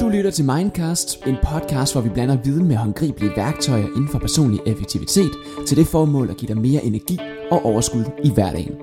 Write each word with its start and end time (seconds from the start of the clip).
Du 0.00 0.08
lytter 0.08 0.30
til 0.34 0.44
Mindcast, 0.44 1.26
en 1.26 1.36
podcast, 1.42 1.94
hvor 1.94 2.00
vi 2.00 2.08
blander 2.08 2.36
viden 2.44 2.68
med 2.68 2.76
håndgribelige 2.76 3.32
værktøjer 3.36 3.86
inden 3.86 4.08
for 4.08 4.18
personlig 4.18 4.60
effektivitet 4.66 5.30
til 5.66 5.76
det 5.76 5.86
formål 5.86 6.30
at 6.30 6.36
give 6.36 6.48
dig 6.54 6.56
mere 6.56 6.84
energi 6.84 7.18
og 7.50 7.64
overskud 7.64 8.04
i 8.24 8.30
hverdagen. 8.34 8.74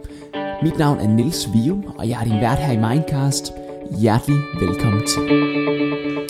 Mit 0.64 0.78
navn 0.78 1.00
er 1.00 1.08
Nils 1.08 1.50
Vium, 1.54 1.84
og 1.98 2.10
jeg 2.10 2.20
er 2.20 2.24
din 2.24 2.42
vært 2.42 2.60
her 2.60 2.74
i 2.74 2.96
Mindcast. 2.96 3.54
Hjertelig 4.00 4.40
velkommen 4.60 5.02
til. 5.08 6.29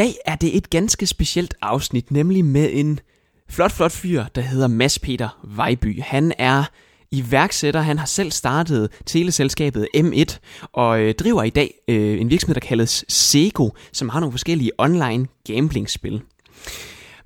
Dag 0.00 0.16
er 0.24 0.36
det 0.36 0.56
et 0.56 0.70
ganske 0.70 1.06
specielt 1.06 1.54
afsnit, 1.62 2.10
nemlig 2.10 2.44
med 2.44 2.70
en 2.72 3.00
flot, 3.48 3.72
flot 3.72 3.92
fyr, 3.92 4.24
der 4.34 4.40
hedder 4.40 4.68
Mads 4.68 4.98
Peter 4.98 5.38
Vejby. 5.44 6.02
Han 6.02 6.32
er 6.38 6.64
iværksætter. 7.10 7.80
Han 7.80 7.98
har 7.98 8.06
selv 8.06 8.30
startet 8.30 8.90
teleselskabet 9.06 9.88
M1 9.96 10.38
og 10.72 11.00
øh, 11.00 11.14
driver 11.14 11.42
i 11.42 11.50
dag 11.50 11.74
øh, 11.88 12.20
en 12.20 12.30
virksomhed, 12.30 12.54
der 12.54 12.60
kaldes 12.60 13.04
Sego, 13.08 13.68
som 13.92 14.08
har 14.08 14.20
nogle 14.20 14.32
forskellige 14.32 14.70
online 14.78 15.26
gamblingspil. 15.46 16.22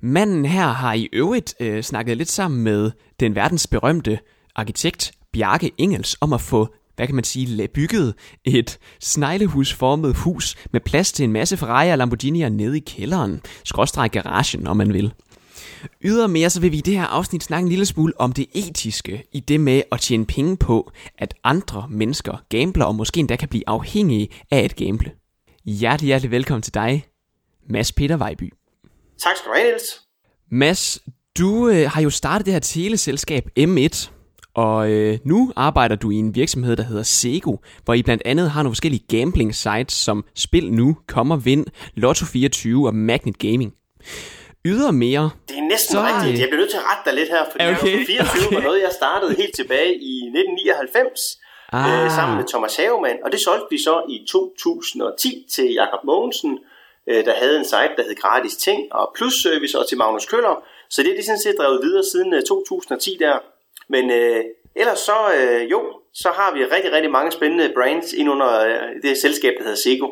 Manden 0.01 0.45
her 0.45 0.67
har 0.67 0.93
i 0.93 1.09
øvrigt 1.13 1.55
øh, 1.59 1.83
snakket 1.83 2.17
lidt 2.17 2.31
sammen 2.31 2.63
med 2.63 2.91
den 3.19 3.35
verdensberømte 3.35 4.19
arkitekt 4.55 5.11
Bjarke 5.33 5.71
Engels 5.77 6.17
om 6.21 6.33
at 6.33 6.41
få 6.41 6.75
hvad 6.95 7.05
kan 7.05 7.15
man 7.15 7.23
sige, 7.23 7.67
bygget 7.67 8.13
et 8.45 8.77
sneglehusformet 9.01 10.15
hus 10.15 10.55
med 10.71 10.81
plads 10.81 11.11
til 11.11 11.23
en 11.23 11.31
masse 11.31 11.57
Ferrari 11.57 11.89
og 11.89 12.03
Lamborghini'er 12.03 12.49
nede 12.49 12.77
i 12.77 12.83
kælderen, 12.87 13.41
skråstreg 13.63 14.11
garagen, 14.11 14.67
om 14.67 14.77
man 14.77 14.93
vil. 14.93 15.13
Ydermere 16.03 16.49
så 16.49 16.61
vil 16.61 16.71
vi 16.71 16.77
i 16.77 16.81
det 16.81 16.97
her 16.97 17.05
afsnit 17.05 17.43
snakke 17.43 17.63
en 17.63 17.69
lille 17.69 17.85
smule 17.85 18.13
om 18.19 18.31
det 18.33 18.45
etiske 18.53 19.23
i 19.31 19.39
det 19.39 19.59
med 19.59 19.81
at 19.91 19.99
tjene 19.99 20.25
penge 20.25 20.57
på, 20.57 20.91
at 21.17 21.33
andre 21.43 21.87
mennesker 21.89 22.43
gambler 22.49 22.85
og 22.85 22.95
måske 22.95 23.19
endda 23.19 23.35
kan 23.35 23.49
blive 23.49 23.63
afhængige 23.67 24.29
af 24.51 24.59
at 24.59 24.75
gamble. 24.75 25.11
Hjertelig, 25.65 26.07
hjertelig 26.07 26.31
velkommen 26.31 26.61
til 26.61 26.73
dig, 26.73 27.05
Mads 27.69 27.91
Peter 27.91 28.17
Vejby. 28.17 28.53
Tak 29.17 29.37
skal 29.37 29.49
du 29.49 29.55
have, 29.55 29.67
Niels. 29.67 30.01
Mads, 30.51 30.99
du 31.37 31.69
øh, 31.69 31.91
har 31.91 32.01
jo 32.01 32.09
startet 32.09 32.45
det 32.45 32.53
her 32.53 32.59
teleselskab 32.59 33.49
M1, 33.59 34.09
og 34.55 34.91
øh, 34.91 35.17
nu 35.23 35.51
arbejder 35.55 35.95
du 35.95 36.11
i 36.11 36.15
en 36.15 36.35
virksomhed, 36.35 36.75
der 36.75 36.83
hedder 36.83 37.03
Sego, 37.03 37.55
hvor 37.85 37.93
I 37.93 38.03
blandt 38.03 38.23
andet 38.25 38.51
har 38.51 38.63
nogle 38.63 38.73
forskellige 38.75 39.05
gambling 39.17 39.55
sites 39.55 39.93
som 39.93 40.25
Spil 40.35 40.73
Nu, 40.73 40.97
Kommer 41.07 41.37
Vind, 41.37 41.65
Lotto24 41.97 42.87
og 42.87 42.95
Magnet 42.95 43.39
Gaming. 43.39 43.73
Ydermere... 44.65 45.29
Det 45.49 45.57
er 45.57 45.67
næsten 45.73 45.93
så, 45.95 46.01
rigtigt. 46.01 46.39
Jeg 46.41 46.47
bliver 46.49 46.61
nødt 46.61 46.71
til 46.75 46.77
at 46.77 46.87
rette 46.89 47.03
dig 47.09 47.13
lidt 47.19 47.29
her, 47.29 47.43
for 47.51 47.57
okay. 47.71 48.05
24 48.05 48.19
okay. 48.19 48.55
var 48.55 48.63
noget, 48.69 48.81
jeg 48.81 48.91
startede 49.01 49.31
helt 49.41 49.55
tilbage 49.55 49.91
i 50.11 50.13
1999 50.15 51.39
ah. 51.73 52.03
øh, 52.03 52.11
sammen 52.17 52.35
med 52.39 52.45
Thomas 52.51 52.75
Havemann, 52.79 53.19
og 53.25 53.29
det 53.31 53.39
solgte 53.47 53.67
vi 53.69 53.79
så 53.87 53.95
i 54.09 54.17
2010 54.29 55.45
til 55.55 55.67
Jakob 55.79 56.01
Mogensen, 56.09 56.51
øh, 57.09 57.25
der 57.27 57.33
havde 57.41 57.57
en 57.61 57.67
site, 57.73 57.93
der 57.97 58.03
hed 58.07 58.15
Gratis 58.23 58.55
Ting, 58.67 58.79
og 58.91 59.05
plus 59.17 59.35
service 59.45 59.79
og 59.79 59.85
til 59.89 59.97
Magnus 59.97 60.25
Køller. 60.25 60.55
Så 60.89 61.03
det 61.03 61.11
er 61.11 61.17
de 61.19 61.25
sådan 61.25 61.43
set 61.45 61.55
drevet 61.59 61.79
videre 61.85 62.03
siden 62.11 62.33
øh, 62.33 62.41
2010 62.43 63.17
der. 63.19 63.35
Men 63.89 64.11
øh, 64.11 64.43
ellers 64.75 64.99
så, 64.99 65.17
øh, 65.37 65.71
jo, 65.71 65.81
så 66.13 66.29
har 66.35 66.53
vi 66.53 66.59
rigtig, 66.75 66.91
rigtig 66.91 67.11
mange 67.11 67.31
spændende 67.31 67.71
brands 67.75 68.13
ind 68.13 68.29
under 68.29 68.59
øh, 68.65 69.09
det 69.09 69.17
selskab, 69.17 69.53
der 69.57 69.63
hedder 69.63 69.77
Sego. 69.77 70.07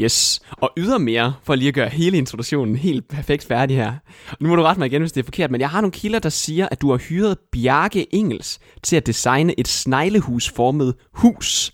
Yes, 0.00 0.40
og 0.50 0.70
ydermere, 0.76 1.34
for 1.44 1.54
lige 1.54 1.68
at 1.68 1.74
gøre 1.74 1.88
hele 1.88 2.18
introduktionen 2.18 2.76
helt 2.76 3.08
perfekt 3.08 3.44
færdig 3.44 3.76
her. 3.76 3.92
Nu 4.40 4.48
må 4.48 4.56
du 4.56 4.62
rette 4.62 4.80
mig 4.80 4.86
igen, 4.86 5.02
hvis 5.02 5.12
det 5.12 5.20
er 5.20 5.24
forkert, 5.24 5.50
men 5.50 5.60
jeg 5.60 5.70
har 5.70 5.80
nogle 5.80 5.92
kilder, 5.92 6.18
der 6.18 6.28
siger, 6.28 6.68
at 6.70 6.82
du 6.82 6.90
har 6.90 6.98
hyret 6.98 7.38
Bjarke 7.52 8.14
Engels 8.14 8.58
til 8.82 8.96
at 8.96 9.06
designe 9.06 9.60
et 9.60 9.68
sneglehusformet 9.68 10.94
hus, 11.12 11.72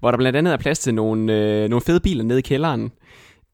hvor 0.00 0.10
der 0.10 0.18
blandt 0.18 0.36
andet 0.36 0.52
er 0.52 0.56
plads 0.56 0.78
til 0.78 0.94
nogle, 0.94 1.32
øh, 1.32 1.68
nogle 1.68 1.82
fede 1.82 2.00
biler 2.00 2.24
nede 2.24 2.38
i 2.38 2.42
kælderen. 2.42 2.92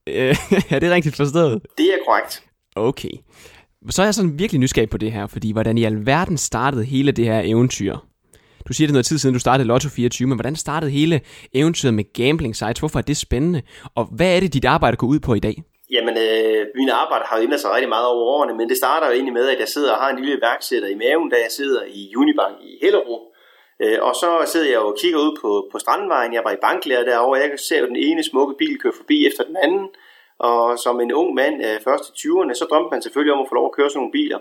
Øh, 0.06 0.36
er 0.70 0.78
det 0.78 0.90
rigtigt 0.90 1.16
forstået? 1.16 1.62
Det 1.78 1.86
er 1.86 1.98
korrekt. 2.06 2.42
Okay. 2.76 3.10
Så 3.88 4.02
er 4.02 4.06
jeg 4.06 4.14
sådan 4.14 4.38
virkelig 4.38 4.60
nysgerrig 4.60 4.90
på 4.90 4.98
det 4.98 5.12
her, 5.12 5.26
fordi 5.26 5.52
hvordan 5.52 5.78
i 5.78 5.84
alverden 5.84 6.38
startede 6.38 6.84
hele 6.84 7.12
det 7.12 7.24
her 7.24 7.40
eventyr? 7.44 7.96
Du 8.68 8.72
siger 8.72 8.88
det 8.88 8.92
noget 8.92 9.06
tid 9.06 9.18
siden, 9.18 9.34
du 9.34 9.40
startede 9.40 9.74
Lotto24, 9.74 10.26
men 10.26 10.36
hvordan 10.36 10.56
startede 10.56 10.90
hele 10.90 11.20
eventyret 11.54 11.94
med 11.94 12.12
gambling 12.12 12.56
sites? 12.56 12.78
Hvorfor 12.78 12.98
er 12.98 13.02
det 13.02 13.16
spændende? 13.16 13.62
Og 13.94 14.04
hvad 14.16 14.36
er 14.36 14.40
det, 14.40 14.54
dit 14.54 14.64
arbejde 14.64 14.96
går 14.96 15.06
ud 15.06 15.20
på 15.20 15.34
i 15.34 15.38
dag? 15.38 15.56
Jamen, 15.90 16.14
øh, 16.26 16.66
min 16.74 16.88
arbejde 16.88 17.24
har 17.28 17.36
jo 17.36 17.42
ændret 17.42 17.60
sig 17.60 17.70
rigtig 17.74 17.88
meget 17.88 18.06
over 18.06 18.24
årene, 18.36 18.54
men 18.58 18.68
det 18.68 18.76
starter 18.76 19.06
jo 19.06 19.12
egentlig 19.12 19.36
med, 19.40 19.46
at 19.48 19.58
jeg 19.58 19.68
sidder 19.68 19.92
og 19.92 20.00
har 20.02 20.10
en 20.10 20.20
lille 20.20 20.40
værksætter 20.46 20.88
i 20.88 21.00
maven, 21.02 21.30
da 21.30 21.36
jeg 21.36 21.50
sidder 21.58 21.82
i 22.00 22.02
Unibank 22.16 22.56
i 22.70 22.72
Hellerup. 22.82 23.24
Øh, 23.82 23.98
og 24.08 24.14
så 24.22 24.30
sidder 24.52 24.70
jeg 24.74 24.78
og 24.78 24.96
kigger 25.00 25.18
ud 25.26 25.32
på, 25.42 25.50
på 25.72 25.78
Strandvejen. 25.78 26.34
Jeg 26.34 26.42
var 26.44 26.52
i 26.52 26.62
banklærer 26.66 27.04
derovre, 27.04 27.38
og 27.38 27.42
jeg 27.42 27.58
ser 27.68 27.80
jo 27.82 27.86
den 27.86 28.00
ene 28.08 28.22
smukke 28.30 28.54
bil 28.60 28.74
køre 28.82 28.98
forbi 29.00 29.26
efter 29.28 29.44
den 29.44 29.56
anden. 29.64 29.84
Og 30.48 30.78
som 30.78 31.00
en 31.00 31.12
ung 31.12 31.34
mand, 31.34 31.56
øh, 31.66 31.76
først 31.86 32.04
i 32.08 32.12
20'erne, 32.20 32.54
så 32.54 32.64
drømte 32.70 32.90
man 32.90 33.02
selvfølgelig 33.02 33.34
om 33.34 33.40
at 33.40 33.48
få 33.48 33.54
lov 33.54 33.66
at 33.66 33.76
køre 33.76 33.90
sådan 33.90 33.98
nogle 34.00 34.12
biler. 34.12 34.38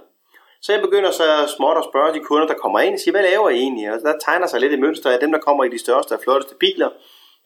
Så 0.61 0.73
jeg 0.73 0.81
begynder 0.81 1.11
så 1.11 1.27
småt 1.57 1.77
at 1.77 1.87
spørge 1.91 2.13
de 2.13 2.19
kunder, 2.19 2.47
der 2.47 2.61
kommer 2.63 2.79
ind, 2.79 2.93
og 2.93 2.99
siger, 2.99 3.13
hvad 3.13 3.29
laver 3.31 3.49
I 3.49 3.57
egentlig? 3.57 3.91
Og 3.93 3.99
der 3.99 4.13
tegner 4.25 4.47
sig 4.47 4.59
lidt 4.59 4.73
et 4.73 4.79
mønster 4.79 5.09
af 5.11 5.19
dem, 5.19 5.31
der 5.31 5.39
kommer 5.39 5.63
i 5.63 5.69
de 5.69 5.79
største 5.79 6.13
og 6.13 6.19
flotteste 6.23 6.55
biler, 6.55 6.89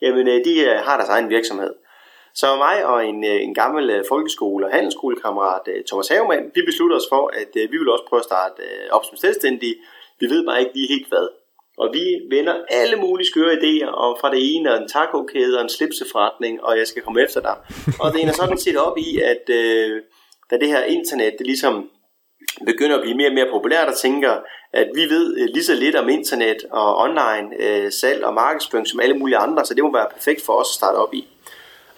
jamen 0.02 0.28
øh, 0.28 0.44
de 0.44 0.54
øh, 0.68 0.76
har 0.86 0.96
deres 0.96 1.08
egen 1.08 1.28
virksomhed. 1.28 1.74
Så 2.34 2.56
mig 2.56 2.86
og 2.86 3.06
en, 3.06 3.24
øh, 3.24 3.42
en 3.46 3.54
gammel 3.54 3.90
øh, 3.90 4.04
folkeskole- 4.08 4.66
og 4.66 4.72
handelsskolekammerat, 4.72 5.64
øh, 5.66 5.84
Thomas 5.88 6.08
Havemann, 6.08 6.50
vi 6.54 6.62
beslutter 6.66 6.96
os 6.96 7.08
for, 7.08 7.30
at 7.40 7.50
vi 7.54 7.76
vil 7.78 7.88
også 7.88 8.04
prøve 8.08 8.20
at 8.20 8.24
starte 8.24 8.62
op 8.90 9.04
som 9.04 9.16
selvstændige. 9.16 9.76
Vi 10.20 10.26
ved 10.26 10.46
bare 10.46 10.60
ikke 10.60 10.74
lige 10.74 10.88
helt 10.88 11.08
hvad. 11.08 11.43
Og 11.78 11.90
vi 11.92 12.36
vender 12.36 12.54
alle 12.70 12.96
mulige 12.96 13.26
skøre 13.26 13.52
idéer, 13.52 13.86
og 13.86 14.18
fra 14.20 14.30
det 14.30 14.54
ene 14.54 14.72
og 14.72 14.82
en 14.82 14.88
tacokæde 14.88 15.56
og 15.58 15.62
en 15.62 15.68
slipseforretning, 15.68 16.64
og 16.64 16.78
jeg 16.78 16.86
skal 16.86 17.02
komme 17.02 17.22
efter 17.22 17.40
dig. 17.40 17.56
Og 18.00 18.12
det 18.12 18.22
ender 18.22 18.34
sådan 18.34 18.58
set 18.58 18.76
op 18.76 18.98
i, 18.98 19.20
at 19.20 19.44
øh, 19.48 20.02
da 20.50 20.56
det 20.56 20.68
her 20.68 20.84
internet, 20.84 21.34
det 21.38 21.46
ligesom 21.46 21.90
begynder 22.66 22.96
at 22.96 23.02
blive 23.02 23.16
mere 23.16 23.28
og 23.28 23.34
mere 23.34 23.50
populært 23.50 23.88
og 23.88 23.96
tænker, 23.96 24.36
at 24.72 24.88
vi 24.94 25.02
ved 25.02 25.38
øh, 25.38 25.48
lige 25.54 25.64
så 25.64 25.74
lidt 25.74 25.96
om 25.96 26.08
internet 26.08 26.56
og 26.70 26.96
online 26.96 27.48
øh, 27.58 27.92
salg 27.92 28.24
og 28.24 28.34
markedsføring 28.34 28.88
som 28.88 29.00
alle 29.00 29.18
mulige 29.18 29.36
andre, 29.36 29.64
så 29.64 29.74
det 29.74 29.84
må 29.84 29.92
være 29.92 30.06
perfekt 30.14 30.42
for 30.42 30.52
os 30.52 30.68
at 30.70 30.74
starte 30.74 30.96
op 30.96 31.14
i. 31.14 31.26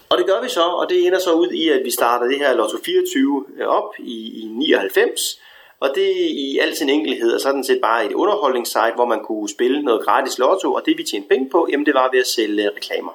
Og 0.08 0.19
det 0.19 0.26
gør 0.26 0.43
vi 0.43 0.48
så, 0.48 0.62
og 0.62 0.88
det 0.88 1.06
ender 1.06 1.19
så 1.19 1.32
ud 1.32 1.50
i, 1.50 1.69
at 1.69 1.81
vi 1.84 1.91
starter 1.91 2.26
det 2.26 2.38
her 2.38 2.54
Lotto 2.54 2.78
24 2.84 3.44
øh, 3.58 3.66
op 3.66 3.94
i, 3.98 4.43
i 4.43 4.47
99, 4.47 5.41
og 5.81 5.88
det 5.94 6.16
i 6.16 6.59
al 6.59 6.76
sin 6.76 6.88
enkelhed 6.88 7.34
er 7.34 7.38
sådan 7.38 7.64
set 7.64 7.81
bare 7.82 8.06
et 8.06 8.12
underholdningssite, 8.12 8.92
hvor 8.94 9.04
man 9.04 9.25
kunne 9.25 9.48
spille 9.48 9.82
noget 9.82 10.04
gratis 10.04 10.38
lotto, 10.38 10.72
og 10.72 10.82
det 10.87 10.98
vi 10.98 11.03
tjente 11.03 11.28
penge 11.28 11.50
på, 11.50 11.69
jamen 11.70 11.87
det 11.87 11.94
var 11.94 12.10
ved 12.12 12.20
at 12.20 12.26
sælge 12.26 12.64
øh, 12.64 12.70
reklamer. 12.76 13.12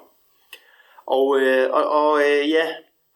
Og, 1.08 1.40
øh, 1.40 1.70
og, 1.72 1.86
og 1.86 2.20
øh, 2.20 2.50
ja, 2.50 2.68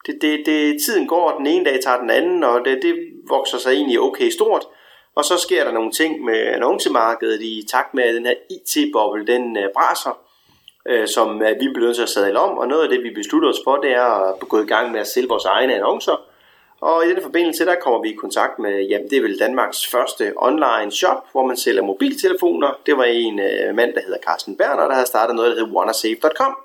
det, 0.05 0.17
det, 0.21 0.45
det, 0.45 0.77
tiden 0.85 1.07
går, 1.07 1.37
den 1.37 1.47
ene 1.47 1.65
dag 1.65 1.79
tager 1.83 1.99
den 1.99 2.09
anden, 2.09 2.43
og 2.43 2.65
det, 2.65 2.79
det 2.81 2.95
vokser 3.29 3.57
sig 3.57 3.73
egentlig 3.73 3.99
okay 3.99 4.29
stort. 4.29 4.65
Og 5.15 5.25
så 5.25 5.37
sker 5.37 5.63
der 5.63 5.71
nogle 5.71 5.91
ting 5.91 6.23
med 6.23 6.39
annoncemarkedet 6.39 7.41
i 7.41 7.65
takt 7.71 7.93
med, 7.93 8.03
at 8.03 8.15
den 8.15 8.25
her 8.25 8.35
IT-boble, 8.49 9.27
den 9.27 9.57
øh, 9.57 9.69
braser, 9.75 10.19
øh, 10.85 11.07
som 11.07 11.41
øh, 11.41 11.59
vi 11.59 11.67
bliver 11.73 11.87
nødt 11.87 11.95
til 11.95 12.03
at 12.03 12.09
sadle 12.09 12.39
om. 12.39 12.57
Og 12.57 12.67
noget 12.67 12.83
af 12.83 12.89
det, 12.89 13.03
vi 13.03 13.09
beslutter 13.15 13.49
os 13.49 13.61
for, 13.63 13.75
det 13.75 13.91
er 13.91 14.33
at 14.33 14.39
gå 14.39 14.61
i 14.61 14.65
gang 14.65 14.91
med 14.91 14.99
at 14.99 15.07
sælge 15.07 15.27
vores 15.27 15.45
egne 15.45 15.75
annoncer. 15.75 16.21
Og 16.81 17.05
i 17.05 17.09
den 17.09 17.21
forbindelse, 17.21 17.65
der 17.65 17.75
kommer 17.75 18.01
vi 18.01 18.09
i 18.09 18.15
kontakt 18.15 18.59
med, 18.59 18.81
jamen 18.81 19.09
det 19.09 19.17
er 19.17 19.21
vel 19.21 19.39
Danmarks 19.39 19.87
første 19.87 20.33
online 20.35 20.91
shop, 20.91 21.17
hvor 21.31 21.45
man 21.45 21.57
sælger 21.57 21.81
mobiltelefoner. 21.81 22.79
Det 22.85 22.97
var 22.97 23.03
en 23.03 23.39
øh, 23.39 23.75
mand, 23.75 23.93
der 23.93 24.01
hedder 24.01 24.19
Carsten 24.27 24.57
Berner, 24.57 24.87
der 24.87 24.93
havde 24.93 25.07
startet 25.07 25.35
noget, 25.35 25.51
der 25.51 25.57
hedder 25.57 25.73
wannasafe.com. 25.73 26.57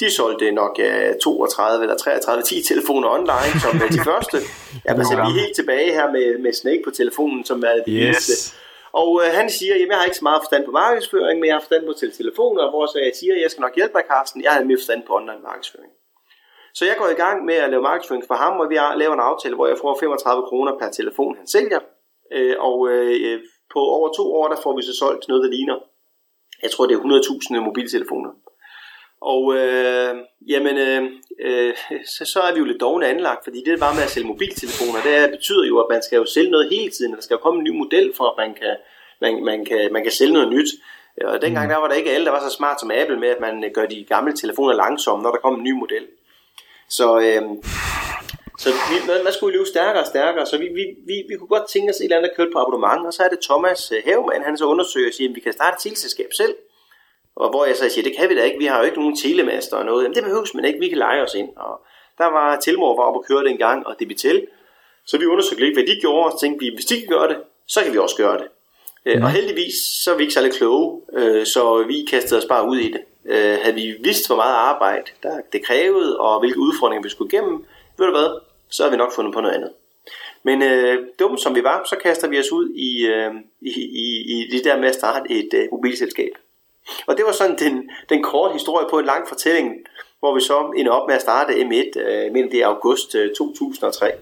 De 0.00 0.14
solgte 0.14 0.50
nok 0.50 0.78
uh, 0.78 1.18
32 1.22 1.84
eller 1.84 1.96
33 1.96 2.42
10 2.42 2.62
telefoner 2.62 3.08
online 3.08 3.60
som 3.60 3.76
uh, 3.76 3.88
de 3.96 4.00
første. 4.10 4.38
Ja, 4.84 4.92
altså, 4.92 5.14
vi 5.14 5.20
er 5.20 5.40
helt 5.44 5.54
tilbage 5.54 5.92
her 5.92 6.12
med, 6.12 6.38
med 6.38 6.52
Snake 6.52 6.82
på 6.84 6.90
telefonen, 6.90 7.44
som 7.44 7.62
er 7.62 7.74
det 7.74 7.84
yes. 7.88 8.04
eneste. 8.06 8.32
Og 8.92 9.12
uh, 9.12 9.22
han 9.22 9.50
siger, 9.50 9.74
at 9.74 9.80
jeg 9.80 9.96
har 9.96 10.04
ikke 10.04 10.16
så 10.16 10.24
meget 10.24 10.40
forstand 10.42 10.64
på 10.64 10.70
markedsføring, 10.70 11.40
men 11.40 11.46
jeg 11.46 11.54
har 11.54 11.60
forstand 11.60 11.86
på 11.86 11.94
telefoner, 12.20 12.70
hvor 12.70 12.86
så 12.86 12.98
jeg 12.98 13.12
siger, 13.20 13.34
at 13.34 13.42
jeg 13.42 13.50
skal 13.50 13.60
nok 13.60 13.74
hjælpe 13.76 13.94
dig, 13.98 14.04
Carsten. 14.10 14.42
Jeg 14.42 14.52
har 14.52 14.64
mere 14.64 14.78
forstand 14.82 15.02
på 15.06 15.16
online 15.16 15.42
markedsføring. 15.42 15.92
Så 16.78 16.84
jeg 16.84 16.96
går 16.98 17.08
i 17.08 17.20
gang 17.24 17.44
med 17.44 17.54
at 17.54 17.70
lave 17.70 17.82
markedsføring 17.82 18.24
for 18.26 18.34
ham, 18.34 18.60
og 18.60 18.66
vi 18.70 18.74
laver 18.74 19.14
en 19.14 19.28
aftale, 19.30 19.54
hvor 19.54 19.66
jeg 19.66 19.78
får 19.78 19.98
35 20.00 20.42
kroner 20.48 20.72
per 20.80 20.90
telefon, 20.90 21.36
han 21.36 21.46
sælger. 21.46 21.80
Uh, 22.36 22.56
og 22.68 22.78
uh, 22.80 23.38
på 23.72 23.80
over 23.96 24.08
to 24.18 24.24
år, 24.38 24.48
der 24.48 24.58
får 24.62 24.76
vi 24.76 24.82
så 24.82 24.94
solgt 24.98 25.28
noget, 25.28 25.44
der 25.44 25.50
ligner, 25.56 25.78
jeg 26.62 26.70
tror 26.70 26.86
det 26.86 26.94
er 26.94 27.00
100.000 27.00 27.60
mobiltelefoner. 27.60 28.30
Og 29.20 29.56
øh, 29.56 30.14
jamen, 30.48 30.76
øh, 30.78 31.02
øh, 31.46 31.74
så, 32.06 32.24
så 32.24 32.40
er 32.40 32.52
vi 32.52 32.58
jo 32.58 32.64
lidt 32.64 32.80
dogne 32.80 33.06
anlagt, 33.06 33.44
fordi 33.44 33.58
det 33.64 33.72
er 33.72 33.78
bare 33.78 33.94
med 33.94 34.02
at 34.02 34.10
sælge 34.10 34.26
mobiltelefoner, 34.26 35.00
det 35.02 35.30
betyder 35.30 35.64
jo, 35.66 35.78
at 35.80 35.86
man 35.90 36.02
skal 36.02 36.16
jo 36.16 36.24
sælge 36.24 36.50
noget 36.50 36.70
hele 36.70 36.90
tiden, 36.90 37.12
der 37.14 37.20
skal 37.20 37.34
jo 37.34 37.40
komme 37.40 37.58
en 37.58 37.64
ny 37.64 37.78
model 37.78 38.12
for, 38.16 38.24
at 38.24 38.36
man 38.38 38.54
kan, 38.54 38.76
man, 39.20 39.44
man 39.44 39.64
kan, 39.64 39.92
man 39.92 40.02
kan 40.02 40.12
sælge 40.12 40.32
noget 40.32 40.48
nyt. 40.48 40.70
Og 41.24 41.42
dengang 41.42 41.66
mm. 41.66 41.70
der 41.70 41.76
var 41.76 41.88
der 41.88 41.94
ikke 41.94 42.10
alle, 42.10 42.26
der 42.26 42.32
var 42.32 42.48
så 42.48 42.56
smart 42.56 42.80
som 42.80 42.90
Apple 42.90 43.20
med, 43.20 43.28
at 43.28 43.40
man 43.40 43.70
gør 43.74 43.86
de 43.86 44.04
gamle 44.04 44.32
telefoner 44.32 44.74
langsomme, 44.74 45.22
når 45.22 45.30
der 45.30 45.38
kom 45.38 45.54
en 45.54 45.62
ny 45.62 45.72
model. 45.72 46.06
Så, 46.88 47.18
øh, 47.18 47.42
Så 48.58 48.68
vi, 48.90 49.22
man, 49.24 49.32
skulle 49.32 49.56
løbe 49.56 49.68
stærkere 49.68 50.02
og 50.02 50.06
stærkere, 50.06 50.46
så 50.46 50.58
vi, 50.58 50.68
vi, 50.78 50.84
vi, 51.06 51.16
vi 51.28 51.34
kunne 51.36 51.52
godt 51.56 51.68
tænke 51.68 51.90
os 51.90 51.96
et 51.96 52.04
eller 52.04 52.16
andet, 52.16 52.30
der 52.30 52.36
kørte 52.36 52.50
på 52.54 52.58
abonnement, 52.58 53.06
og 53.06 53.12
så 53.12 53.22
er 53.22 53.28
det 53.28 53.40
Thomas 53.48 53.92
øh, 53.92 54.02
Havemann, 54.06 54.44
han 54.44 54.56
så 54.58 54.64
undersøger 54.64 55.08
og 55.08 55.14
siger, 55.14 55.28
at 55.30 55.36
vi 55.36 55.40
kan 55.40 55.52
starte 55.52 55.74
et 55.74 55.82
teleselskab 55.82 56.30
selv. 56.40 56.54
Og 57.36 57.50
hvor 57.50 57.64
jeg 57.66 57.76
så 57.76 57.88
siger, 57.88 58.04
det 58.08 58.16
kan 58.16 58.28
vi 58.28 58.34
da 58.36 58.42
ikke, 58.42 58.58
vi 58.58 58.66
har 58.70 58.78
jo 58.78 58.84
ikke 58.84 58.98
nogen 58.98 59.16
telemaster 59.16 59.76
og 59.76 59.84
noget. 59.84 60.02
Jamen 60.02 60.14
det 60.14 60.24
behøves 60.24 60.54
man 60.54 60.64
ikke, 60.64 60.80
vi 60.80 60.88
kan 60.88 60.98
lege 60.98 61.22
os 61.22 61.34
ind. 61.34 61.50
Og 61.56 61.74
der 62.18 62.28
var 62.36 62.60
Telmor 62.60 62.96
var 62.96 63.02
oppe 63.08 63.20
og 63.20 63.24
køre 63.28 63.42
det 63.44 63.50
en 63.50 63.58
gang, 63.58 63.86
og 63.86 63.92
det 63.92 64.00
Debitel. 64.00 64.46
Så 65.06 65.18
vi 65.18 65.26
undersøgte 65.26 65.64
lidt, 65.64 65.76
hvad 65.76 65.86
de 65.86 66.00
gjorde, 66.00 66.32
og 66.32 66.40
tænkte 66.40 66.64
vi, 66.64 66.70
hvis 66.74 66.84
de 66.84 67.00
kan 67.00 67.08
gøre 67.08 67.28
det, 67.28 67.36
så 67.68 67.82
kan 67.84 67.92
vi 67.92 67.98
også 67.98 68.16
gøre 68.16 68.38
det. 68.38 68.48
Mm. 69.06 69.22
Og 69.22 69.30
heldigvis, 69.30 69.74
så 70.04 70.12
er 70.12 70.16
vi 70.16 70.22
ikke 70.22 70.34
særlig 70.34 70.52
kloge, 70.52 71.02
øh, 71.12 71.46
så 71.46 71.84
vi 71.88 72.06
kastede 72.10 72.38
os 72.40 72.46
bare 72.46 72.68
ud 72.68 72.76
i 72.76 72.92
det. 72.92 73.00
Øh, 73.28 73.58
havde 73.62 73.74
vi 73.74 73.94
vidst, 74.00 74.28
hvor 74.28 74.36
meget 74.36 74.54
arbejde 74.54 75.10
der 75.22 75.40
det 75.52 75.66
krævede, 75.66 76.20
og 76.20 76.40
hvilke 76.40 76.58
udfordringer 76.58 77.02
vi 77.02 77.08
skulle 77.08 77.30
igennem, 77.32 77.64
ved 77.98 78.06
du 78.06 78.12
hvad, 78.12 78.40
så 78.70 78.82
har 78.82 78.90
vi 78.90 78.96
nok 78.96 79.14
fundet 79.14 79.34
på 79.34 79.40
noget 79.40 79.54
andet. 79.54 79.72
Men 80.42 80.62
øh, 80.62 81.06
dumme 81.18 81.38
som 81.38 81.54
vi 81.54 81.62
var, 81.64 81.82
så 81.90 81.96
kaster 82.02 82.28
vi 82.28 82.38
os 82.38 82.52
ud 82.52 82.68
i, 82.68 83.06
øh, 83.06 83.30
i, 83.60 83.72
i, 84.04 84.06
i 84.32 84.50
det 84.52 84.64
der 84.64 84.78
med 84.78 84.88
at 84.88 84.94
starte 84.94 85.30
et 85.30 85.54
øh, 85.54 85.68
mobilselskab. 85.72 86.30
Og 87.06 87.16
det 87.16 87.24
var 87.26 87.32
sådan 87.32 87.58
den, 87.58 87.90
den 88.08 88.22
korte 88.22 88.52
historie 88.52 88.86
på 88.90 88.98
en 88.98 89.06
lang 89.06 89.28
fortælling, 89.28 89.74
hvor 90.18 90.34
vi 90.34 90.40
så 90.40 90.72
ender 90.76 90.92
op 90.92 91.08
med 91.08 91.14
at 91.14 91.22
starte 91.22 91.52
M1, 91.52 92.00
øh, 92.00 92.32
mellem 92.32 92.50
det 92.50 92.60
er 92.62 92.66
august 92.66 93.14
øh, 93.14 93.30
2003. 93.38 94.12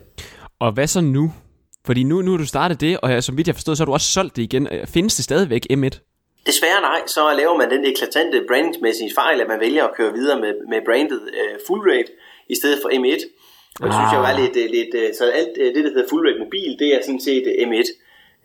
Og 0.59 0.73
hvad 0.73 0.87
så 0.87 1.01
nu? 1.01 1.33
Fordi 1.87 2.03
nu, 2.03 2.23
nu 2.23 2.31
har 2.31 2.39
du 2.39 2.47
startet 2.47 2.81
det, 2.81 3.01
og 3.01 3.25
som 3.25 3.37
vidt 3.37 3.47
jeg 3.47 3.55
forstod, 3.55 3.77
så 3.77 3.83
har 3.83 3.87
du 3.87 3.93
også 3.93 4.13
solgt 4.13 4.37
det 4.37 4.43
igen. 4.43 4.69
Øh, 4.73 4.87
findes 4.87 5.17
det 5.17 5.25
stadigvæk 5.25 5.67
M1? 5.73 6.06
Desværre 6.47 6.81
nej, 6.81 7.03
så 7.07 7.35
laver 7.35 7.57
man 7.57 7.71
den 7.71 7.85
eklatante 7.85 8.45
brandingsmæssige 8.49 9.13
fejl, 9.15 9.41
at 9.41 9.49
man 9.49 9.61
vælger 9.61 9.85
at 9.85 9.95
køre 9.95 10.13
videre 10.13 10.41
med, 10.41 10.55
med 10.69 10.81
brandet 10.85 11.21
uh, 11.23 11.57
full 11.67 11.91
rate 11.91 12.13
i 12.49 12.55
stedet 12.55 12.79
for 12.83 12.89
M1. 12.89 13.23
Og 13.81 13.87
det 13.87 13.95
ah. 13.95 14.01
synes 14.01 14.13
jeg 14.13 14.23
var 14.29 14.39
lidt, 14.41 14.57
lidt, 14.77 15.17
så 15.17 15.25
alt 15.31 15.57
det, 15.57 15.85
der 15.85 15.93
hedder 15.95 16.09
full 16.09 16.27
rate 16.29 16.39
mobil, 16.39 16.77
det 16.79 16.89
er 16.95 17.01
sådan 17.03 17.21
set 17.21 17.45
M1. 17.69 17.89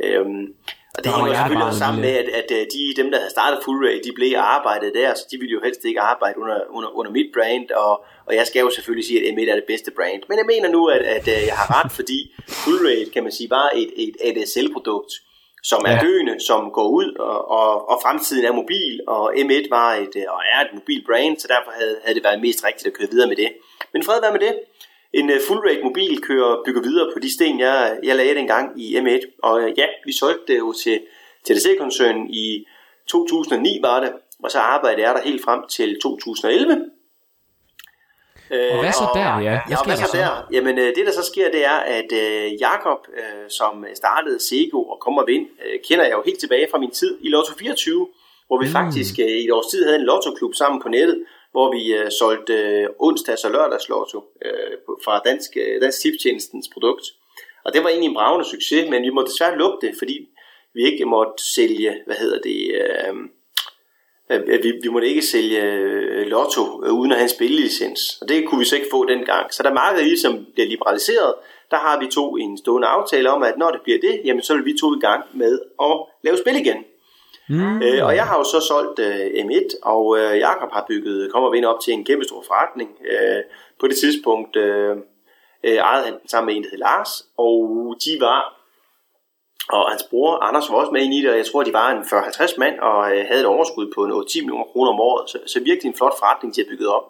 Øhm, 0.04 0.54
og 0.96 1.04
det 1.04 1.12
Nå, 1.12 1.18
hænger 1.18 1.36
selvfølgelig 1.36 1.68
også 1.68 1.80
sammen 1.86 2.02
med, 2.02 2.14
at, 2.22 2.28
at 2.52 2.68
de, 2.74 3.02
dem, 3.02 3.12
der 3.12 3.18
havde 3.18 3.32
startet 3.38 3.60
Full 3.64 3.86
Ray, 3.86 3.98
de 4.06 4.12
blev 4.16 4.32
arbejdet 4.38 4.92
der, 4.94 5.14
så 5.14 5.24
de 5.32 5.38
ville 5.38 5.52
jo 5.52 5.62
helst 5.64 5.86
ikke 5.86 6.02
arbejde 6.02 6.40
under, 6.40 6.58
under, 6.70 6.90
under 7.00 7.12
mit 7.12 7.30
brand, 7.36 7.72
og, 7.72 7.94
og 8.28 8.36
jeg 8.36 8.48
skal 8.48 8.60
jo 8.60 8.70
selvfølgelig 8.70 9.08
sige, 9.08 9.20
at 9.20 9.34
M1 9.34 9.50
er 9.52 9.56
det 9.56 9.70
bedste 9.74 9.92
brand. 9.92 10.22
Men 10.30 10.38
jeg 10.38 10.48
mener 10.54 10.70
nu, 10.70 10.88
at, 10.88 11.02
at 11.02 11.28
jeg 11.28 11.56
har 11.62 11.68
ret, 11.78 11.92
fordi 11.92 12.20
Full 12.48 12.80
Ray, 12.88 13.10
kan 13.14 13.24
man 13.24 13.32
sige, 13.32 13.50
bare 13.50 13.78
et, 13.78 13.92
et 13.96 14.16
ADSL-produkt, 14.28 15.12
som 15.64 15.82
er 15.86 15.92
ja. 15.92 16.00
døende, 16.06 16.36
som 16.48 16.72
går 16.72 16.88
ud, 16.88 17.16
og, 17.20 17.50
og, 17.52 17.90
og 17.90 18.00
fremtiden 18.04 18.46
er 18.46 18.52
mobil, 18.52 19.02
og 19.08 19.34
M1 19.36 19.70
var 19.70 19.94
et, 19.94 20.16
og 20.36 20.42
er 20.54 20.60
et 20.66 20.74
mobil 20.74 21.04
brand, 21.06 21.38
så 21.38 21.48
derfor 21.48 21.72
havde, 21.80 21.96
havde 22.04 22.16
det 22.16 22.24
været 22.24 22.42
mest 22.42 22.66
rigtigt 22.66 22.88
at 22.88 22.94
køre 22.94 23.12
videre 23.12 23.28
med 23.28 23.36
det. 23.36 23.50
Men 23.94 24.04
fred 24.04 24.22
være 24.22 24.32
med 24.32 24.40
det 24.40 24.54
en 25.14 25.30
uh, 25.30 25.36
full 25.48 25.60
rate 25.60 25.84
mobil 25.84 26.22
kører 26.22 26.62
bygger 26.66 26.82
videre 26.82 27.10
på 27.14 27.20
de 27.20 27.34
sten, 27.34 27.60
jeg, 27.60 28.00
jeg 28.04 28.16
lagde 28.16 28.36
dengang 28.36 28.82
i 28.82 28.98
M1. 28.98 29.40
Og 29.44 29.64
uh, 29.64 29.70
ja, 29.78 29.86
vi 30.06 30.14
solgte 30.14 30.54
det 30.54 30.60
jo 30.60 30.74
til 30.74 31.00
TDC-koncernen 31.44 32.30
i 32.30 32.68
2009 33.08 33.80
var 33.82 34.00
det, 34.00 34.12
og 34.44 34.52
så 34.52 34.60
arbejdede 34.60 35.08
jeg 35.08 35.16
der 35.16 35.22
helt 35.22 35.44
frem 35.44 35.68
til 35.70 36.00
2011. 36.02 36.86
Og 38.52 38.80
hvad 38.84 38.92
så 38.92 39.08
der? 39.14 39.32
Ja, 39.40 39.40
hvad, 39.40 39.60
ja, 39.70 39.78
hvad 39.86 39.98
så 39.98 40.10
der? 40.18 40.48
Jamen, 40.52 40.78
det 40.78 41.04
der 41.08 41.12
så 41.12 41.24
sker, 41.32 41.52
det 41.52 41.66
er, 41.66 41.80
at 42.00 42.10
uh, 42.12 42.62
Jakob, 42.62 43.00
uh, 43.08 43.46
som 43.50 43.86
startede 43.94 44.40
Sego 44.48 44.82
og 44.84 44.98
kommer 45.06 45.26
vind, 45.26 45.46
uh, 45.66 45.78
kender 45.88 46.06
jeg 46.06 46.14
jo 46.14 46.24
helt 46.26 46.40
tilbage 46.40 46.68
fra 46.72 46.80
min 46.80 46.92
tid 46.92 47.18
i 47.22 47.30
Lotto 47.30 47.54
24, 47.60 48.08
hvor 48.48 48.60
vi 48.64 48.66
mm. 48.66 48.72
faktisk 48.72 49.14
uh, 49.20 49.26
i 49.26 49.46
et 49.46 49.52
års 49.52 49.68
tid 49.72 49.84
havde 49.86 50.00
en 50.00 50.06
lottoklub 50.12 50.54
sammen 50.56 50.82
på 50.82 50.90
nettet, 50.90 51.18
hvor 51.52 51.68
vi 51.76 51.84
uh, 52.00 52.10
solgte 52.20 52.56
uh, 53.00 53.08
onsdags- 53.08 53.46
og 53.46 53.52
lørdagslotto 53.52 54.18
uh, 54.18 54.96
fra 55.06 55.22
Dansk, 55.26 55.52
uh, 55.56 55.82
Dansk 55.82 56.02
Tipstjenestens 56.02 56.70
produkt. 56.74 57.06
Og 57.66 57.74
det 57.74 57.84
var 57.84 57.90
egentlig 57.90 58.10
en 58.10 58.20
bravende 58.20 58.46
succes, 58.46 58.90
men 58.90 59.04
vi 59.04 59.10
måtte 59.10 59.32
desværre 59.32 59.58
lukke 59.58 59.88
det, 59.88 59.94
fordi 60.02 60.18
vi 60.74 60.82
ikke 60.92 61.06
måtte 61.06 61.38
sælge, 61.56 61.92
hvad 62.06 62.16
hedder 62.16 62.40
det, 62.50 62.60
uh, 62.82 63.16
vi, 64.64 64.80
vi 64.84 64.90
måtte 64.90 65.08
ikke 65.08 65.22
sælge 65.22 65.62
uh, 66.22 66.28
lotto 66.28 66.62
uh, 66.62 67.00
uden 67.00 67.12
at 67.12 67.18
have 67.18 67.24
en 67.24 67.30
spillelicens. 67.30 68.18
Og 68.22 68.30
det 68.30 68.48
kunne 68.48 68.60
vi 68.60 68.66
så 68.66 68.76
ikke 68.76 68.88
få 68.92 69.06
dengang. 69.06 69.54
Så 69.54 69.64
da 69.64 69.74
markedet 69.74 70.08
ligesom 70.08 70.46
bliver 70.54 70.68
liberaliseret, 70.68 71.34
der 71.72 71.78
har 71.78 72.00
vi 72.00 72.08
to 72.08 72.38
en 72.38 72.58
stående 72.58 72.88
aftale 72.88 73.30
om, 73.32 73.44
at 73.44 73.58
når 73.58 73.72
det 73.72 73.82
bliver 73.82 74.00
det, 74.02 74.22
jamen 74.26 74.44
så 74.44 74.54
vil 74.56 74.66
vi 74.66 74.78
to 74.82 74.96
i 74.96 75.00
gang 75.00 75.24
med 75.34 75.60
at 75.82 75.98
lave 76.24 76.38
spil 76.38 76.56
igen. 76.56 76.84
Mm. 77.50 77.82
Øh, 77.82 78.06
og 78.06 78.16
jeg 78.16 78.26
har 78.26 78.38
jo 78.38 78.44
så 78.44 78.60
solgt 78.68 79.00
øh, 79.00 79.26
M1, 79.46 79.68
og 79.84 80.18
øh, 80.20 80.40
Jakob 80.40 80.72
har 80.72 80.86
bygget 80.88 81.32
Kommer 81.32 81.52
Vind 81.52 81.66
op 81.66 81.80
til 81.84 81.94
en 81.94 82.06
kæmpe 82.06 82.26
stor 82.26 82.44
forretning. 82.48 82.90
Øh, 83.12 83.42
på 83.80 83.88
det 83.88 83.98
tidspunkt 83.98 84.56
øh, 84.56 84.96
øh, 85.64 85.76
ejede 85.76 86.06
han 86.06 86.14
sammen 86.28 86.48
med 86.48 86.56
en, 86.56 86.64
der 86.64 86.70
hed 86.70 86.78
Lars, 86.78 87.26
og 87.38 87.96
de 88.06 88.18
var, 88.20 88.61
og 89.72 89.90
hans 89.92 90.04
bror 90.04 90.38
Anders 90.38 90.70
var 90.70 90.76
også 90.76 90.92
med 90.92 91.02
ind 91.02 91.14
i 91.14 91.22
det, 91.22 91.30
og 91.30 91.38
jeg 91.38 91.46
tror, 91.46 91.64
de 91.64 91.74
var 91.74 91.92
en 91.92 92.04
40-50 92.04 92.56
mand, 92.58 92.80
og 92.80 93.18
øh, 93.18 93.26
havde 93.28 93.42
et 93.42 93.46
overskud 93.46 93.92
på 93.96 94.06
noget 94.06 94.28
10 94.28 94.42
millioner 94.42 94.64
kroner 94.64 94.92
om 94.92 95.00
året, 95.00 95.30
så, 95.30 95.38
så 95.46 95.60
virkelig 95.60 95.90
en 95.90 95.98
flot 95.98 96.20
forretning, 96.20 96.56
de 96.56 96.62
har 96.62 96.70
bygget 96.70 96.90
op. 96.90 97.06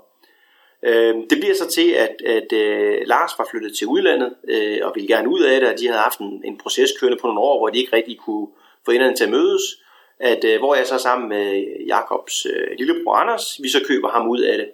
Øh, 0.84 1.16
det 1.30 1.38
bliver 1.42 1.56
så 1.56 1.68
til, 1.68 1.90
at, 1.92 2.16
at 2.26 2.54
øh, 2.54 2.98
Lars 3.06 3.32
var 3.38 3.48
flyttet 3.52 3.78
til 3.78 3.88
udlandet, 3.88 4.34
øh, 4.48 4.80
og 4.84 4.92
ville 4.96 5.08
gerne 5.08 5.30
ud 5.30 5.40
af 5.40 5.60
det, 5.60 5.70
og 5.70 5.80
de 5.80 5.88
havde 5.88 6.00
haft 6.00 6.20
en, 6.20 6.42
en 6.46 6.58
proces 6.58 6.92
kørende 7.00 7.20
på 7.22 7.28
nogle 7.28 7.40
år, 7.40 7.60
hvor 7.60 7.70
de 7.70 7.80
ikke 7.80 7.96
rigtig 7.96 8.18
kunne 8.18 8.48
få 8.86 8.92
enderne 8.92 9.16
til 9.16 9.24
at 9.24 9.32
mødes, 9.32 9.62
at 10.20 10.44
øh, 10.44 10.60
hvor 10.60 10.76
jeg 10.76 10.88
så 10.88 10.98
sammen 10.98 11.30
med 11.30 11.46
øh, 11.56 11.88
Jakobs 11.88 12.46
øh, 12.46 12.68
lillebror 12.78 13.14
Anders, 13.14 13.60
vi 13.64 13.70
så 13.70 13.80
køber 13.88 14.10
ham 14.10 14.30
ud 14.30 14.40
af 14.40 14.58
det. 14.58 14.68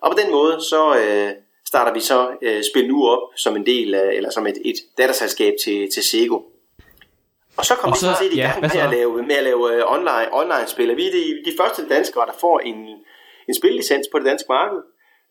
Og 0.00 0.10
på 0.10 0.18
den 0.22 0.30
måde, 0.30 0.60
så 0.60 0.96
øh, 0.96 1.30
starter 1.66 1.92
vi 1.92 2.00
så 2.00 2.30
øh, 2.42 2.62
Spil 2.72 2.88
Nu 2.88 3.08
op 3.08 3.22
som 3.36 3.56
en 3.56 3.66
del 3.66 3.94
af, 3.94 4.12
eller 4.12 4.30
som 4.30 4.46
et, 4.46 4.58
et 4.64 4.76
datterselskab 4.98 5.54
til, 5.64 5.88
til 5.94 6.02
Sego. 6.02 6.40
Og 7.56 7.64
så 7.64 7.74
kommer 7.74 7.96
vi 7.96 8.00
så 8.00 8.14
set 8.22 8.32
i 8.32 8.40
gang 8.40 8.54
ja, 8.54 8.60
med, 8.60 8.80
at 8.86 8.90
lave, 8.90 9.22
med 9.22 9.36
at 9.36 9.44
lave 9.44 9.64
uh, 9.72 9.94
online, 9.96 10.28
online 10.32 10.66
spil. 10.66 10.96
Vi 10.96 11.06
er 11.08 11.12
de, 11.12 11.24
de 11.50 11.56
første 11.60 11.88
danskere, 11.88 12.26
der 12.26 12.36
får 12.40 12.58
en, 12.58 12.78
en 13.48 13.54
spillicens 13.60 14.06
på 14.12 14.18
det 14.18 14.26
danske 14.26 14.48
marked. 14.48 14.80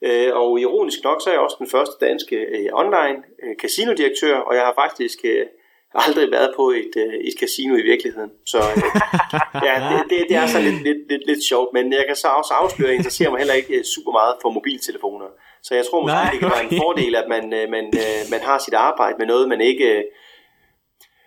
Uh, 0.08 0.30
og 0.42 0.60
ironisk 0.60 1.00
nok, 1.04 1.22
så 1.22 1.30
er 1.30 1.34
jeg 1.34 1.42
også 1.42 1.56
den 1.60 1.70
første 1.70 1.96
danske 2.06 2.38
uh, 2.56 2.80
online 2.82 3.18
uh, 3.44 3.54
casino-direktør, 3.62 4.38
og 4.38 4.56
jeg 4.56 4.64
har 4.64 4.74
faktisk 4.84 5.20
uh, 5.24 5.46
aldrig 5.94 6.32
været 6.32 6.54
på 6.56 6.70
et, 6.70 6.94
øh, 6.98 7.14
et 7.14 7.36
casino 7.40 7.76
i 7.76 7.82
virkeligheden. 7.82 8.32
Så 8.46 8.58
øh, 8.58 8.84
ja, 9.68 9.76
det, 9.90 10.00
det, 10.10 10.26
det 10.30 10.38
er 10.38 10.48
så 10.48 10.60
lidt, 10.60 10.84
lidt, 10.84 11.02
lidt, 11.10 11.24
lidt 11.28 11.44
sjovt, 11.44 11.70
men 11.74 11.94
jeg 11.94 12.04
kan 12.08 12.16
så 12.16 12.28
også 12.28 12.54
afsløre, 12.54 12.88
at 12.88 12.92
jeg 12.92 12.98
interesserer 12.98 13.30
mig 13.30 13.40
heller 13.40 13.54
ikke 13.54 13.74
øh, 13.78 13.84
super 13.96 14.12
meget 14.12 14.34
for 14.42 14.50
mobiltelefoner. 14.50 15.28
Så 15.64 15.76
jeg 15.76 15.86
tror 15.86 16.02
måske, 16.02 16.14
Nej, 16.14 16.24
okay. 16.24 16.32
det 16.32 16.40
kan 16.40 16.52
være 16.56 16.68
en 16.70 16.82
fordel, 16.84 17.16
at 17.22 17.28
man, 17.30 17.54
øh, 17.60 17.70
man, 17.76 17.86
øh, 18.04 18.22
man 18.34 18.42
har 18.50 18.58
sit 18.66 18.74
arbejde 18.74 19.16
med 19.20 19.28
noget, 19.28 19.50
man 19.50 19.62
ikke 19.62 19.88
øh, 19.98 20.04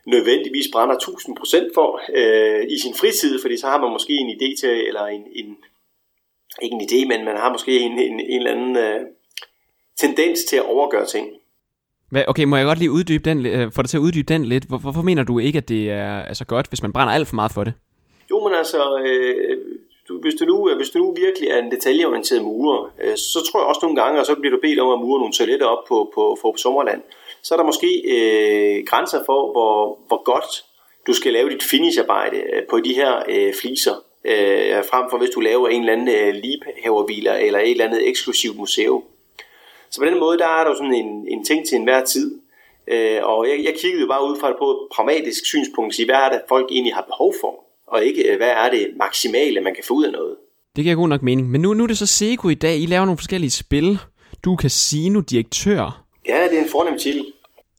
nødvendigvis 0.06 0.68
brænder 0.72 0.94
1000% 0.94 1.74
for 1.74 2.00
øh, 2.14 2.64
i 2.74 2.78
sin 2.78 2.94
fritid, 2.94 3.40
fordi 3.42 3.56
så 3.56 3.66
har 3.66 3.80
man 3.80 3.90
måske 3.90 4.12
en 4.12 4.30
idé 4.36 4.60
til, 4.60 4.86
eller 4.88 5.04
en, 5.06 5.22
en 5.32 5.56
ikke 6.62 6.74
en 6.74 6.88
idé, 6.88 7.08
men 7.08 7.24
man 7.24 7.36
har 7.36 7.52
måske 7.52 7.78
en, 7.78 7.92
en, 7.92 8.20
en 8.20 8.38
eller 8.38 8.52
anden 8.52 8.76
øh, 8.76 9.00
tendens 9.98 10.44
til 10.44 10.56
at 10.56 10.66
overgøre 10.66 11.06
ting. 11.06 11.28
Okay, 12.28 12.44
må 12.44 12.56
jeg 12.56 12.66
godt 12.66 12.78
lige 12.78 12.90
uddybe 12.90 13.30
den, 13.30 13.46
øh, 13.46 13.72
få 13.72 13.82
dig 13.82 13.90
til 13.90 13.96
at 13.96 14.00
uddybe 14.00 14.32
den 14.32 14.44
lidt. 14.44 14.64
Hvor, 14.64 14.78
hvorfor 14.78 15.02
mener 15.02 15.22
du 15.22 15.38
ikke, 15.38 15.56
at 15.56 15.68
det 15.68 15.90
er 15.90 16.22
altså 16.22 16.44
godt, 16.44 16.68
hvis 16.68 16.82
man 16.82 16.92
brænder 16.92 17.14
alt 17.14 17.28
for 17.28 17.34
meget 17.34 17.52
for 17.52 17.64
det? 17.64 17.72
Jo, 18.30 18.44
men 18.44 18.54
altså, 18.54 18.98
øh, 19.04 19.58
du, 20.08 20.20
hvis, 20.20 20.34
du 20.34 20.44
nu, 20.44 20.74
hvis 20.76 20.90
du 20.90 20.98
nu 20.98 21.14
virkelig 21.24 21.48
er 21.48 21.58
en 21.58 21.70
detaljeorienteret 21.70 22.42
murer, 22.42 22.92
øh, 23.04 23.16
så 23.16 23.38
tror 23.48 23.60
jeg 23.60 23.66
også 23.66 23.80
nogle 23.82 24.02
gange, 24.02 24.20
og 24.20 24.26
så 24.26 24.34
bliver 24.34 24.54
du 24.56 24.60
bedt 24.62 24.80
om 24.80 24.90
at 24.92 24.98
mure 24.98 25.18
nogle 25.18 25.34
toiletter 25.34 25.66
op 25.66 25.84
på, 25.88 26.12
på, 26.14 26.38
på, 26.42 26.50
på 26.52 26.56
Sommerland, 26.56 27.02
så 27.44 27.54
er 27.54 27.58
der 27.58 27.64
måske 27.64 27.90
øh, 28.14 28.86
grænser 28.86 29.20
for, 29.26 29.52
hvor, 29.52 29.98
hvor 30.08 30.22
godt 30.32 30.64
du 31.06 31.12
skal 31.12 31.32
lave 31.32 31.50
dit 31.50 31.62
finisharbejde 31.62 32.36
øh, 32.36 32.62
på 32.70 32.80
de 32.80 32.94
her 32.94 33.22
øh, 33.28 33.54
fliser, 33.60 33.94
øh, 34.24 34.84
frem 34.90 35.04
for 35.10 35.18
hvis 35.18 35.30
du 35.34 35.40
laver 35.40 35.68
en 35.68 35.80
eller 35.80 35.92
anden 35.92 36.08
øh, 36.08 36.34
liebhaverbiler 36.34 37.34
eller 37.34 37.58
et 37.58 37.70
eller 37.70 37.84
andet 37.84 38.08
eksklusivt 38.08 38.56
museum. 38.56 39.02
Så 39.90 40.00
på 40.00 40.06
den 40.06 40.20
måde, 40.20 40.38
der 40.38 40.46
er 40.46 40.64
der 40.64 40.70
jo 40.70 40.76
sådan 40.76 40.94
en, 40.94 41.28
en 41.28 41.44
ting 41.44 41.66
til 41.66 41.76
enhver 41.76 42.04
tid. 42.04 42.40
Øh, 42.88 43.20
og 43.22 43.48
jeg, 43.48 43.64
jeg 43.64 43.74
kiggede 43.80 44.02
jo 44.02 44.08
bare 44.08 44.28
ud 44.28 44.36
fra 44.40 44.48
det 44.48 44.56
på 44.58 44.70
et 44.70 44.78
pragmatisk 44.94 45.46
synspunkt, 45.46 45.90
at 45.90 45.94
sige, 45.94 46.06
hvad 46.06 46.16
er 46.16 46.28
det, 46.28 46.40
folk 46.48 46.66
egentlig 46.70 46.94
har 46.94 47.02
behov 47.02 47.34
for, 47.40 47.54
og 47.86 48.04
ikke 48.04 48.22
øh, 48.30 48.36
hvad 48.36 48.50
er 48.50 48.70
det 48.70 48.88
maksimale, 48.96 49.60
man 49.60 49.74
kan 49.74 49.84
få 49.84 49.94
ud 49.94 50.04
af 50.04 50.12
noget. 50.12 50.36
Det 50.76 50.84
giver 50.84 50.96
god 50.96 51.08
nok 51.08 51.22
mening. 51.22 51.50
Men 51.50 51.60
nu, 51.60 51.74
nu 51.74 51.82
er 51.82 51.86
det 51.86 51.98
så 51.98 52.06
Sego 52.06 52.48
i 52.48 52.54
dag. 52.54 52.78
I 52.78 52.86
laver 52.86 53.04
nogle 53.04 53.18
forskellige 53.18 53.50
spil. 53.50 53.98
Du 54.44 54.52
er 54.52 54.56
casino-direktør. 54.56 56.03
Ja, 56.28 56.44
det 56.50 56.58
er 56.58 56.62
en 56.62 56.68
fornem 56.68 56.98
titel. 56.98 57.24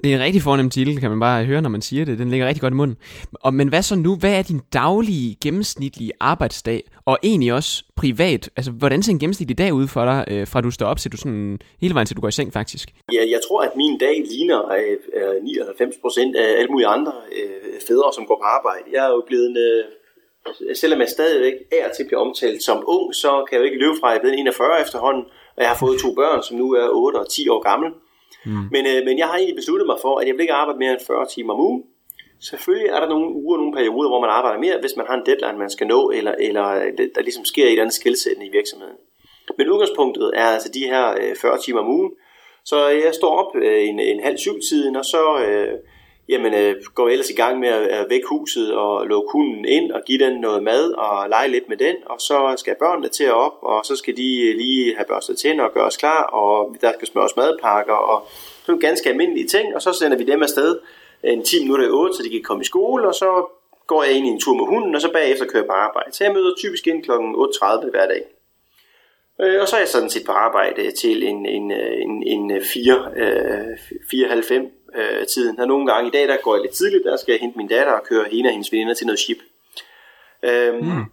Det 0.04 0.12
er 0.12 0.16
en 0.16 0.24
rigtig 0.24 0.42
fornem 0.42 0.70
titel, 0.70 1.00
kan 1.00 1.10
man 1.10 1.20
bare 1.20 1.46
høre, 1.46 1.62
når 1.62 1.70
man 1.70 1.82
siger 1.82 2.06
det. 2.06 2.20
Den 2.20 2.30
ligger 2.30 2.48
rigtig 2.48 2.62
godt 2.62 2.74
i 2.74 2.82
munden. 2.82 2.98
Og, 3.34 3.54
men 3.54 3.68
hvad 3.68 3.82
så 3.82 3.96
nu? 3.96 4.16
Hvad 4.16 4.34
er 4.40 4.44
din 4.44 4.62
daglige, 4.74 5.38
gennemsnitlige 5.44 6.12
arbejdsdag? 6.20 6.84
Og 7.06 7.18
egentlig 7.24 7.54
også 7.54 7.84
privat. 7.96 8.50
Altså, 8.58 8.72
hvordan 8.72 9.04
ser 9.04 9.12
en 9.12 9.20
gennemsnitlig 9.20 9.58
dag 9.58 9.74
ud 9.74 9.88
for 9.88 10.06
dig, 10.06 10.26
øh, 10.32 10.48
fra 10.48 10.62
du 10.62 10.72
står 10.72 10.86
op 10.86 10.98
til 10.98 11.12
du 11.12 11.18
sådan, 11.18 11.60
hele 11.82 11.94
vejen 11.94 12.08
til 12.08 12.16
du 12.16 12.22
går 12.22 12.28
i 12.28 12.32
seng 12.32 12.54
faktisk? 12.54 12.90
Ja, 13.14 13.24
jeg 13.30 13.40
tror, 13.48 13.62
at 13.62 13.76
min 13.76 13.98
dag 13.98 14.24
ligner 14.32 14.60
øh, 14.72 15.44
99 15.44 15.96
procent 16.02 16.36
af 16.36 16.60
alle 16.60 16.72
mulige 16.72 16.88
andre 16.88 17.14
øh, 17.38 17.80
fædre, 17.88 18.14
som 18.14 18.26
går 18.26 18.38
på 18.42 18.48
arbejde. 18.58 18.86
Jeg 18.94 19.06
er 19.06 19.10
jo 19.10 19.24
blevet... 19.28 19.58
Øh, 19.58 19.84
selvom 20.76 21.00
jeg 21.00 21.10
stadigvæk 21.10 21.54
er 21.72 21.88
til 21.96 22.04
at 22.04 22.08
blive 22.08 22.20
omtalt 22.20 22.64
som 22.64 22.84
ung, 22.88 23.16
så 23.16 23.32
kan 23.46 23.54
jeg 23.56 23.60
jo 23.60 23.66
ikke 23.70 23.80
løbe 23.84 23.96
fra, 24.00 24.08
at 24.08 24.12
jeg 24.12 24.18
er 24.18 24.22
blevet 24.22 24.40
41 24.40 24.82
efterhånden, 24.82 25.24
og 25.56 25.62
jeg 25.64 25.70
har 25.70 25.78
fået 25.84 26.00
to 26.00 26.10
børn, 26.16 26.44
som 26.44 26.58
nu 26.58 26.74
er 26.74 26.88
8 26.90 27.18
og 27.18 27.30
10 27.30 27.50
år 27.50 27.62
gamle. 27.70 27.90
Mm. 28.46 28.68
Men, 28.72 28.84
øh, 28.92 29.00
men 29.08 29.18
jeg 29.18 29.28
har 29.28 29.38
egentlig 29.38 29.56
besluttet 29.56 29.88
mig 29.88 29.98
for, 30.02 30.14
at 30.20 30.28
jeg 30.28 30.34
vil 30.34 30.42
ikke 30.42 30.60
arbejde 30.62 30.80
mere 30.80 30.92
end 30.92 31.08
40 31.08 31.26
timer 31.36 31.54
om 31.54 31.60
ugen. 31.60 31.84
Selvfølgelig 32.50 32.90
er 32.90 33.00
der 33.00 33.10
nogle 33.10 33.30
uger, 33.42 33.58
nogle 33.58 33.74
perioder, 33.74 34.10
hvor 34.10 34.22
man 34.22 34.30
arbejder 34.30 34.60
mere, 34.60 34.78
hvis 34.82 34.96
man 34.98 35.06
har 35.10 35.16
en 35.18 35.26
deadline, 35.26 35.58
man 35.58 35.70
skal 35.70 35.88
nå, 35.88 36.12
eller, 36.18 36.36
eller 36.40 36.68
øh, 36.68 36.92
der 37.16 37.22
ligesom 37.22 37.46
sker 37.46 37.66
et 37.66 37.70
eller 37.70 37.84
andet 37.84 37.96
skilsættende 38.02 38.48
i 38.48 38.52
virksomheden. 38.52 38.98
Men 39.58 39.70
udgangspunktet 39.70 40.32
er 40.36 40.48
altså 40.56 40.70
de 40.74 40.84
her 40.92 41.06
øh, 41.22 41.36
40 41.42 41.58
timer 41.66 41.80
om 41.80 41.88
ugen. 41.88 42.12
Så 42.66 42.88
jeg 42.88 43.14
står 43.14 43.32
op 43.42 43.56
øh, 43.56 43.90
en, 43.90 44.00
en 44.00 44.20
halv 44.24 44.38
syv 44.38 44.56
tiden, 44.70 44.96
og 44.96 45.06
så 45.06 45.24
øh, 45.48 45.74
jamen, 46.30 46.54
øh, 46.54 46.76
går 46.96 47.08
jeg 47.08 47.12
ellers 47.14 47.30
i 47.30 47.36
gang 47.36 47.60
med 47.60 47.70
at, 47.70 47.88
at 47.88 48.06
vække 48.10 48.28
huset 48.30 48.74
og 48.74 49.08
lukke 49.08 49.32
hunden 49.32 49.66
ind 49.66 49.92
og 49.92 50.02
give 50.06 50.26
den 50.26 50.42
noget 50.42 50.64
mad 50.64 50.92
og 50.92 51.30
lege 51.30 51.48
lidt 51.48 51.70
med 51.70 51.78
den. 51.78 51.96
Og 52.06 52.22
så 52.22 52.54
skal 52.58 52.76
børnene 52.80 53.10
til 53.10 53.24
at 53.24 53.34
op, 53.34 53.58
og 53.62 53.86
så 53.86 53.96
skal 53.96 54.18
de 54.18 54.42
øh, 54.42 54.58
lige 54.58 54.96
have 54.96 55.06
børstet 55.08 55.38
tænder 55.38 55.64
og 55.64 55.74
gøre 55.74 55.86
os 55.86 55.98
klar, 55.98 56.24
og 56.24 56.76
der 56.82 56.92
skal 56.96 57.08
smøres 57.08 57.36
madpakker 57.36 57.94
og 57.94 58.28
det 58.68 58.74
er 58.74 58.78
ganske 58.78 59.10
almindelige 59.10 59.48
ting. 59.48 59.76
Og 59.76 59.82
så 59.82 59.94
sender 59.94 60.18
vi 60.18 60.24
dem 60.24 60.44
afsted 60.44 60.80
en 61.24 61.44
10 61.44 61.62
minutter 61.62 61.86
i 61.86 61.90
8, 61.90 62.16
så 62.16 62.24
de 62.24 62.30
kan 62.30 62.42
komme 62.44 62.62
i 62.62 62.66
skole, 62.66 63.08
og 63.08 63.16
så 63.16 63.46
går 63.88 64.04
jeg 64.04 64.14
ind 64.14 64.28
i 64.28 64.30
en 64.30 64.40
tur 64.40 64.56
med 64.56 64.66
hunden, 64.66 64.96
og 64.96 65.02
så 65.02 65.12
bagefter 65.14 65.46
kører 65.46 65.64
jeg 65.64 65.68
på 65.68 65.74
arbejde. 65.74 66.12
Så 66.16 66.24
jeg 66.24 66.34
møder 66.34 66.54
typisk 66.58 66.88
ind 66.88 67.04
kl. 67.04 67.12
8.30 67.12 67.90
hver 67.90 68.08
dag. 68.08 68.22
Øh, 69.42 69.62
og 69.62 69.68
så 69.68 69.76
er 69.76 69.80
jeg 69.80 69.90
sådan 69.90 70.10
set 70.10 70.26
på 70.26 70.32
arbejde 70.32 70.92
til 70.92 71.24
en, 71.24 71.46
en, 71.46 71.72
en, 71.72 72.24
en 72.28 72.62
4, 72.64 73.12
øh, 74.38 74.44
5 74.44 74.72
øh, 74.96 75.28
tiden. 75.28 75.60
Og 75.60 75.68
nogle 75.68 75.88
gange 75.88 76.08
i 76.08 76.12
dag, 76.12 76.28
der 76.28 76.38
går 76.44 76.56
jeg 76.56 76.62
lidt 76.62 76.74
tidligt, 76.74 77.04
der 77.04 77.18
skal 77.18 77.32
jeg 77.32 77.42
hente 77.42 77.58
min 77.58 77.68
datter 77.68 77.94
og 77.94 78.04
køre 78.04 78.26
hende 78.32 78.48
og 78.48 78.52
hendes 78.52 78.72
veninder 78.72 78.94
til 78.94 79.06
noget 79.06 79.20
ship. 79.20 79.38
Øhm, 80.44 80.86
mm. 80.86 81.06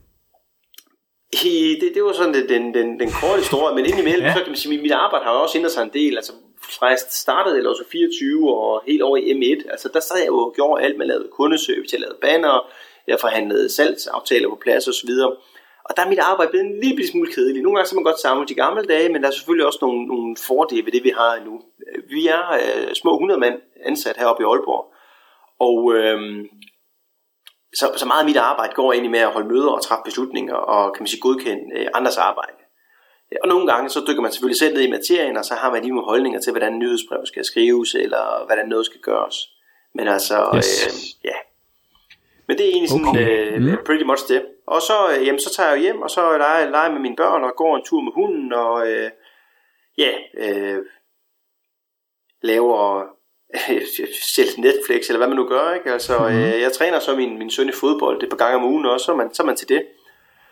I, 1.44 1.78
det, 1.80 1.92
det 1.94 2.04
var 2.04 2.12
sådan 2.12 2.34
den, 2.34 2.48
den, 2.48 2.74
den, 2.74 3.00
den 3.00 3.10
korte 3.10 3.38
historie, 3.38 3.74
men 3.74 3.86
indimellem, 3.86 4.26
ja. 4.26 4.32
så 4.32 4.38
kan 4.38 4.50
man 4.50 4.56
sige, 4.56 4.82
mit 4.82 4.92
arbejde 4.92 5.24
har 5.24 5.32
jo 5.32 5.42
også 5.42 5.58
ændret 5.58 5.72
sig 5.72 5.82
en 5.82 5.90
del. 5.92 6.16
Altså, 6.16 6.32
fra 6.62 6.86
jeg 6.86 6.98
startede, 7.10 7.56
eller 7.56 7.74
så 7.74 7.84
24 7.92 8.56
og 8.56 8.82
helt 8.86 9.02
over 9.02 9.16
i 9.16 9.32
M1, 9.32 9.70
altså 9.70 9.90
der 9.94 10.00
sad 10.00 10.18
jeg 10.18 10.26
jo 10.26 10.38
og 10.38 10.52
gjorde 10.54 10.82
alt, 10.82 10.98
man 10.98 11.06
lavede 11.06 11.28
kundeservice, 11.32 11.94
jeg 11.94 12.00
lavede 12.00 12.18
banner, 12.20 12.72
jeg 13.06 13.20
forhandlede 13.20 13.68
salgsaftaler 13.68 14.48
på 14.48 14.58
plads 14.62 14.88
osv. 14.88 15.10
Og 15.84 15.96
der 15.96 16.02
er 16.02 16.08
mit 16.08 16.18
arbejde 16.18 16.50
blevet 16.50 16.66
en 16.66 16.80
lille 16.80 17.08
smule 17.08 17.32
kedeligt. 17.32 17.62
Nogle 17.62 17.76
gange 17.76 17.88
så 17.88 17.94
man 17.94 18.04
godt 18.04 18.20
samle 18.20 18.46
de 18.46 18.54
gamle 18.54 18.82
dage, 18.84 19.08
men 19.08 19.22
der 19.22 19.28
er 19.28 19.32
selvfølgelig 19.32 19.66
også 19.66 19.78
nogle, 19.82 20.06
nogle 20.06 20.36
fordele 20.46 20.84
ved 20.84 20.92
det, 20.92 21.04
vi 21.04 21.12
har 21.16 21.40
nu. 21.44 21.54
Vi 22.10 22.26
er 22.26 22.44
øh, 22.52 22.94
små 22.94 23.14
100 23.14 23.40
mand 23.40 23.56
ansat 23.86 24.16
heroppe 24.16 24.42
i 24.42 24.46
Aalborg. 24.46 24.84
Og 25.68 25.78
øh, 25.94 26.20
så, 27.74 27.86
så 27.96 28.06
meget 28.06 28.20
af 28.20 28.26
mit 28.26 28.36
arbejde 28.36 28.74
går 28.74 28.92
egentlig 28.92 29.10
med 29.10 29.20
at 29.20 29.32
holde 29.32 29.48
møder 29.48 29.70
og 29.70 29.82
træffe 29.82 30.02
beslutninger 30.04 30.54
og 30.54 30.94
kan 30.94 31.02
man 31.02 31.06
sige 31.06 31.20
godkende 31.20 31.64
øh, 31.78 31.86
andres 31.94 32.16
arbejde. 32.16 32.62
Og 33.42 33.48
nogle 33.48 33.66
gange 33.72 33.90
så 33.90 34.04
dykker 34.08 34.22
man 34.22 34.32
selvfølgelig 34.32 34.58
selv 34.58 34.74
ned 34.74 34.82
i 34.82 34.90
materien, 34.90 35.36
og 35.36 35.44
så 35.44 35.54
har 35.54 35.70
man 35.70 35.82
lige 35.82 35.94
nogle 35.94 36.08
holdninger 36.10 36.40
til, 36.40 36.52
hvordan 36.52 36.78
nyhedsbrev 36.78 37.26
skal 37.26 37.44
skrives, 37.44 37.94
eller 37.94 38.44
hvordan 38.46 38.68
noget 38.68 38.86
skal 38.86 39.00
gøres. 39.00 39.36
Men 39.94 40.08
altså, 40.08 40.52
yes. 40.56 40.86
øh, 40.86 40.92
ja. 41.30 41.36
Men 42.46 42.58
det 42.58 42.64
er 42.66 42.70
egentlig 42.70 42.90
sådan 42.90 43.08
okay. 43.08 43.52
øh, 43.52 43.62
mm. 43.62 43.76
pretty 43.86 44.04
much 44.04 44.22
det. 44.28 44.42
Og 44.72 44.82
så, 44.82 44.96
øh, 45.12 45.26
jamen, 45.26 45.40
så 45.40 45.54
tager 45.56 45.70
jeg 45.70 45.80
hjem, 45.80 46.02
og 46.02 46.10
så 46.10 46.38
leger, 46.38 46.70
leger 46.70 46.92
med 46.92 47.00
mine 47.00 47.16
børn, 47.16 47.44
og 47.44 47.52
går 47.56 47.76
en 47.76 47.84
tur 47.84 48.00
med 48.00 48.12
hunden, 48.12 48.52
og 48.52 48.88
øh, 48.88 49.10
ja, 49.98 50.12
øh, 50.38 50.78
laver 52.42 53.02
selv 54.36 54.48
Netflix, 54.58 55.08
eller 55.08 55.18
hvad 55.18 55.28
man 55.28 55.36
nu 55.36 55.48
gør, 55.48 55.74
ikke? 55.74 55.92
Altså, 55.92 56.18
mm. 56.18 56.36
øh, 56.36 56.60
jeg 56.60 56.72
træner 56.72 56.98
så 56.98 57.16
min, 57.16 57.38
min 57.38 57.50
søn 57.50 57.68
i 57.68 57.72
fodbold 57.72 58.20
det 58.20 58.30
par 58.30 58.36
gange 58.36 58.56
om 58.56 58.64
ugen 58.64 58.86
også, 58.86 59.04
så 59.04 59.14
man, 59.14 59.34
så 59.34 59.42
man 59.42 59.56
til 59.56 59.68
det. 59.68 59.82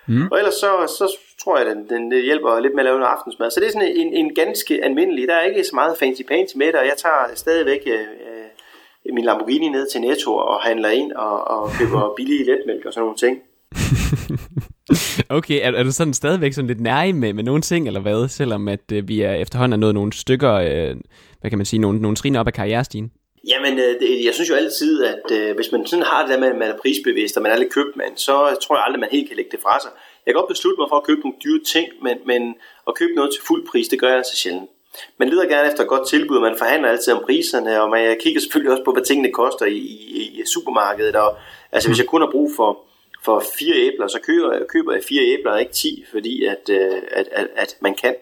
Mm. 0.08 0.28
Og 0.32 0.38
ellers 0.38 0.54
så, 0.54 0.70
så 0.98 1.16
tror 1.42 1.58
jeg, 1.58 1.66
at 1.66 1.76
den, 1.76 1.90
den 1.90 2.22
hjælper 2.22 2.60
lidt 2.60 2.74
med 2.74 2.80
at 2.80 2.84
lave 2.84 2.98
noget 2.98 3.12
aftensmad. 3.12 3.50
Så 3.50 3.60
det 3.60 3.66
er 3.66 3.72
sådan 3.72 3.96
en, 3.96 4.12
en 4.12 4.34
ganske 4.34 4.84
almindelig, 4.84 5.28
der 5.28 5.34
er 5.34 5.42
ikke 5.42 5.64
så 5.64 5.74
meget 5.74 5.98
fancy 5.98 6.22
pansy 6.22 6.56
med 6.56 6.66
det, 6.66 6.74
og 6.74 6.86
jeg 6.86 6.96
tager 6.96 7.34
stadigvæk 7.34 7.82
øh, 7.86 8.00
øh, 8.00 9.14
min 9.14 9.24
Lamborghini 9.24 9.68
ned 9.68 9.86
til 9.86 10.00
Netto 10.00 10.36
og 10.36 10.62
handler 10.62 10.88
ind 10.88 11.12
og, 11.12 11.48
og 11.48 11.70
køber 11.78 12.12
billig 12.16 12.46
letmælk 12.46 12.84
og 12.86 12.92
sådan 12.92 13.04
nogle 13.04 13.16
ting. 13.16 13.42
okay, 15.38 15.60
er, 15.62 15.72
er 15.72 15.82
du 15.82 15.92
sådan 15.92 16.14
stadigvæk 16.14 16.52
sådan 16.52 16.68
lidt 16.68 16.80
nærig 16.80 17.14
med, 17.14 17.32
med 17.32 17.44
nogle 17.44 17.62
ting, 17.62 17.86
eller 17.86 18.00
hvad? 18.00 18.28
Selvom 18.28 18.68
at 18.68 18.92
øh, 18.92 19.08
vi 19.08 19.20
er 19.20 19.34
efterhånden 19.34 19.72
er 19.72 19.80
nået 19.80 19.94
nogle 19.94 20.12
stykker, 20.12 20.52
øh, 20.54 20.96
hvad 21.40 21.50
kan 21.50 21.58
man 21.58 21.66
sige, 21.66 21.80
nogle, 21.80 22.00
nogle 22.00 22.16
trin 22.16 22.36
op 22.36 22.46
af 22.46 22.52
karrierestigen? 22.52 23.10
Jamen, 23.48 23.78
øh, 23.78 24.00
det, 24.00 24.24
jeg 24.24 24.34
synes 24.34 24.50
jo 24.50 24.54
altid, 24.54 25.04
at 25.04 25.26
øh, 25.32 25.56
hvis 25.56 25.72
man 25.72 25.86
sådan 25.86 26.04
har 26.04 26.22
det 26.22 26.30
der 26.30 26.40
med, 26.40 26.48
at 26.48 26.58
man 26.58 26.70
er 26.70 26.76
prisbevidst, 26.82 27.36
og 27.36 27.42
man 27.42 27.52
er 27.52 27.56
lidt 27.56 27.72
købmand, 27.72 28.16
så 28.16 28.32
tror 28.62 28.76
jeg 28.76 28.84
aldrig, 28.84 28.98
at 28.98 29.00
man 29.00 29.16
helt 29.16 29.28
kan 29.28 29.36
lægge 29.36 29.50
det 29.50 29.60
fra 29.62 29.80
sig. 29.80 29.90
Jeg 30.26 30.34
kan 30.34 30.40
godt 30.40 30.48
beslutte 30.54 30.80
mig 30.80 30.88
for 30.90 30.96
at 30.96 31.06
købe 31.08 31.20
nogle 31.20 31.38
dyre 31.44 31.60
ting, 31.74 31.88
men, 32.02 32.16
men 32.26 32.54
at 32.88 32.94
købe 32.94 33.14
noget 33.14 33.30
til 33.34 33.42
fuld 33.48 33.66
pris, 33.70 33.88
det 33.88 34.00
gør 34.00 34.08
jeg 34.08 34.16
altså 34.16 34.36
sjældent. 34.36 34.70
Man 35.18 35.28
leder 35.28 35.48
gerne 35.48 35.68
efter 35.68 35.82
et 35.82 35.88
godt 35.88 36.08
tilbud, 36.08 36.40
man 36.40 36.58
forhandler 36.58 36.88
altid 36.88 37.12
om 37.12 37.22
priserne, 37.26 37.82
og 37.82 37.90
man 37.90 38.16
kigger 38.22 38.40
selvfølgelig 38.40 38.72
også 38.72 38.84
på, 38.84 38.92
hvad 38.92 39.02
tingene 39.02 39.32
koster 39.32 39.66
i, 39.66 39.80
i, 40.20 40.22
i 40.40 40.42
supermarkedet. 40.54 41.16
Og, 41.16 41.36
altså, 41.72 41.88
hvis 41.88 41.98
jeg 41.98 42.06
kun 42.06 42.20
har 42.20 42.30
brug 42.30 42.50
for, 42.56 42.78
for 43.24 43.42
fire 43.58 43.76
æbler, 43.76 44.06
så 44.06 44.20
køber 44.22 44.52
jeg, 44.52 44.66
køber 44.68 44.92
jeg 44.92 45.02
fire 45.02 45.22
æbler, 45.22 45.56
ikke 45.56 45.72
ti, 45.72 46.04
fordi 46.10 46.44
at, 46.44 46.68
øh, 46.70 47.02
at, 47.10 47.28
at, 47.32 47.48
at 47.56 47.76
man 47.80 47.94
kan. 47.94 48.14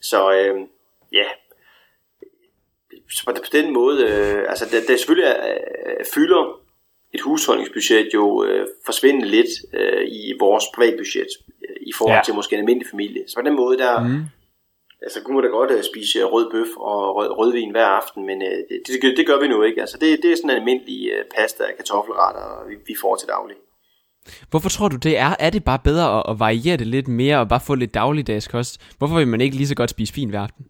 Så 0.00 0.32
øh, 0.32 0.60
ja, 1.12 1.24
så 3.10 3.24
på 3.26 3.32
den 3.52 3.72
måde, 3.72 4.04
øh, 4.04 4.44
altså 4.48 4.64
det, 4.64 4.88
det 4.88 4.98
selvfølgelig 4.98 5.36
øh, 5.48 6.04
fylder 6.14 6.60
et 7.14 7.20
husholdningsbudget 7.20 8.14
jo 8.14 8.44
øh, 8.44 8.66
forsvinde 8.84 9.26
lidt 9.26 9.50
øh, 9.74 10.02
i 10.08 10.32
vores 10.40 10.64
privatbudget 10.74 11.28
øh, 11.68 11.76
i 11.80 11.92
forhold 11.98 12.16
ja. 12.16 12.22
til 12.24 12.34
måske 12.34 12.54
en 12.54 12.60
almindelig 12.60 12.90
familie. 12.90 13.22
Så 13.28 13.34
på 13.36 13.42
den 13.48 13.56
måde, 13.56 13.78
der, 13.78 14.00
mm. 14.00 14.22
altså 15.02 15.22
kunne 15.22 15.34
man 15.34 15.44
da 15.44 15.50
godt 15.50 15.70
uh, 15.70 15.82
spise 15.82 16.24
rød 16.24 16.50
bøf 16.50 16.76
og 16.76 17.16
rød, 17.16 17.30
rødvin 17.38 17.70
hver 17.70 17.86
aften, 17.86 18.26
men 18.26 18.42
uh, 18.42 18.58
det, 18.68 19.02
det, 19.02 19.16
det 19.16 19.26
gør 19.26 19.40
vi 19.40 19.48
nu 19.48 19.62
ikke. 19.62 19.80
Altså 19.80 19.98
det, 19.98 20.22
det 20.22 20.32
er 20.32 20.36
sådan 20.36 20.50
en 20.50 20.56
almindelig 20.56 21.12
uh, 21.14 21.24
pasta 21.36 21.62
og 21.64 21.76
kartoffelretter, 21.76 22.66
vi, 22.68 22.74
vi 22.86 22.94
får 23.00 23.16
til 23.16 23.28
daglig. 23.28 23.56
Hvorfor 24.50 24.68
tror 24.68 24.88
du 24.88 24.96
det 24.96 25.18
er? 25.18 25.34
Er 25.38 25.50
det 25.50 25.64
bare 25.64 25.78
bedre 25.78 26.18
at, 26.18 26.22
at 26.28 26.40
variere 26.40 26.76
det 26.76 26.86
lidt 26.86 27.08
mere 27.08 27.38
og 27.38 27.48
bare 27.48 27.60
få 27.60 27.74
lidt 27.74 27.94
dagligdags 27.94 28.48
kost? 28.48 28.80
Hvorfor 28.98 29.16
vil 29.16 29.28
man 29.28 29.40
ikke 29.40 29.56
lige 29.56 29.68
så 29.68 29.74
godt 29.74 29.90
spise 29.90 30.12
fin 30.12 30.30
hver 30.30 30.40
aften? 30.40 30.64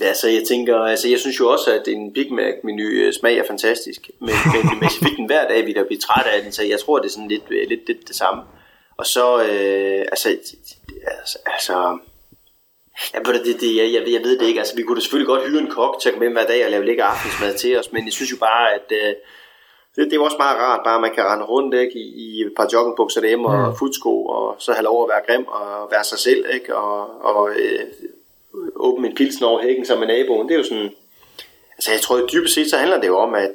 Altså, 0.00 0.28
jeg 0.28 0.42
tænker, 0.48 0.76
altså, 0.78 1.08
jeg 1.08 1.18
synes 1.18 1.40
jo 1.40 1.48
også, 1.48 1.80
at 1.80 1.88
en 1.88 2.12
Big 2.12 2.32
Mac-menu 2.32 2.84
øh, 2.84 3.12
smag 3.12 3.38
er 3.38 3.46
fantastisk, 3.46 4.10
men, 4.20 4.34
men 4.70 4.78
hvis 4.78 4.98
fik 5.02 5.16
den 5.16 5.26
hver 5.26 5.48
dag, 5.48 5.66
ville 5.66 5.78
jeg 5.78 5.86
blive 5.86 6.00
træt 6.00 6.26
af 6.26 6.42
den, 6.42 6.52
så 6.52 6.62
jeg 6.62 6.80
tror, 6.80 6.98
det 6.98 7.06
er 7.06 7.12
sådan 7.12 7.28
lidt, 7.28 7.44
øh, 7.50 7.68
lidt, 7.68 7.86
lidt 7.86 8.08
det 8.08 8.16
samme. 8.16 8.42
Og 8.98 9.06
så, 9.06 9.42
øh, 9.42 10.00
altså, 10.12 10.28
altså, 10.28 11.38
altså 11.46 11.98
Ja, 13.14 13.18
det, 13.18 13.60
det, 13.60 13.76
jeg, 13.76 13.92
jeg, 13.92 14.12
jeg 14.12 14.22
ved 14.22 14.38
det 14.38 14.46
ikke. 14.46 14.60
Altså, 14.60 14.76
vi 14.76 14.82
kunne 14.82 14.96
da 14.96 15.00
selvfølgelig 15.00 15.26
godt 15.26 15.48
hyre 15.48 15.60
en 15.60 15.70
kok 15.70 16.00
til 16.02 16.08
at 16.08 16.14
komme 16.14 16.28
med 16.28 16.36
hver 16.36 16.46
dag 16.52 16.64
og 16.64 16.70
lave 16.70 16.84
lækker 16.84 17.04
aftensmad 17.04 17.54
til 17.54 17.78
os, 17.78 17.92
men 17.92 18.04
jeg 18.04 18.12
synes 18.12 18.32
jo 18.32 18.36
bare, 18.36 18.74
at 18.74 18.88
øh, 18.90 19.14
det, 19.96 20.10
det 20.10 20.16
er 20.16 20.20
også 20.20 20.36
meget 20.38 20.58
rart, 20.58 20.80
bare 20.84 21.00
man 21.00 21.14
kan 21.14 21.24
rende 21.24 21.44
rundt 21.44 21.74
ikke, 21.74 21.98
i, 21.98 22.06
i 22.24 22.40
et 22.40 22.52
par 22.56 22.68
joggingbukser 22.72 23.20
derhjemme 23.20 23.48
og 23.48 23.70
mm. 23.70 23.76
futsko, 23.78 24.26
og 24.26 24.56
så 24.58 24.72
have 24.72 24.84
lov 24.84 25.02
at 25.02 25.08
være 25.08 25.26
grim 25.26 25.46
og 25.46 25.90
være 25.90 26.04
sig 26.04 26.18
selv, 26.18 26.44
ikke, 26.54 26.76
og, 26.76 27.24
og 27.24 27.50
øh, 27.50 27.80
åbne 28.76 29.08
en 29.08 29.16
pilsen 29.16 29.44
over 29.44 29.62
hækken 29.62 29.86
sammen 29.86 30.06
med 30.08 30.16
naboen. 30.16 30.48
Det 30.48 30.54
er 30.54 30.58
jo 30.58 30.64
sådan, 30.64 30.90
altså 31.76 31.90
jeg 31.92 32.00
tror, 32.00 32.26
dybest 32.32 32.54
set 32.54 32.70
så 32.70 32.76
handler 32.76 33.00
det 33.00 33.06
jo 33.06 33.18
om, 33.18 33.34
at, 33.34 33.50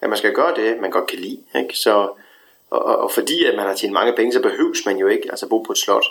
at 0.00 0.08
man 0.08 0.18
skal 0.18 0.32
gøre 0.32 0.54
det, 0.56 0.80
man 0.80 0.90
godt 0.90 1.06
kan 1.06 1.18
lide. 1.18 1.38
Ikke? 1.56 1.78
Så, 1.78 1.94
og, 2.70 2.84
og, 2.84 2.96
og 2.96 3.10
fordi 3.12 3.44
at 3.44 3.56
man 3.56 3.66
har 3.66 3.74
tjent 3.74 3.92
mange 3.92 4.12
penge, 4.16 4.32
så 4.32 4.42
behøves 4.42 4.78
man 4.86 4.96
jo 4.96 5.06
ikke 5.06 5.30
altså 5.30 5.48
bo 5.48 5.58
på 5.58 5.72
et 5.72 5.78
slot. 5.78 6.04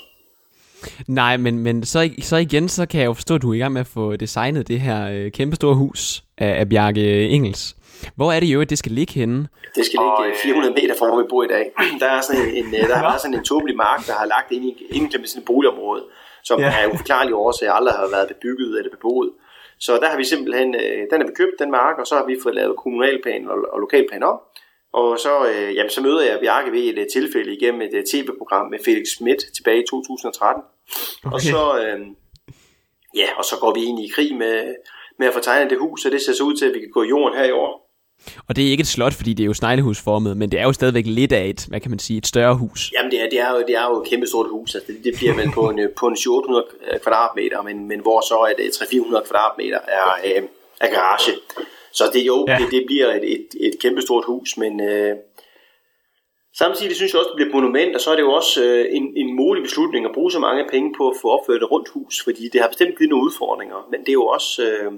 Nej, 1.07 1.37
men, 1.37 1.59
men 1.59 1.85
så, 1.85 2.09
så 2.21 2.35
igen, 2.35 2.69
så 2.69 2.85
kan 2.85 2.99
jeg 2.99 3.07
jo 3.07 3.13
forstå, 3.13 3.35
at 3.35 3.41
du 3.41 3.49
er 3.49 3.53
i 3.53 3.57
gang 3.57 3.73
med 3.73 3.81
at 3.81 3.87
få 3.87 4.15
designet 4.15 4.67
det 4.67 4.79
her 4.79 5.09
øh, 5.11 5.31
kæmpestore 5.31 5.75
hus 5.75 6.23
af, 6.37 6.59
af 6.59 6.69
Bjarke 6.69 7.29
Engels. 7.29 7.75
Hvor 8.15 8.31
er 8.31 8.39
det 8.39 8.47
jo, 8.47 8.61
at 8.61 8.69
det 8.69 8.77
skal 8.77 8.91
ligge 8.91 9.13
henne? 9.13 9.47
Det 9.75 9.85
skal 9.85 9.99
ligge 9.99 10.37
400 10.43 10.73
meter 10.73 10.95
fra, 10.99 11.07
hvor 11.07 11.21
vi 11.21 11.27
bor 11.29 11.43
i 11.43 11.47
dag. 11.47 11.71
Der 12.01 12.05
er 12.05 12.21
sådan 12.21 12.41
en, 12.41 12.65
en 12.65 12.73
der 12.73 12.95
har 12.95 13.17
sådan 13.17 13.33
en 13.33 13.43
tåbelig 13.43 13.75
mark, 13.75 14.07
der 14.07 14.13
har 14.13 14.25
lagt 14.25 14.51
ind 14.51 14.65
i, 14.65 14.85
ind 14.91 15.13
i 15.13 15.27
sådan 15.27 15.41
et 15.41 15.45
boligområde 15.45 16.03
som 16.47 16.59
ja. 16.59 16.73
af 16.79 16.87
uforklarlige 16.93 17.35
årsager 17.35 17.73
aldrig 17.73 17.95
har 17.95 18.07
været 18.15 18.27
bebygget 18.27 18.79
eller 18.79 18.91
beboet. 18.91 19.31
Så 19.79 19.91
der 20.01 20.09
har 20.09 20.17
vi 20.17 20.23
simpelthen, 20.23 20.75
øh, 20.75 20.99
den 21.11 21.21
har 21.21 21.27
vi 21.27 21.33
købt, 21.33 21.59
den 21.59 21.71
mark, 21.71 21.97
og 21.97 22.07
så 22.07 22.15
har 22.15 22.25
vi 22.25 22.37
fået 22.43 22.55
lavet 22.55 22.77
kommunalplan 22.77 23.47
og, 23.47 23.57
og 23.73 23.79
lokalplan 23.79 24.23
op. 24.23 24.39
Og 24.93 25.19
så, 25.19 25.33
øh, 25.49 25.75
jamen, 25.75 25.89
så 25.89 26.01
møder 26.01 26.21
jeg 26.21 26.39
Bjarke 26.39 26.71
ved 26.71 26.79
et 26.79 27.07
tilfælde 27.13 27.55
igennem 27.55 27.81
et 27.81 28.05
tv-program 28.11 28.69
med 28.69 28.79
Felix 28.85 29.07
Schmidt 29.07 29.41
tilbage 29.55 29.83
i 29.83 29.85
2013. 29.89 30.63
Okay. 31.25 31.33
Og 31.33 31.41
så, 31.41 31.61
øh, 31.81 31.99
ja, 33.15 33.27
og 33.37 33.45
så 33.45 33.55
går 33.61 33.73
vi 33.73 33.83
ind 33.83 33.99
i 33.99 34.11
krig 34.15 34.35
med, 34.35 34.75
med 35.19 35.27
at 35.27 35.33
få 35.33 35.39
tegnet 35.39 35.69
det 35.69 35.79
hus, 35.79 36.05
og 36.05 36.11
det 36.11 36.21
ser 36.21 36.33
så 36.33 36.43
ud 36.43 36.55
til, 36.55 36.65
at 36.65 36.73
vi 36.73 36.79
kan 36.79 36.89
gå 36.89 37.03
i 37.03 37.07
jorden 37.07 37.37
her 37.37 37.45
i 37.45 37.51
år. 37.51 37.86
Og 38.47 38.55
det 38.55 38.67
er 38.67 38.71
ikke 38.71 38.81
et 38.81 38.87
slot, 38.87 39.13
fordi 39.13 39.33
det 39.33 39.43
er 39.43 39.47
jo 39.47 39.53
sneglehusformet, 39.53 40.37
men 40.37 40.51
det 40.51 40.59
er 40.59 40.63
jo 40.63 40.73
stadigvæk 40.73 41.05
lidt 41.05 41.31
af 41.31 41.45
et, 41.45 41.65
hvad 41.69 41.79
kan 41.79 41.91
man 41.91 41.99
sige, 41.99 42.17
et 42.17 42.27
større 42.27 42.55
hus. 42.55 42.91
Jamen 42.93 43.11
det 43.11 43.21
er, 43.21 43.29
det 43.29 43.39
er, 43.39 43.51
jo, 43.51 43.63
det 43.67 43.75
er 43.75 43.85
jo 43.89 44.01
et 44.01 44.09
kæmpe 44.09 44.27
stort 44.27 44.49
hus, 44.49 44.75
altså 44.75 44.91
det, 44.91 45.03
det 45.03 45.13
bliver 45.17 45.35
vel 45.35 45.51
på 45.51 45.69
en, 45.69 45.79
på 45.99 46.07
en 46.07 46.17
800 46.29 46.65
kvadratmeter, 47.03 47.61
men, 47.61 47.87
men 47.87 47.99
hvor 47.99 48.21
så 48.21 48.37
er 48.49 48.53
det 48.57 48.69
300-400 48.69 49.27
kvadratmeter 49.27 49.79
er, 49.87 50.09
øh, 50.25 50.43
er 50.81 50.89
garage. 50.95 51.31
Så 51.91 52.03
det 52.13 52.21
jo, 52.27 52.45
ja. 52.47 52.57
det, 52.59 52.71
det 52.71 52.83
bliver 52.87 53.07
et, 53.13 53.33
et, 53.33 53.47
et 53.59 53.73
kæmpe 53.81 54.01
stort 54.01 54.25
hus, 54.25 54.57
men 54.57 54.81
øh, 54.89 55.15
samtidig 56.57 56.95
synes 56.95 57.11
jeg 57.13 57.19
også, 57.19 57.29
det 57.29 57.35
bliver 57.35 57.49
et 57.49 57.55
monument, 57.55 57.95
og 57.95 58.01
så 58.01 58.11
er 58.11 58.15
det 58.15 58.23
jo 58.23 58.31
også 58.31 58.63
øh, 58.63 58.85
en, 58.97 59.05
en 59.21 59.35
modig 59.35 59.63
beslutning 59.63 60.05
at 60.05 60.11
bruge 60.13 60.31
så 60.31 60.39
mange 60.39 60.65
penge 60.71 60.93
på 60.97 61.09
at 61.09 61.17
få 61.21 61.27
opført 61.29 61.61
et 61.63 61.71
rundt 61.71 61.89
hus, 61.89 62.23
fordi 62.23 62.43
det 62.53 62.61
har 62.61 62.67
bestemt 62.67 62.97
givet 62.97 63.09
nogle 63.09 63.25
udfordringer, 63.25 63.87
men 63.91 63.99
det 63.99 64.09
er 64.09 64.19
jo 64.21 64.25
også... 64.25 64.51
Øh, 64.67 64.91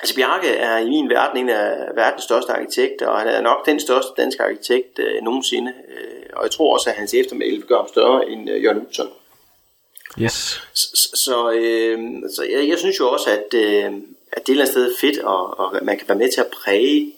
Altså 0.00 0.14
Bjarke 0.14 0.48
er 0.48 0.78
i 0.78 0.88
min 0.88 1.10
verden 1.10 1.38
en 1.38 1.48
af 1.48 1.76
verdens 1.94 2.24
største 2.24 2.52
arkitekter, 2.52 3.06
og 3.06 3.18
han 3.18 3.28
er 3.28 3.40
nok 3.40 3.66
den 3.66 3.80
største 3.80 4.12
danske 4.16 4.42
arkitekt 4.42 4.98
øh, 4.98 5.22
nogensinde. 5.22 5.72
Øh, 5.88 6.22
og 6.32 6.42
jeg 6.42 6.50
tror 6.50 6.74
også, 6.74 6.90
at 6.90 6.96
hans 6.96 7.14
eftermæle 7.14 7.62
gør 7.62 7.76
ham 7.76 7.88
større 7.88 8.28
end 8.28 8.50
øh, 8.50 8.64
Jørgen 8.64 8.86
Utzon. 8.86 9.08
Yes. 10.20 10.62
Så, 10.74 11.10
så, 11.14 11.50
øh, 11.50 11.98
så 12.34 12.42
jeg, 12.50 12.68
jeg 12.68 12.78
synes 12.78 13.00
jo 13.00 13.10
også, 13.10 13.30
at, 13.30 13.54
øh, 13.54 13.84
at 13.84 13.92
det 13.92 13.92
er 14.36 14.40
et 14.40 14.48
eller 14.48 14.62
andet 14.62 14.68
sted 14.68 14.94
fedt, 15.00 15.18
og, 15.18 15.58
og 15.58 15.78
man 15.82 15.98
kan 15.98 16.08
være 16.08 16.18
med 16.18 16.32
til 16.32 16.40
at 16.40 16.46
præge, 16.46 17.12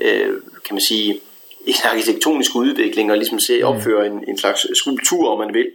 øh, 0.00 0.28
kan 0.64 0.74
man 0.74 0.80
sige, 0.80 1.20
en 1.66 1.74
arkitektonisk 1.84 2.54
udvikling, 2.54 3.10
og 3.10 3.16
ligesom 3.16 3.38
se 3.38 3.62
opføre 3.62 4.06
en, 4.06 4.24
en 4.28 4.38
slags 4.38 4.78
skulptur, 4.78 5.30
om 5.30 5.38
man 5.38 5.54
vil, 5.54 5.70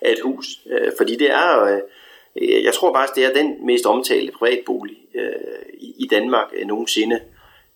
af 0.00 0.12
et 0.12 0.20
hus. 0.22 0.46
Øh, 0.70 0.92
fordi 0.96 1.16
det 1.16 1.30
er 1.30 1.64
øh, 1.64 1.78
jeg 2.40 2.74
tror 2.74 2.94
faktisk, 2.94 3.16
det 3.16 3.24
er 3.24 3.42
den 3.42 3.66
mest 3.66 3.86
omtalte 3.86 4.32
privatbolig 4.32 4.96
øh, 5.14 5.90
i, 5.98 6.08
Danmark 6.10 6.48
øh, 6.56 6.66
nogensinde. 6.66 7.20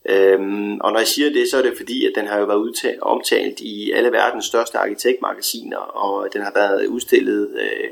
Øhm, 0.08 0.80
og 0.80 0.92
når 0.92 0.98
jeg 0.98 1.06
siger 1.06 1.30
det, 1.30 1.50
så 1.50 1.58
er 1.58 1.62
det 1.62 1.76
fordi, 1.76 2.06
at 2.06 2.12
den 2.14 2.26
har 2.26 2.38
jo 2.38 2.44
været 2.44 2.58
udtalt, 2.58 3.00
omtalt 3.00 3.60
i 3.60 3.90
alle 3.90 4.12
verdens 4.12 4.44
største 4.44 4.78
arkitektmagasiner, 4.78 5.76
og 5.76 6.28
den 6.32 6.42
har 6.42 6.52
været 6.54 6.86
udstillet 6.86 7.48
øh, 7.60 7.88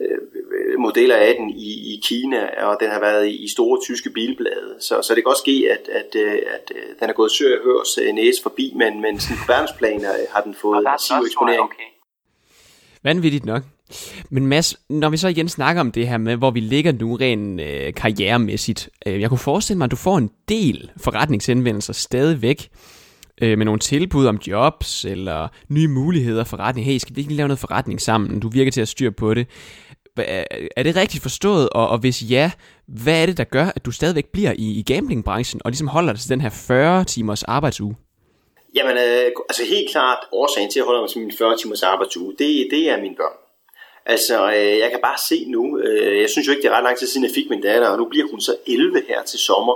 øh, 0.00 0.78
modeller 0.78 1.16
af 1.16 1.34
den 1.38 1.50
i, 1.50 1.94
i 1.94 2.00
Kina, 2.04 2.64
og 2.64 2.76
den 2.80 2.90
har 2.90 3.00
været 3.00 3.26
i, 3.26 3.44
i 3.44 3.48
store 3.48 3.80
tyske 3.82 4.10
bilblade. 4.10 4.76
Så, 4.80 5.02
så 5.02 5.14
det 5.14 5.24
kan 5.24 5.30
også 5.30 5.42
ske, 5.42 5.68
at, 5.70 5.88
at, 5.88 6.16
at, 6.16 6.72
at 6.76 7.00
den 7.00 7.08
er 7.10 7.14
gået 7.14 7.32
søg 7.32 7.58
og 7.58 7.64
hørs 7.64 7.98
næse 8.14 8.42
forbi, 8.42 8.72
men, 8.76 9.00
men 9.00 9.20
sådan 9.20 9.36
på 9.36 9.52
verdensplan 9.52 10.04
har 10.30 10.40
den 10.40 10.54
fået 10.54 10.82
massiv 10.82 11.16
eksponering. 11.26 11.62
Okay. 11.62 11.88
Vanvittigt 13.02 13.44
nok. 13.44 13.62
Men 14.30 14.46
Mads, 14.46 14.76
når 14.88 15.08
vi 15.08 15.16
så 15.16 15.28
igen 15.28 15.48
snakker 15.48 15.80
om 15.80 15.92
det 15.92 16.08
her 16.08 16.18
med, 16.18 16.36
hvor 16.36 16.50
vi 16.50 16.60
ligger 16.60 16.92
nu 16.92 17.16
rent 17.16 17.60
øh, 17.60 17.94
karrieremæssigt, 17.94 18.88
øh, 19.06 19.20
jeg 19.20 19.28
kunne 19.28 19.38
forestille 19.38 19.78
mig, 19.78 19.84
at 19.84 19.90
du 19.90 19.96
får 19.96 20.18
en 20.18 20.30
del 20.48 20.90
forretningshenvendelser 20.96 21.92
stadigvæk 21.92 22.68
øh, 23.42 23.58
med 23.58 23.64
nogle 23.64 23.80
tilbud 23.80 24.26
om 24.26 24.36
jobs 24.46 25.04
eller 25.04 25.48
nye 25.68 25.88
muligheder 25.88 26.44
for 26.44 26.56
forretning. 26.56 26.86
Hey, 26.86 26.98
skal 26.98 27.16
vi 27.16 27.20
ikke 27.20 27.34
lave 27.34 27.48
noget 27.48 27.58
forretning 27.58 28.00
sammen? 28.00 28.40
Du 28.40 28.48
virker 28.48 28.72
til 28.72 28.80
at 28.80 28.88
styre 28.88 29.12
på 29.12 29.34
det. 29.34 29.46
Er 30.76 30.82
det 30.82 30.96
rigtigt 30.96 31.22
forstået, 31.22 31.68
og, 31.68 31.88
og 31.88 31.98
hvis 31.98 32.30
ja, 32.30 32.50
hvad 32.86 33.22
er 33.22 33.26
det, 33.26 33.36
der 33.36 33.44
gør, 33.44 33.66
at 33.76 33.84
du 33.84 33.90
stadigvæk 33.90 34.26
bliver 34.26 34.52
i, 34.52 34.70
i 34.78 34.82
gamblingbranchen 34.82 35.60
og 35.64 35.70
ligesom 35.70 35.88
holder 35.88 36.12
dig 36.12 36.20
til 36.20 36.30
den 36.30 36.40
her 36.40 36.50
40 36.50 37.04
timers 37.04 37.42
arbejdsuge? 37.42 37.96
Jamen, 38.76 38.96
øh, 38.96 39.32
altså 39.48 39.62
helt 39.64 39.90
klart 39.90 40.18
årsagen 40.32 40.70
til 40.70 40.80
at 40.80 40.86
holde 40.86 41.00
mig 41.00 41.10
til 41.10 41.20
min 41.20 41.32
40 41.38 41.56
timers 41.56 41.82
arbejdsuge, 41.82 42.32
det, 42.38 42.68
det 42.70 42.90
er 42.90 43.00
mine 43.00 43.16
børn. 43.16 43.45
Altså, 44.06 44.52
øh, 44.52 44.78
jeg 44.78 44.90
kan 44.90 45.00
bare 45.02 45.18
se 45.28 45.44
nu, 45.48 45.78
øh, 45.78 46.20
jeg 46.20 46.30
synes 46.30 46.46
jo 46.46 46.52
ikke, 46.52 46.62
det 46.62 46.68
er 46.68 46.76
ret 46.76 46.84
lang 46.84 46.98
tid 46.98 47.06
siden, 47.06 47.26
jeg 47.26 47.34
fik 47.34 47.50
min 47.50 47.60
datter, 47.60 47.88
og 47.88 47.98
nu 47.98 48.04
bliver 48.04 48.26
hun 48.30 48.40
så 48.40 48.56
11 48.66 49.02
her 49.08 49.22
til 49.22 49.38
sommer. 49.38 49.74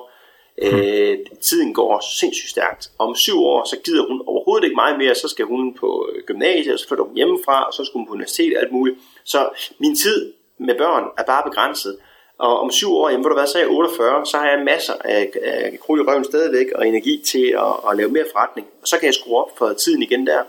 Øh, 0.62 1.18
tiden 1.40 1.74
går 1.74 2.04
sindssygt 2.18 2.50
stærkt. 2.50 2.90
Om 2.98 3.14
syv 3.14 3.38
år, 3.42 3.64
så 3.64 3.76
gider 3.84 4.06
hun 4.08 4.22
overhovedet 4.26 4.64
ikke 4.64 4.76
meget 4.76 4.98
mere, 4.98 5.14
så 5.14 5.28
skal 5.28 5.44
hun 5.44 5.74
på 5.74 6.08
gymnasiet, 6.26 6.72
og 6.72 6.78
så 6.78 6.88
flytter 6.88 7.04
hun 7.04 7.16
hjemmefra, 7.16 7.64
og 7.64 7.72
så 7.72 7.84
skal 7.84 7.98
hun 7.98 8.06
på 8.06 8.12
universitet 8.12 8.56
og 8.56 8.62
alt 8.62 8.72
muligt. 8.72 8.98
Så 9.24 9.48
min 9.78 9.96
tid 9.96 10.32
med 10.58 10.74
børn 10.74 11.04
er 11.18 11.24
bare 11.24 11.50
begrænset. 11.50 11.96
Og 12.38 12.60
om 12.60 12.70
syv 12.70 12.92
år, 12.92 13.08
jamen, 13.08 13.20
hvor 13.20 13.28
du 13.28 13.36
hvad, 13.36 13.46
så 13.46 13.58
er 13.58 13.62
jeg 13.62 13.70
48, 13.70 14.26
så 14.26 14.36
har 14.36 14.48
jeg 14.50 14.64
masser 14.64 14.94
af, 15.04 15.30
af 15.42 15.78
krul 15.80 16.00
i 16.00 16.02
røven 16.02 16.24
stadigvæk, 16.24 16.66
og 16.74 16.88
energi 16.88 17.22
til 17.26 17.46
at, 17.66 17.90
at 17.90 17.96
lave 17.96 18.10
mere 18.10 18.24
forretning. 18.32 18.66
Og 18.82 18.88
så 18.88 18.98
kan 18.98 19.06
jeg 19.06 19.14
skrue 19.14 19.36
op 19.36 19.58
for 19.58 19.72
tiden 19.72 20.02
igen 20.02 20.26
der. 20.26 20.42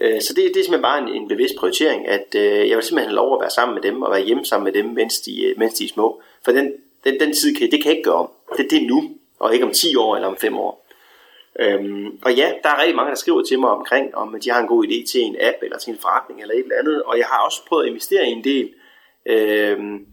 Øh, 0.00 0.20
så 0.20 0.34
det, 0.34 0.44
det 0.54 0.60
er 0.60 0.64
simpelthen 0.64 0.82
bare 0.82 0.98
en, 1.02 1.08
en 1.08 1.28
bevidst 1.28 1.56
prioritering, 1.56 2.08
at 2.08 2.34
øh, 2.36 2.68
jeg 2.68 2.76
vil 2.76 2.84
simpelthen 2.84 3.08
have 3.08 3.16
lov 3.16 3.34
at 3.34 3.40
være 3.40 3.50
sammen 3.50 3.74
med 3.74 3.82
dem, 3.82 4.02
og 4.02 4.10
være 4.10 4.24
hjemme 4.24 4.44
sammen 4.44 4.64
med 4.64 4.72
dem, 4.72 4.90
mens 4.90 5.20
de, 5.20 5.44
øh, 5.44 5.58
mens 5.58 5.74
de 5.74 5.84
er 5.84 5.88
små. 5.88 6.22
For 6.44 6.52
den, 6.52 6.72
den, 7.04 7.20
den 7.20 7.32
tid, 7.32 7.56
kan, 7.56 7.70
det 7.70 7.82
kan 7.82 7.90
jeg 7.90 7.96
ikke 7.96 8.10
gøre 8.10 8.14
om. 8.14 8.30
Det, 8.56 8.70
det 8.70 8.82
er 8.82 8.86
nu, 8.86 9.10
og 9.38 9.54
ikke 9.54 9.66
om 9.66 9.72
10 9.72 9.96
år 9.96 10.16
eller 10.16 10.28
om 10.28 10.36
5 10.36 10.58
år. 10.58 10.84
Øhm, 11.60 12.18
og 12.24 12.34
ja, 12.34 12.52
der 12.62 12.68
er 12.68 12.80
rigtig 12.80 12.96
mange, 12.96 13.10
der 13.10 13.16
skriver 13.16 13.42
til 13.42 13.60
mig 13.60 13.70
omkring, 13.70 14.14
om 14.14 14.40
de 14.44 14.50
har 14.50 14.60
en 14.60 14.66
god 14.66 14.86
idé 14.86 15.06
til 15.06 15.20
en 15.20 15.36
app, 15.40 15.56
eller 15.62 15.78
til 15.78 15.90
en 15.90 15.98
forretning, 15.98 16.40
eller 16.40 16.54
et 16.54 16.62
eller 16.62 16.78
andet. 16.78 17.02
Og 17.02 17.18
jeg 17.18 17.26
har 17.26 17.44
også 17.44 17.66
prøvet 17.68 17.84
at 17.84 17.88
investere 17.88 18.26
i 18.26 18.30
en 18.30 18.44
del. 18.44 18.70
Øhm, 19.26 20.06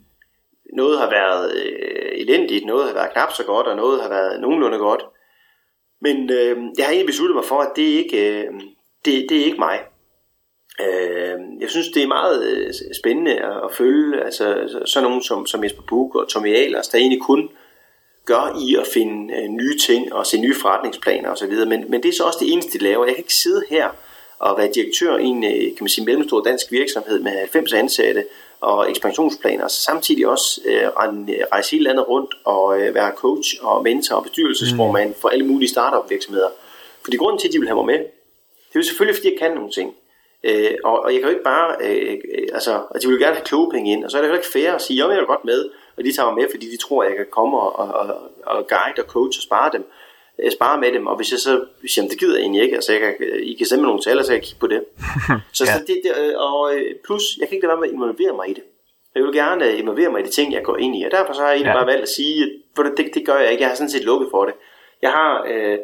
noget 0.73 0.99
har 0.99 1.09
været 1.09 1.55
øh, 1.55 2.11
elendigt, 2.11 2.65
noget 2.65 2.87
har 2.87 2.93
været 2.93 3.11
knap 3.11 3.33
så 3.33 3.43
godt, 3.43 3.67
og 3.67 3.75
noget 3.75 4.01
har 4.01 4.09
været 4.09 4.41
nogenlunde 4.41 4.77
godt. 4.77 5.05
Men 6.01 6.29
øh, 6.29 6.57
jeg 6.77 6.85
har 6.85 6.91
egentlig 6.91 7.05
besluttet 7.05 7.35
mig 7.35 7.45
for, 7.45 7.59
at 7.59 7.71
det 7.75 7.81
ikke, 7.81 8.45
øh, 8.45 8.53
det, 9.05 9.25
det 9.29 9.41
er 9.41 9.45
ikke 9.45 9.59
mig. 9.59 9.79
Øh, 10.81 11.39
jeg 11.61 11.69
synes, 11.69 11.87
det 11.87 12.03
er 12.03 12.07
meget 12.07 12.43
øh, 12.43 12.73
spændende 13.01 13.31
at 13.31 13.73
følge 13.73 14.23
altså, 14.23 14.79
sådan 14.85 15.07
nogen 15.07 15.23
som, 15.23 15.45
som 15.45 15.63
Jesper 15.63 15.83
Buch 15.89 16.15
og 16.15 16.29
Tommy 16.29 16.55
Ahlers, 16.55 16.87
der 16.87 16.97
egentlig 16.97 17.21
kun 17.21 17.49
gør 18.25 18.59
i 18.67 18.75
at 18.75 18.87
finde 18.93 19.33
øh, 19.33 19.49
nye 19.49 19.77
ting 19.77 20.13
og 20.13 20.27
se 20.27 20.41
nye 20.41 20.55
forretningsplaner 20.55 21.29
osv. 21.29 21.53
Men, 21.67 21.85
men 21.91 22.03
det 22.03 22.09
er 22.09 22.13
så 22.13 22.23
også 22.23 22.39
det 22.41 22.51
eneste, 22.53 22.79
de 22.79 22.83
laver. 22.83 23.05
Jeg 23.05 23.15
kan 23.15 23.23
ikke 23.23 23.35
sidde 23.35 23.63
her 23.69 23.89
og 24.39 24.57
være 24.57 24.69
direktør 24.75 25.17
i 25.17 25.25
en 25.25 25.41
kan 25.41 25.77
man 25.81 25.89
sige, 25.89 26.05
mellemstor 26.05 26.41
dansk 26.41 26.71
virksomhed 26.71 27.19
med 27.19 27.31
90 27.31 27.73
ansatte 27.73 28.25
og 28.61 28.89
ekspansionsplaner, 28.89 29.63
og 29.63 29.71
samtidig 29.71 30.27
også 30.27 30.61
øh, 30.65 30.87
rejse 31.51 31.71
hele 31.71 31.83
landet 31.83 32.07
rundt 32.07 32.35
og 32.45 32.81
øh, 32.81 32.95
være 32.95 33.11
coach 33.15 33.55
og 33.61 33.83
mentor 33.83 34.15
og 34.15 34.23
bestyrelsesformand 34.23 35.09
mm. 35.09 35.15
for 35.21 35.29
alle 35.29 35.45
mulige 35.45 35.69
startup 35.69 36.09
virksomheder. 36.09 36.49
Fordi 37.03 37.17
grunden 37.17 37.39
til, 37.39 37.47
at 37.47 37.53
de 37.53 37.59
vil 37.59 37.67
have 37.67 37.75
mig 37.75 37.85
med, 37.85 38.05
det 38.71 38.75
er 38.75 38.79
jo 38.79 38.83
selvfølgelig, 38.83 39.15
fordi 39.15 39.31
jeg 39.31 39.39
kan 39.39 39.51
nogle 39.51 39.71
ting. 39.71 39.95
Øh, 40.43 40.75
og, 40.83 40.99
og 41.03 41.13
jeg 41.13 41.19
kan 41.19 41.29
jo 41.29 41.35
ikke 41.35 41.43
bare, 41.43 41.75
øh, 41.83 42.17
øh, 42.37 42.47
altså, 42.53 42.73
og 42.89 43.01
de 43.01 43.07
vil 43.07 43.17
jo 43.17 43.23
gerne 43.23 43.35
have 43.35 43.45
kloge 43.45 43.71
penge 43.71 43.91
ind, 43.91 44.05
og 44.05 44.11
så 44.11 44.17
er 44.17 44.21
det 44.21 44.29
jo 44.29 44.33
ikke 44.33 44.53
fair 44.53 44.71
at 44.71 44.81
sige, 44.81 44.99
jo, 44.99 45.11
jeg 45.11 45.19
er 45.19 45.25
godt 45.25 45.45
med, 45.45 45.69
og 45.97 46.03
de 46.03 46.13
tager 46.13 46.29
mig 46.29 46.35
med, 46.41 46.47
fordi 46.51 46.71
de 46.71 46.77
tror, 46.77 47.03
at 47.03 47.09
jeg 47.09 47.17
kan 47.17 47.25
komme 47.31 47.59
og, 47.59 47.79
og, 47.79 47.87
og, 47.93 48.15
og 48.45 48.67
guide 48.67 49.01
og 49.03 49.07
coach 49.07 49.39
og 49.39 49.43
spare 49.43 49.69
dem, 49.73 49.83
øh, 50.43 50.51
spare 50.51 50.79
med 50.79 50.91
dem, 50.91 51.07
og 51.07 51.15
hvis 51.15 51.31
jeg 51.31 51.39
så, 51.39 51.65
jamen, 51.97 52.09
det 52.09 52.19
gider 52.19 52.35
jeg 52.35 52.41
egentlig 52.41 52.61
ikke, 52.63 52.75
altså, 52.75 52.91
jeg 52.91 53.01
kan, 53.01 53.15
I 53.43 53.53
kan 53.53 53.65
sende 53.65 53.81
mig 53.81 53.87
nogle 53.87 54.01
tal, 54.01 54.25
så 54.25 54.31
jeg 54.31 54.41
kan 54.41 54.47
kigge 54.47 54.59
på 54.59 54.67
det. 54.67 54.81
så, 55.57 55.63
ja. 55.65 55.73
så 55.73 55.79
det, 55.87 56.01
det, 56.03 56.11
øh, 56.21 56.33
og 56.37 56.73
plus, 57.05 57.23
jeg 57.39 57.47
kan 57.47 57.55
ikke 57.55 57.67
lade 57.67 57.73
være 57.73 57.81
med 57.81 57.89
at 57.89 57.93
involvere 57.93 58.35
mig 58.35 58.49
i 58.49 58.53
det. 58.53 58.63
Jeg 59.15 59.23
vil 59.23 59.33
gerne 59.33 59.77
involvere 59.77 60.11
mig 60.11 60.21
i 60.21 60.23
de 60.23 60.29
ting, 60.29 60.53
jeg 60.53 60.63
går 60.63 60.77
ind 60.77 60.95
i, 60.95 61.03
og 61.03 61.11
derfor 61.11 61.33
så 61.33 61.41
har 61.41 61.47
jeg 61.47 61.55
egentlig 61.55 61.75
ja. 61.75 61.77
bare 61.77 61.91
valgt 61.93 62.01
at 62.01 62.09
sige, 62.09 62.43
at 62.77 62.97
det, 62.97 63.11
det 63.13 63.25
gør 63.25 63.37
jeg 63.37 63.51
ikke, 63.51 63.61
jeg 63.61 63.69
har 63.69 63.75
sådan 63.75 63.89
set 63.89 64.03
lukket 64.03 64.27
for 64.31 64.45
det. 64.45 64.53
Jeg 65.01 65.11
har, 65.11 65.45
øh, 65.51 65.77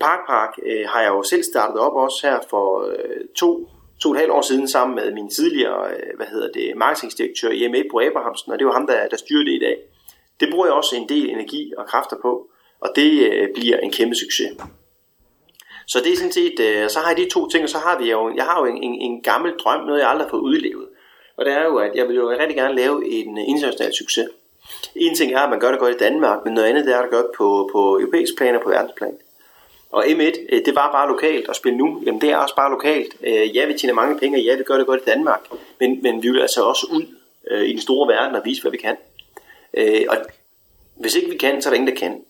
Park 0.00 0.26
Park 0.26 0.58
øh, 0.66 0.88
har 0.88 1.00
jeg 1.02 1.08
jo 1.08 1.22
selv 1.22 1.42
startet 1.42 1.78
op 1.80 1.92
også 1.92 2.26
her 2.26 2.38
for 2.50 2.86
øh, 2.88 3.20
to, 3.36 3.68
to 4.02 4.08
og 4.08 4.14
et 4.14 4.18
halvt 4.20 4.32
år 4.32 4.40
siden 4.40 4.68
sammen 4.68 4.94
med 4.96 5.12
min 5.12 5.30
tidligere 5.30 5.90
øh, 5.90 6.16
hvad 6.16 6.26
hedder 6.26 6.48
det, 6.52 6.76
marketingdirektør 6.76 7.50
i 7.50 7.66
M1 7.66 7.90
på 7.90 8.00
Abrahamsen, 8.00 8.52
og 8.52 8.58
det 8.58 8.66
var 8.66 8.72
ham, 8.72 8.86
der, 8.86 9.08
der 9.08 9.16
styrer 9.16 9.44
det 9.44 9.52
i 9.52 9.58
dag. 9.58 9.76
Det 10.40 10.48
bruger 10.50 10.66
jeg 10.66 10.74
også 10.74 10.96
en 10.96 11.08
del 11.08 11.30
energi 11.30 11.72
og 11.78 11.86
kræfter 11.86 12.16
på, 12.22 12.48
og 12.80 12.88
det 12.96 13.32
øh, 13.32 13.48
bliver 13.54 13.78
en 13.78 13.92
kæmpe 13.92 14.14
succes. 14.14 14.50
Så 15.86 16.00
det 16.04 16.12
er 16.12 16.16
sådan 16.16 16.32
set, 16.32 16.60
øh, 16.60 16.88
så 16.90 16.98
har 16.98 17.08
jeg 17.08 17.16
de 17.16 17.30
to 17.30 17.48
ting, 17.48 17.64
og 17.64 17.70
så 17.70 17.78
har 17.78 17.98
vi 17.98 18.10
jo, 18.10 18.34
jeg 18.36 18.44
har 18.44 18.60
jo 18.60 18.66
en, 18.66 18.82
en, 18.82 18.94
en 18.94 19.22
gammel 19.22 19.52
drøm, 19.52 19.86
noget 19.86 20.00
jeg 20.00 20.08
aldrig 20.08 20.26
har 20.26 20.30
fået 20.30 20.40
udlevet. 20.40 20.88
Og 21.36 21.44
det 21.44 21.52
er 21.52 21.64
jo, 21.64 21.76
at 21.76 21.90
jeg 21.94 22.08
vil 22.08 22.16
jo 22.16 22.30
rigtig 22.30 22.56
gerne 22.56 22.74
lave 22.74 23.08
en 23.10 23.38
øh, 23.38 23.44
international 23.48 23.94
succes. 23.94 24.28
En 24.96 25.14
ting 25.14 25.32
er, 25.32 25.40
at 25.40 25.50
man 25.50 25.60
gør 25.60 25.70
det 25.70 25.80
godt 25.80 25.94
i 25.94 25.98
Danmark, 25.98 26.44
men 26.44 26.54
noget 26.54 26.68
andet 26.68 26.86
det 26.86 26.94
er, 26.94 26.98
at 26.98 27.10
gøre 27.10 27.22
det 27.22 27.30
på, 27.36 27.68
på 27.72 27.98
europæisk 27.98 28.36
plan 28.36 28.56
og 28.56 28.62
på 28.62 28.68
verdensplan. 28.68 29.16
Og 29.94 30.04
M1, 30.06 30.38
øh, 30.52 30.64
det 30.64 30.74
var 30.74 30.92
bare 30.92 31.08
lokalt 31.08 31.48
at 31.48 31.56
spille 31.56 31.78
nu. 31.78 32.02
Jamen 32.06 32.20
det 32.20 32.30
er 32.30 32.36
også 32.36 32.56
bare 32.56 32.70
lokalt. 32.70 33.16
Øh, 33.22 33.56
ja, 33.56 33.66
vi 33.66 33.74
tjener 33.74 33.94
mange 33.94 34.18
penge, 34.18 34.40
ja, 34.40 34.56
vi 34.56 34.62
gør 34.62 34.76
det 34.76 34.86
godt 34.86 35.00
i 35.00 35.10
Danmark. 35.10 35.40
Men, 35.80 36.02
men 36.02 36.22
vi 36.22 36.30
vil 36.30 36.40
altså 36.40 36.62
også 36.62 36.86
ud 36.92 37.02
øh, 37.50 37.64
i 37.64 37.72
den 37.72 37.80
store 37.80 38.14
verden 38.14 38.36
og 38.36 38.42
vise, 38.44 38.62
hvad 38.62 38.70
vi 38.70 38.76
kan. 38.76 38.96
Og 40.08 40.16
hvis 40.94 41.14
ikke 41.14 41.30
vi 41.30 41.36
kan, 41.36 41.62
så 41.62 41.68
er 41.68 41.70
der 41.70 41.80
ingen, 41.80 41.94
der 41.94 42.00
kan. 42.00 42.20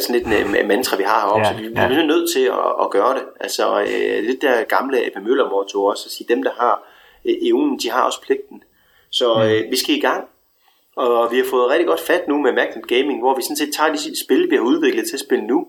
Sådan 0.00 0.14
lidt 0.14 0.56
en 0.56 0.68
mantra, 0.68 0.96
vi 0.96 1.02
har 1.02 1.20
heroppe, 1.20 1.46
ja, 1.46 1.52
så 1.52 1.58
vi, 1.58 1.68
ja. 1.76 1.88
vi 1.88 1.94
er 1.94 2.06
nødt 2.06 2.30
til 2.32 2.40
at, 2.40 2.84
at 2.84 2.90
gøre 2.90 3.14
det. 3.14 3.22
Altså 3.40 3.84
det 4.26 4.42
der 4.42 4.64
gamle 4.64 5.06
Ebbe 5.06 5.20
Møller 5.20 5.50
motto 5.50 5.84
også, 5.84 6.02
at 6.06 6.12
sige, 6.12 6.26
dem 6.28 6.42
der 6.42 6.50
har 6.58 6.82
evnen, 7.24 7.78
de 7.78 7.90
har 7.90 8.02
også 8.02 8.20
pligten. 8.22 8.62
Så 9.10 9.34
mm. 9.34 9.70
vi 9.70 9.76
skal 9.76 9.94
i 9.94 10.00
gang. 10.00 10.28
Og 10.96 11.32
vi 11.32 11.36
har 11.36 11.44
fået 11.44 11.70
rigtig 11.70 11.86
godt 11.86 12.00
fat 12.00 12.28
nu 12.28 12.38
med 12.38 12.52
Magnet 12.52 12.88
Gaming, 12.88 13.20
hvor 13.20 13.34
vi 13.36 13.42
sådan 13.42 13.56
set 13.56 13.74
tager 13.74 13.92
de 13.92 14.24
spil, 14.24 14.50
vi 14.50 14.56
har 14.56 14.62
udviklet 14.62 15.06
til 15.06 15.16
at 15.16 15.20
spille 15.20 15.46
nu, 15.46 15.66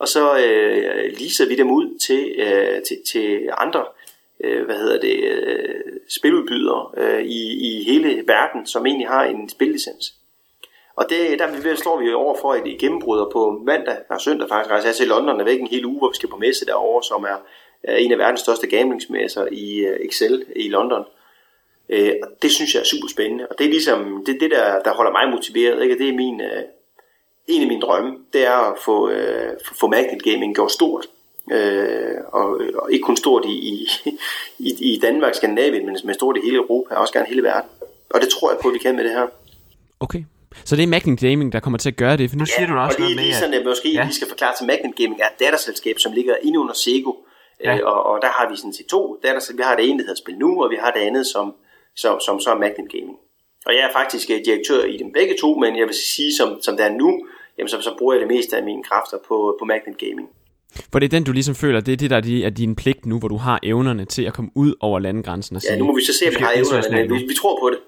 og 0.00 0.08
så 0.08 0.36
øh, 0.36 1.12
leaser 1.18 1.48
vi 1.48 1.56
dem 1.56 1.70
ud 1.70 1.98
til, 1.98 2.34
øh, 2.38 2.82
til, 2.82 2.98
til 3.12 3.48
andre 3.58 3.84
øh, 4.44 4.64
hvad 4.64 4.76
hedder 4.76 5.00
det, 5.00 5.24
øh, 5.24 5.80
spiludbydere 6.08 6.90
øh, 6.96 7.22
i, 7.22 7.42
i 7.68 7.84
hele 7.84 8.24
verden, 8.26 8.66
som 8.66 8.86
egentlig 8.86 9.08
har 9.08 9.24
en 9.24 9.48
spillicens. 9.48 10.14
Og 10.96 11.06
det, 11.10 11.38
der 11.38 11.74
står 11.74 12.00
vi 12.00 12.12
over 12.12 12.36
for 12.40 12.54
et 12.54 12.78
gennembrud 12.78 13.30
på 13.32 13.62
mandag 13.66 13.96
og 14.08 14.20
søndag 14.20 14.48
faktisk. 14.48 14.72
Altså 14.72 14.88
jeg 14.88 14.94
til 14.94 15.08
London 15.08 15.40
er 15.40 15.44
væk 15.44 15.60
en 15.60 15.66
hel 15.66 15.84
uge, 15.84 15.98
hvor 15.98 16.08
vi 16.08 16.14
skal 16.14 16.28
på 16.28 16.36
messe 16.36 16.66
derovre, 16.66 17.02
som 17.02 17.24
er, 17.24 17.36
en 17.98 18.12
af 18.12 18.18
verdens 18.18 18.40
største 18.40 18.66
gamblingsmesser 18.66 19.46
i 19.52 19.78
øh, 19.78 20.00
Excel 20.00 20.44
i 20.56 20.68
London. 20.68 21.04
Øh, 21.88 22.12
og 22.22 22.28
det 22.42 22.50
synes 22.50 22.74
jeg 22.74 22.80
er 22.80 22.84
super 22.84 23.08
spændende. 23.08 23.46
Og 23.46 23.58
det 23.58 23.66
er 23.66 23.70
ligesom 23.70 24.24
det, 24.26 24.40
det 24.40 24.50
der, 24.50 24.82
der 24.82 24.92
holder 24.92 25.12
mig 25.12 25.30
motiveret. 25.30 25.82
Ikke? 25.82 25.98
Det 25.98 26.08
er 26.08 26.12
min, 26.12 26.40
øh, 26.40 26.62
en 27.50 27.62
af 27.62 27.68
mine 27.68 27.80
drømme, 27.80 28.18
det 28.32 28.46
er 28.46 28.72
at 28.72 28.78
få, 28.84 29.10
øh, 29.10 29.52
få 29.80 29.86
Magnet 29.88 30.22
Gaming 30.22 30.54
gjort 30.54 30.72
stort. 30.72 31.06
Øh, 31.52 32.16
og, 32.32 32.60
og 32.74 32.92
ikke 32.92 33.02
kun 33.02 33.16
stort 33.16 33.44
i, 33.44 33.88
i, 34.68 34.94
i 34.94 34.98
Danmark, 35.02 35.34
Skandinavien, 35.34 35.86
men, 35.86 35.96
men 36.04 36.14
stort 36.14 36.36
i 36.36 36.40
hele 36.44 36.56
Europa, 36.56 36.94
og 36.94 37.00
også 37.00 37.12
gerne 37.12 37.26
hele 37.28 37.42
verden. 37.42 37.70
Og 38.10 38.20
det 38.20 38.28
tror 38.28 38.50
jeg 38.50 38.58
på, 38.62 38.68
at 38.68 38.74
vi 38.74 38.78
kan 38.78 38.96
med 38.96 39.04
det 39.04 39.12
her. 39.12 39.26
Okay. 40.00 40.24
Så 40.64 40.76
det 40.76 40.82
er 40.82 40.86
Magnet 40.86 41.20
Gaming, 41.20 41.52
der 41.52 41.60
kommer 41.60 41.78
til 41.78 41.88
at 41.88 41.96
gøre 41.96 42.16
det, 42.16 42.30
for 42.30 42.36
nu 42.36 42.44
ja, 42.48 42.54
siger 42.56 42.66
du 42.66 42.78
også 42.78 42.96
og 42.96 43.00
lige, 43.00 43.00
noget 43.00 43.16
med, 43.16 43.24
lige 43.24 43.34
sådan, 43.34 43.54
at 43.54 43.64
måske 43.64 43.92
ja. 43.92 44.02
lige 44.02 44.14
skal 44.14 44.28
forklare 44.28 44.54
til 44.58 44.66
Magnet 44.66 44.96
Gaming 44.96 45.20
er 45.20 45.26
et 45.26 45.40
datterselskab, 45.40 45.98
som 45.98 46.12
ligger 46.12 46.34
inde 46.42 46.58
under 46.58 46.74
Sego. 46.74 47.12
Ja. 47.64 47.76
Øh, 47.76 47.80
og, 47.84 48.06
og, 48.06 48.18
der 48.22 48.28
har 48.28 48.50
vi 48.50 48.56
sådan 48.56 48.72
set 48.72 48.86
to 48.86 49.20
datter, 49.22 49.52
vi 49.56 49.62
har 49.62 49.76
det 49.76 49.88
ene, 49.88 49.98
der 49.98 50.04
hedder 50.04 50.22
Spil 50.22 50.38
Nu, 50.38 50.62
og 50.62 50.70
vi 50.70 50.76
har 50.80 50.90
det 50.90 51.00
andet, 51.00 51.26
som, 51.26 51.54
som, 51.96 52.20
som 52.20 52.40
så 52.40 52.50
er 52.50 52.58
Magnet 52.58 52.92
Gaming. 52.92 53.18
Og 53.66 53.72
jeg 53.74 53.82
er 53.88 53.92
faktisk 53.92 54.30
øh, 54.30 54.40
direktør 54.44 54.84
i 54.84 54.96
dem 54.96 55.12
begge 55.12 55.34
to, 55.40 55.54
men 55.54 55.78
jeg 55.78 55.86
vil 55.86 55.94
sige, 55.94 56.32
som, 56.36 56.62
som 56.62 56.76
det 56.76 56.86
er 56.86 56.92
nu, 57.02 57.26
jamen 57.60 57.68
så, 57.68 57.80
så 57.80 57.92
bruger 57.98 58.14
jeg 58.14 58.20
det 58.20 58.28
meste 58.36 58.56
af 58.56 58.64
mine 58.64 58.82
kræfter 58.82 59.16
på, 59.28 59.56
på 59.60 59.64
Magnet 59.64 59.98
Gaming. 59.98 60.28
For 60.92 60.98
det 60.98 61.06
er 61.06 61.10
den, 61.16 61.24
du 61.24 61.32
ligesom 61.32 61.54
føler, 61.54 61.80
det 61.80 61.92
er 61.92 61.96
det, 61.96 62.10
der 62.10 62.44
er 62.46 62.50
din 62.50 62.76
pligt 62.76 63.06
nu, 63.06 63.18
hvor 63.18 63.28
du 63.28 63.36
har 63.36 63.60
evnerne 63.62 64.04
til 64.04 64.22
at 64.22 64.32
komme 64.32 64.50
ud 64.54 64.74
over 64.80 64.98
landegrænsen 64.98 65.56
og 65.56 65.62
sige... 65.62 65.72
Ja, 65.72 65.78
nu 65.78 65.84
må 65.84 65.94
vi 65.94 66.04
så 66.04 66.12
se, 66.18 66.24
om 66.28 66.34
vi 66.38 66.44
har 66.44 66.52
evnerne, 66.56 66.96
men 66.96 67.18
vi, 67.18 67.24
vi 67.28 67.34
tror 67.34 67.60
på 67.62 67.70
det. 67.70 67.78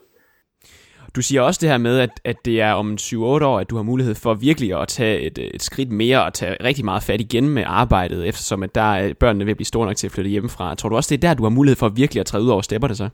Du 1.17 1.23
siger 1.23 1.43
også 1.43 1.59
det 1.63 1.69
her 1.69 1.79
med, 1.79 1.99
at, 1.99 2.11
at 2.25 2.37
det 2.45 2.61
er 2.61 2.73
om 2.73 2.97
7-8 3.01 3.17
år, 3.17 3.59
at 3.59 3.71
du 3.71 3.77
har 3.77 3.83
mulighed 3.83 4.15
for 4.15 4.35
virkelig 4.35 4.81
at 4.81 4.89
tage 4.89 5.21
et, 5.21 5.39
et 5.39 5.63
skridt 5.63 5.93
mere 5.93 6.25
og 6.25 6.35
tage 6.35 6.57
rigtig 6.65 6.85
meget 6.85 7.03
fat 7.03 7.21
igen 7.21 7.49
med 7.49 7.65
arbejdet, 7.67 8.29
eftersom 8.29 8.63
at 8.63 8.75
der 8.75 8.95
er 8.95 9.15
børnene 9.15 9.45
ved 9.47 9.51
at 9.51 9.57
blive 9.57 9.67
store 9.67 9.87
nok 9.87 9.97
til 9.97 10.07
at 10.07 10.13
flytte 10.13 10.31
hjemmefra. 10.31 10.75
Tror 10.75 10.89
du 10.89 10.97
også, 10.97 11.09
det 11.17 11.25
er 11.25 11.29
der, 11.29 11.35
du 11.35 11.43
har 11.43 11.51
mulighed 11.51 11.77
for 11.77 11.89
virkelig 11.89 12.21
at 12.21 12.27
træde 12.27 12.45
ud 12.45 12.49
over 12.49 12.63
stepper 12.63 12.89
det 12.89 12.97
så? 12.97 13.09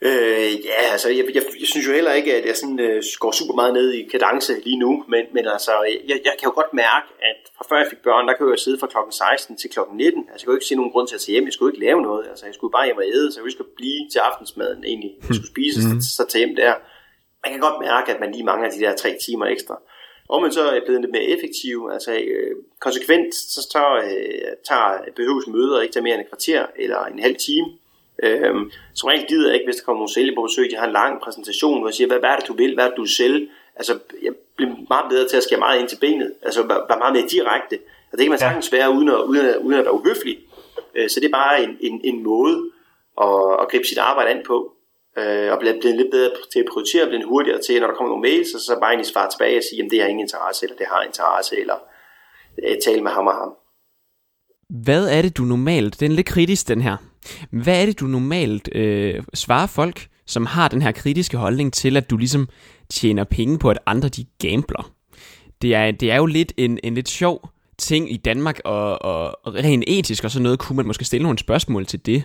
Øh, 0.00 0.50
ja, 0.70 0.80
altså, 0.92 1.08
jeg, 1.08 1.24
jeg, 1.34 1.42
jeg 1.60 1.68
synes 1.72 1.86
jo 1.88 1.92
heller 1.92 2.12
ikke, 2.12 2.34
at 2.34 2.46
jeg 2.46 2.56
sådan, 2.56 2.80
øh, 2.80 3.02
går 3.18 3.32
super 3.32 3.54
meget 3.54 3.74
ned 3.74 3.92
i 3.92 4.08
kadence 4.12 4.52
lige 4.64 4.78
nu, 4.78 5.04
men, 5.08 5.24
men 5.34 5.46
altså, 5.46 5.72
jeg, 6.08 6.18
jeg 6.24 6.34
kan 6.38 6.46
jo 6.48 6.54
godt 6.54 6.72
mærke, 6.72 7.08
at 7.28 7.38
fra 7.56 7.64
før 7.68 7.78
jeg 7.78 7.86
fik 7.90 8.02
børn, 8.02 8.28
der 8.28 8.34
kunne 8.34 8.50
jeg 8.50 8.58
sidde 8.58 8.78
fra 8.78 8.86
klokken 8.86 9.12
16 9.12 9.56
til 9.56 9.70
klokken 9.70 9.96
19. 9.96 10.20
Altså, 10.30 10.42
jeg 10.44 10.46
kunne 10.46 10.56
ikke 10.56 10.70
se 10.70 10.74
nogen 10.80 10.92
grund 10.92 11.08
til 11.08 11.14
at 11.14 11.20
tage 11.20 11.32
hjem. 11.32 11.44
Jeg 11.44 11.52
skulle 11.52 11.72
ikke 11.72 11.84
lave 11.86 12.00
noget. 12.02 12.24
Altså, 12.30 12.46
jeg 12.46 12.54
skulle 12.54 12.72
bare 12.76 12.86
hjem 12.86 12.96
og 12.96 13.06
æde, 13.14 13.32
så 13.32 13.40
jeg 13.40 13.52
skulle 13.52 13.74
blive 13.76 14.02
til 14.12 14.18
aftensmaden 14.18 14.84
egentlig. 14.84 15.12
Jeg 15.28 15.34
skulle 15.36 15.52
spise, 15.54 15.78
mm. 15.80 16.00
så, 16.00 16.08
så 16.16 16.22
tage 16.28 16.44
hjem 16.44 16.56
der. 16.56 16.74
Man 17.44 17.52
kan 17.52 17.60
godt 17.66 17.78
mærke, 17.88 18.08
at 18.14 18.20
man 18.20 18.32
lige 18.32 18.48
mangler 18.50 18.70
de 18.70 18.80
der 18.84 18.96
tre 19.02 19.10
timer 19.24 19.46
ekstra. 19.46 19.76
Og 20.28 20.42
man 20.42 20.52
så 20.52 20.62
er 20.70 20.80
blevet 20.86 21.00
lidt 21.00 21.12
mere 21.12 21.28
effektiv, 21.34 21.76
altså 21.92 22.12
øh, 22.12 22.52
konsekvent, 22.80 23.34
så 23.34 23.60
tager, 23.72 23.94
øh, 24.08 24.52
tager 24.68 24.90
behøves 25.16 25.46
møder 25.46 25.80
ikke 25.80 25.92
tage 25.92 26.02
mere 26.02 26.14
end 26.14 26.24
et 26.24 26.28
kvarter 26.28 26.66
eller 26.76 27.00
en 27.04 27.18
halv 27.18 27.36
time. 27.36 27.66
Øhm, 28.22 28.70
som 28.94 29.06
regel 29.06 29.26
gider 29.28 29.46
jeg 29.46 29.54
ikke, 29.54 29.66
hvis 29.66 29.76
der 29.76 29.84
kommer 29.84 30.00
nogle 30.00 30.12
sælger 30.12 30.34
på 30.34 30.42
besøg. 30.42 30.70
De 30.70 30.76
har 30.76 30.86
en 30.86 30.92
lang 30.92 31.20
præsentation, 31.20 31.78
hvor 31.78 31.88
jeg 31.88 31.94
siger, 31.94 32.08
hvad, 32.08 32.18
hvad 32.18 32.30
er 32.30 32.36
det, 32.36 32.48
du 32.48 32.56
vil? 32.56 32.74
Hvad 32.74 32.84
er 32.84 32.88
det, 32.88 32.96
du 32.96 33.02
vil 33.02 33.14
sælge? 33.14 33.48
Altså, 33.76 33.98
jeg 34.22 34.32
bliver 34.56 34.72
meget 34.88 35.06
bedre 35.10 35.28
til 35.28 35.36
at 35.36 35.42
skære 35.42 35.58
meget 35.58 35.80
ind 35.80 35.88
til 35.88 35.98
benet. 36.00 36.32
Altså, 36.42 36.62
være 36.62 36.98
meget 36.98 37.12
mere 37.12 37.26
direkte. 37.26 37.78
Og 38.12 38.18
det 38.18 38.24
kan 38.24 38.30
man 38.30 38.38
sagtens 38.38 38.72
være, 38.72 38.90
uden 38.90 39.08
at, 39.08 39.20
uden 39.20 39.46
at, 39.46 39.56
uden 39.56 39.78
at 39.78 39.84
være 39.84 39.94
uhøflig. 39.94 40.38
Øh, 40.94 41.08
så 41.08 41.20
det 41.20 41.26
er 41.26 41.38
bare 41.42 41.62
en, 41.62 41.76
en, 41.80 42.00
en 42.04 42.22
måde 42.22 42.70
at, 43.22 43.60
at 43.60 43.68
gribe 43.70 43.86
sit 43.86 43.98
arbejde 43.98 44.30
an 44.30 44.42
på. 44.46 44.72
Øh, 45.18 45.52
og 45.52 45.58
blive, 45.58 45.78
blive 45.80 45.96
lidt 45.96 46.10
bedre 46.10 46.30
til 46.52 46.58
at 46.58 46.66
prioritere, 46.72 47.06
blive 47.06 47.24
hurtigere 47.24 47.62
til, 47.62 47.80
når 47.80 47.86
der 47.86 47.94
kommer 47.94 48.10
nogle 48.10 48.28
mails, 48.28 48.48
så, 48.52 48.58
så 48.66 48.78
bare 48.80 48.90
egentlig 48.90 49.06
svare 49.06 49.30
tilbage 49.30 49.58
og 49.58 49.62
sige, 49.62 49.76
jamen 49.76 49.90
det 49.90 50.00
har 50.00 50.08
ingen 50.08 50.24
interesse, 50.24 50.64
eller 50.64 50.76
det 50.76 50.86
har 50.86 51.02
interesse, 51.02 51.60
eller 51.60 51.78
øh, 52.64 52.76
tale 52.84 53.02
med 53.02 53.10
ham 53.10 53.26
og 53.26 53.34
ham. 53.34 53.52
Hvad 54.70 55.08
er 55.08 55.22
det, 55.22 55.36
du 55.36 55.42
normalt, 55.42 56.00
den 56.00 56.10
er 56.10 56.16
lidt 56.16 56.26
kritisk, 56.26 56.68
den 56.68 56.80
her, 56.80 56.96
hvad 57.50 57.82
er 57.82 57.86
det, 57.86 58.00
du 58.00 58.06
normalt 58.06 58.68
øh, 58.74 59.22
svarer 59.34 59.66
folk, 59.66 60.06
som 60.26 60.46
har 60.46 60.68
den 60.68 60.82
her 60.82 60.92
kritiske 60.92 61.36
holdning 61.36 61.72
til, 61.72 61.96
at 61.96 62.10
du 62.10 62.16
ligesom 62.16 62.48
tjener 62.90 63.24
penge 63.24 63.58
på, 63.58 63.70
at 63.70 63.78
andre 63.86 64.08
de 64.08 64.24
gambler? 64.42 64.92
Det 65.62 65.74
er, 65.74 65.90
det 65.90 66.10
er 66.10 66.16
jo 66.16 66.26
lidt 66.26 66.52
en, 66.56 66.78
en 66.84 66.94
lidt 66.94 67.08
sjov 67.08 67.50
ting 67.78 68.12
i 68.12 68.16
Danmark, 68.16 68.60
og, 68.64 69.02
og, 69.02 69.38
og 69.46 69.54
rent 69.54 69.84
etisk 69.86 70.24
og 70.24 70.30
sådan 70.30 70.42
noget, 70.42 70.58
kunne 70.58 70.76
man 70.76 70.86
måske 70.86 71.04
stille 71.04 71.22
nogle 71.22 71.38
spørgsmål 71.38 71.86
til 71.86 72.06
det, 72.06 72.24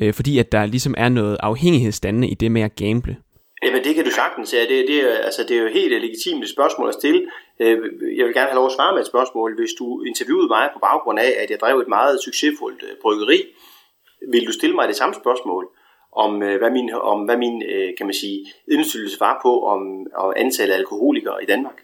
øh, 0.00 0.14
fordi 0.14 0.38
at 0.38 0.52
der 0.52 0.66
ligesom 0.66 0.94
er 0.98 1.08
noget 1.08 1.36
afhængighedsdannende 1.40 2.28
i 2.28 2.34
det 2.34 2.52
med 2.52 2.62
at 2.62 2.76
gamble. 2.76 3.16
Jamen 3.64 3.84
det 3.84 3.94
kan 3.94 4.04
du 4.04 4.10
sagtens, 4.10 4.54
ja. 4.54 4.60
Det, 4.74 4.84
det, 4.88 4.98
er, 5.02 5.18
altså, 5.24 5.44
det 5.48 5.56
er 5.56 5.62
jo 5.62 5.68
helt 5.72 6.02
legitimt 6.02 6.48
spørgsmål 6.48 6.88
at 6.88 6.94
stille. 6.94 7.22
Øh, 7.60 7.76
jeg 8.18 8.24
vil 8.26 8.34
gerne 8.34 8.50
have 8.50 8.60
lov 8.60 8.66
at 8.66 8.72
svare 8.72 8.92
med 8.92 9.00
et 9.00 9.06
spørgsmål. 9.06 9.50
Hvis 9.60 9.72
du 9.78 10.02
interviewede 10.02 10.48
mig 10.48 10.70
på 10.74 10.78
baggrund 10.78 11.18
af, 11.18 11.32
at 11.42 11.50
jeg 11.50 11.58
drev 11.60 11.78
et 11.78 11.88
meget 11.88 12.22
succesfuldt 12.24 12.82
øh, 12.82 12.94
bryggeri, 13.02 13.40
vil 14.32 14.46
du 14.46 14.52
stille 14.52 14.76
mig 14.76 14.88
det 14.88 14.96
samme 14.96 15.14
spørgsmål 15.14 15.68
om, 16.12 16.42
øh, 16.42 16.58
hvad 16.58 16.70
min, 16.70 16.90
om 16.94 17.24
hvad 17.24 17.36
min 17.36 17.62
kan 17.98 18.06
man 18.06 18.14
sige, 18.14 18.38
indflydelse 18.70 19.20
var 19.20 19.40
på 19.42 19.52
om, 19.72 19.80
om 20.16 20.32
antallet 20.36 20.74
af 20.74 20.78
alkoholikere 20.78 21.42
i 21.42 21.46
Danmark? 21.46 21.78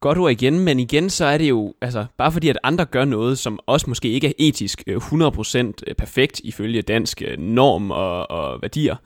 Godt 0.00 0.18
ord 0.18 0.30
igen, 0.30 0.60
men 0.60 0.80
igen 0.80 1.10
så 1.10 1.24
er 1.24 1.38
det 1.38 1.48
jo, 1.48 1.74
altså 1.80 2.06
bare 2.18 2.32
fordi 2.32 2.48
at 2.48 2.58
andre 2.62 2.84
gør 2.84 3.04
noget, 3.04 3.38
som 3.38 3.58
også 3.66 3.86
måske 3.88 4.08
ikke 4.08 4.26
er 4.26 4.32
etisk 4.38 4.82
100% 4.88 5.94
perfekt 5.98 6.40
ifølge 6.40 6.82
dansk 6.82 7.22
norm 7.38 7.90
og, 7.90 8.30
og 8.30 8.62
værdier, 8.62 8.96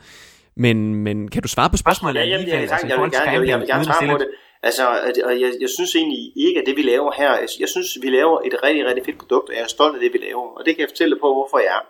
men, 0.56 0.94
men 0.94 1.28
kan 1.28 1.42
du 1.42 1.48
svare 1.48 1.70
på 1.70 1.76
spørgsmålet? 1.76 2.20
Ja, 2.20 2.24
jamen, 2.24 2.46
jeg, 2.48 2.54
jeg, 2.54 2.62
jeg, 2.62 2.90
jeg, 2.90 3.02
vil 3.02 3.10
gerne, 3.10 3.30
jeg, 3.30 3.40
vil, 3.40 3.48
jeg 3.48 3.60
vil 3.60 3.68
gerne 3.68 3.84
svare 3.84 4.08
på 4.10 4.18
det. 4.18 4.28
Altså, 4.62 4.82
og 5.24 5.40
jeg, 5.40 5.52
jeg 5.60 5.68
synes 5.68 5.96
egentlig 5.96 6.32
ikke, 6.36 6.60
at 6.60 6.66
det 6.66 6.76
vi 6.76 6.82
laver 6.82 7.12
her, 7.12 7.30
altså, 7.30 7.56
jeg, 7.60 7.68
synes, 7.68 7.98
vi 8.02 8.10
laver 8.10 8.40
et 8.40 8.62
rigtig, 8.62 8.86
rigtig 8.86 9.04
fedt 9.04 9.18
produkt, 9.18 9.48
og 9.48 9.54
jeg 9.54 9.62
er 9.62 9.66
stolt 9.66 9.94
af 9.94 10.00
det, 10.00 10.12
vi 10.12 10.18
laver. 10.18 10.46
Og 10.56 10.66
det 10.66 10.74
kan 10.74 10.80
jeg 10.80 10.88
fortælle 10.88 11.16
på, 11.16 11.32
hvorfor 11.32 11.58
jeg 11.58 11.66
er. 11.66 11.84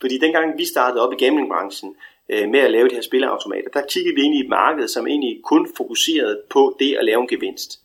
Fordi 0.00 0.18
dengang 0.18 0.58
vi 0.58 0.64
startede 0.64 1.06
op 1.06 1.12
i 1.12 1.24
gamblingbranchen 1.24 1.96
øh, 2.28 2.48
med 2.48 2.60
at 2.60 2.70
lave 2.70 2.88
de 2.88 2.94
her 2.94 3.02
spilleautomater, 3.02 3.68
der 3.72 3.82
kiggede 3.92 4.14
vi 4.14 4.22
ind 4.22 4.34
i 4.34 4.40
et 4.40 4.48
marked, 4.48 4.88
som 4.88 5.06
egentlig 5.06 5.40
kun 5.44 5.68
fokuserede 5.76 6.40
på 6.50 6.76
det 6.78 6.96
at 6.98 7.04
lave 7.04 7.20
en 7.20 7.28
gevinst. 7.28 7.80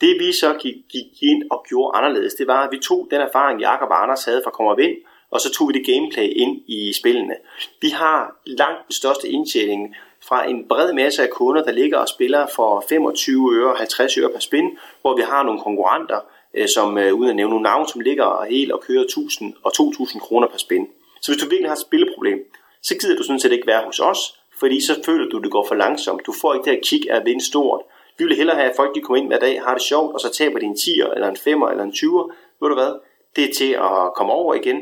Det 0.00 0.16
vi 0.20 0.32
så 0.32 0.54
gik, 0.62 0.74
gik 0.88 1.22
ind 1.22 1.42
og 1.50 1.64
gjorde 1.68 1.96
anderledes, 1.96 2.34
det 2.34 2.46
var, 2.46 2.66
at 2.66 2.72
vi 2.72 2.78
tog 2.78 3.08
den 3.10 3.20
erfaring, 3.20 3.60
Jakob 3.60 3.88
og 3.90 4.02
Anders 4.02 4.24
havde 4.24 4.42
fra 4.44 4.50
Kommer 4.50 4.74
Vind, 4.74 4.96
og 5.30 5.40
så 5.40 5.52
tog 5.52 5.68
vi 5.68 5.72
det 5.72 5.86
gameplay 5.86 6.28
ind 6.36 6.62
i 6.66 6.92
spillene. 6.92 7.34
Vi 7.80 7.88
har 7.88 8.40
langt 8.46 8.86
den 8.86 8.92
største 8.92 9.28
indtjening 9.28 9.96
fra 10.28 10.48
en 10.48 10.68
bred 10.68 10.92
masse 10.92 11.22
af 11.22 11.30
kunder, 11.30 11.62
der 11.62 11.72
ligger 11.72 11.98
og 11.98 12.08
spiller 12.08 12.46
for 12.56 12.84
25 12.88 13.56
øre, 13.56 13.74
50 13.76 14.18
øre 14.18 14.30
per 14.30 14.38
spin, 14.38 14.78
hvor 15.00 15.16
vi 15.16 15.22
har 15.22 15.42
nogle 15.42 15.60
konkurrenter, 15.60 16.20
øh, 16.54 16.68
som 16.68 16.98
øh, 16.98 17.14
uden 17.14 17.30
at 17.30 17.36
nævne 17.36 17.50
nogle 17.50 17.62
navne, 17.62 17.88
som 17.88 18.00
ligger 18.00 18.44
helt 18.50 18.72
og 18.72 18.80
kører 18.80 19.02
1000 19.02 19.54
og 19.64 19.72
2000 19.74 20.22
kroner 20.22 20.48
per 20.48 20.58
spin. 20.58 20.86
Så 21.22 21.32
hvis 21.32 21.42
du 21.42 21.48
virkelig 21.48 21.70
har 21.70 21.76
et 21.76 21.80
spilleproblem, 21.80 22.38
så 22.82 22.94
gider 23.00 23.16
du 23.16 23.22
sådan 23.22 23.40
set 23.40 23.52
ikke 23.52 23.66
være 23.66 23.82
hos 23.86 24.00
os, 24.00 24.18
fordi 24.58 24.80
så 24.86 25.02
føler 25.04 25.28
du, 25.28 25.36
at 25.36 25.44
det 25.44 25.52
går 25.52 25.66
for 25.68 25.74
langsomt. 25.74 26.26
Du 26.26 26.34
får 26.40 26.54
ikke 26.54 26.64
det 26.64 26.72
her 26.72 26.80
kick 26.84 27.06
af 27.10 27.16
at 27.16 27.24
vinde 27.24 27.44
stort. 27.44 27.80
Vi 28.18 28.24
vil 28.24 28.36
hellere 28.36 28.56
have, 28.56 28.70
at 28.70 28.76
folk 28.76 28.94
de 28.94 29.00
kommer 29.00 29.22
ind 29.22 29.28
hver 29.28 29.38
dag, 29.38 29.62
har 29.62 29.74
det 29.74 29.82
sjovt, 29.82 30.14
og 30.14 30.20
så 30.20 30.32
taber 30.32 30.58
de 30.58 30.66
en 30.66 30.72
10'er, 30.72 31.14
eller 31.14 31.28
en 31.28 31.36
5'er, 31.36 31.70
eller 31.70 31.84
en 31.84 31.90
20'er. 31.90 32.34
Ved 32.60 32.68
du 32.68 32.74
hvad? 32.74 32.92
Det 33.36 33.44
er 33.44 33.54
til 33.54 33.72
at 33.72 34.14
komme 34.16 34.32
over 34.32 34.54
igen, 34.54 34.80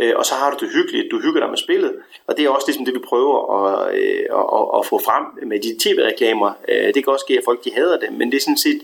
øh, 0.00 0.12
og 0.16 0.26
så 0.26 0.34
har 0.34 0.50
du 0.50 0.64
det 0.64 0.74
hyggeligt, 0.74 1.10
du 1.10 1.20
hygger 1.20 1.40
dig 1.40 1.50
med 1.50 1.58
spillet, 1.58 1.94
og 2.26 2.36
det 2.36 2.44
er 2.44 2.50
også 2.50 2.66
ligesom 2.66 2.84
det, 2.84 2.94
vi 2.94 2.98
prøver 2.98 3.36
at, 3.56 3.94
øh, 3.94 4.24
at, 4.58 4.78
at 4.78 4.86
få 4.86 4.98
frem 4.98 5.24
med 5.48 5.60
de 5.60 5.76
tv-reklamer. 5.82 6.52
Øh, 6.68 6.94
det 6.94 7.04
kan 7.04 7.12
også 7.12 7.24
ske, 7.28 7.38
at 7.38 7.44
folk 7.44 7.64
de 7.64 7.72
hader 7.74 7.98
dem, 7.98 8.12
men 8.12 8.30
det 8.30 8.36
er 8.36 8.40
sådan 8.40 8.64
set 8.66 8.82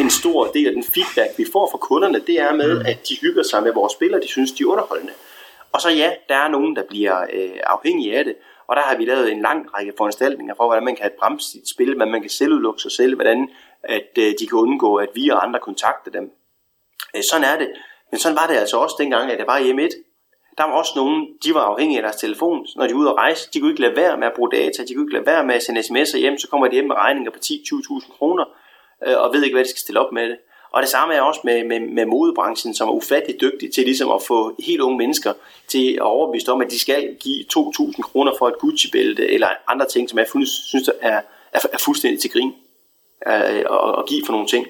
en 0.00 0.10
stor 0.10 0.46
del 0.46 0.66
af 0.66 0.72
den 0.72 0.84
feedback, 0.84 1.38
vi 1.38 1.46
får 1.52 1.68
fra 1.70 1.78
kunderne, 1.78 2.20
det 2.26 2.40
er 2.40 2.54
med, 2.54 2.74
mm. 2.74 2.86
at 2.86 3.08
de 3.08 3.16
hygger 3.20 3.42
sig 3.42 3.62
med 3.62 3.72
vores 3.72 3.92
spillere, 3.92 4.20
de 4.20 4.28
synes, 4.28 4.52
de 4.52 4.62
er 4.62 4.66
underholdende. 4.66 5.12
Og 5.72 5.80
så 5.80 5.90
ja, 5.90 6.12
der 6.28 6.34
er 6.34 6.48
nogen, 6.48 6.76
der 6.76 6.82
bliver 6.82 7.22
øh, 7.32 7.60
afhængige 7.66 8.18
af 8.18 8.24
det, 8.24 8.34
og 8.66 8.76
der 8.76 8.82
har 8.82 8.96
vi 8.96 9.04
lavet 9.04 9.32
en 9.32 9.42
lang 9.42 9.74
række 9.74 9.92
foranstaltninger 9.98 10.54
for, 10.54 10.66
hvordan 10.66 10.84
man 10.84 10.96
kan 10.96 11.10
bremse 11.18 11.50
sit 11.50 11.68
spil, 11.68 11.94
hvordan 11.94 12.12
man 12.12 12.20
kan 12.20 12.30
selvudlukke 12.30 12.82
sig 12.82 12.92
selv, 12.92 13.14
hvordan 13.14 13.48
at 13.82 14.10
øh, 14.18 14.34
de 14.40 14.46
kan 14.46 14.58
undgå, 14.58 14.96
at 14.96 15.08
vi 15.14 15.28
og 15.28 15.44
andre 15.46 15.60
kontakter 15.60 16.10
dem. 16.10 16.30
Øh, 17.16 17.22
sådan 17.30 17.44
er 17.44 17.58
det. 17.58 17.70
Men 18.10 18.20
sådan 18.20 18.36
var 18.36 18.46
det 18.46 18.56
altså 18.56 18.76
også 18.76 18.96
dengang, 18.98 19.30
at 19.30 19.38
det 19.38 19.46
var 19.46 19.58
hjemme 19.58 19.82
1 19.82 19.90
der 20.58 20.64
var 20.64 20.72
også 20.72 20.92
nogen, 20.96 21.28
de 21.44 21.54
var 21.54 21.60
afhængige 21.60 21.98
af 21.98 22.02
deres 22.02 22.16
telefon, 22.16 22.66
når 22.76 22.86
de 22.86 22.94
var 22.94 23.00
ude 23.00 23.08
at 23.08 23.16
rejse. 23.16 23.48
De 23.54 23.60
kunne 23.60 23.70
ikke 23.70 23.82
lade 23.82 23.96
være 23.96 24.16
med 24.16 24.26
at 24.26 24.32
bruge 24.36 24.50
data, 24.50 24.84
de 24.88 24.94
kunne 24.94 25.04
ikke 25.04 25.12
lade 25.12 25.26
være 25.26 25.44
med 25.44 25.54
at 25.54 25.62
sende 25.62 25.80
sms'er 25.80 26.18
hjem, 26.18 26.38
så 26.38 26.48
kommer 26.48 26.66
de 26.66 26.72
hjem 26.72 26.86
med 26.86 26.96
regninger 26.96 27.30
på 27.30 27.38
10-20.000 27.44 28.18
kroner, 28.18 28.44
øh, 29.06 29.14
og 29.18 29.34
ved 29.34 29.42
ikke, 29.44 29.54
hvad 29.54 29.64
de 29.64 29.70
skal 29.70 29.80
stille 29.80 30.00
op 30.00 30.12
med 30.12 30.28
det. 30.28 30.38
Og 30.72 30.82
det 30.82 30.90
samme 30.90 31.14
er 31.14 31.20
også 31.20 31.40
med, 31.44 31.64
med, 31.64 31.80
med 31.80 32.06
modebranchen, 32.06 32.74
som 32.74 32.88
er 32.88 32.92
ufattelig 32.92 33.40
dygtig 33.40 33.72
til 33.72 33.84
ligesom 33.84 34.10
at 34.10 34.22
få 34.22 34.54
helt 34.66 34.80
unge 34.80 34.98
mennesker 34.98 35.32
til 35.68 35.92
at 35.92 36.02
overbevise 36.02 36.52
om, 36.52 36.60
at 36.60 36.70
de 36.70 36.78
skal 36.78 37.16
give 37.20 37.44
2.000 37.56 38.02
kroner 38.02 38.32
for 38.38 38.48
et 38.48 38.58
Gucci-bælte, 38.58 39.30
eller 39.30 39.48
andre 39.68 39.86
ting, 39.86 40.10
som 40.10 40.18
jeg 40.18 40.26
synes 40.68 40.88
er, 41.00 41.20
er, 41.52 41.60
er 41.72 41.78
fuldstændig 41.78 42.20
til 42.20 42.30
grin 42.30 42.52
øh, 43.26 43.58
at, 43.58 43.98
at 43.98 44.06
give 44.08 44.22
for 44.26 44.32
nogle 44.32 44.46
ting. 44.46 44.66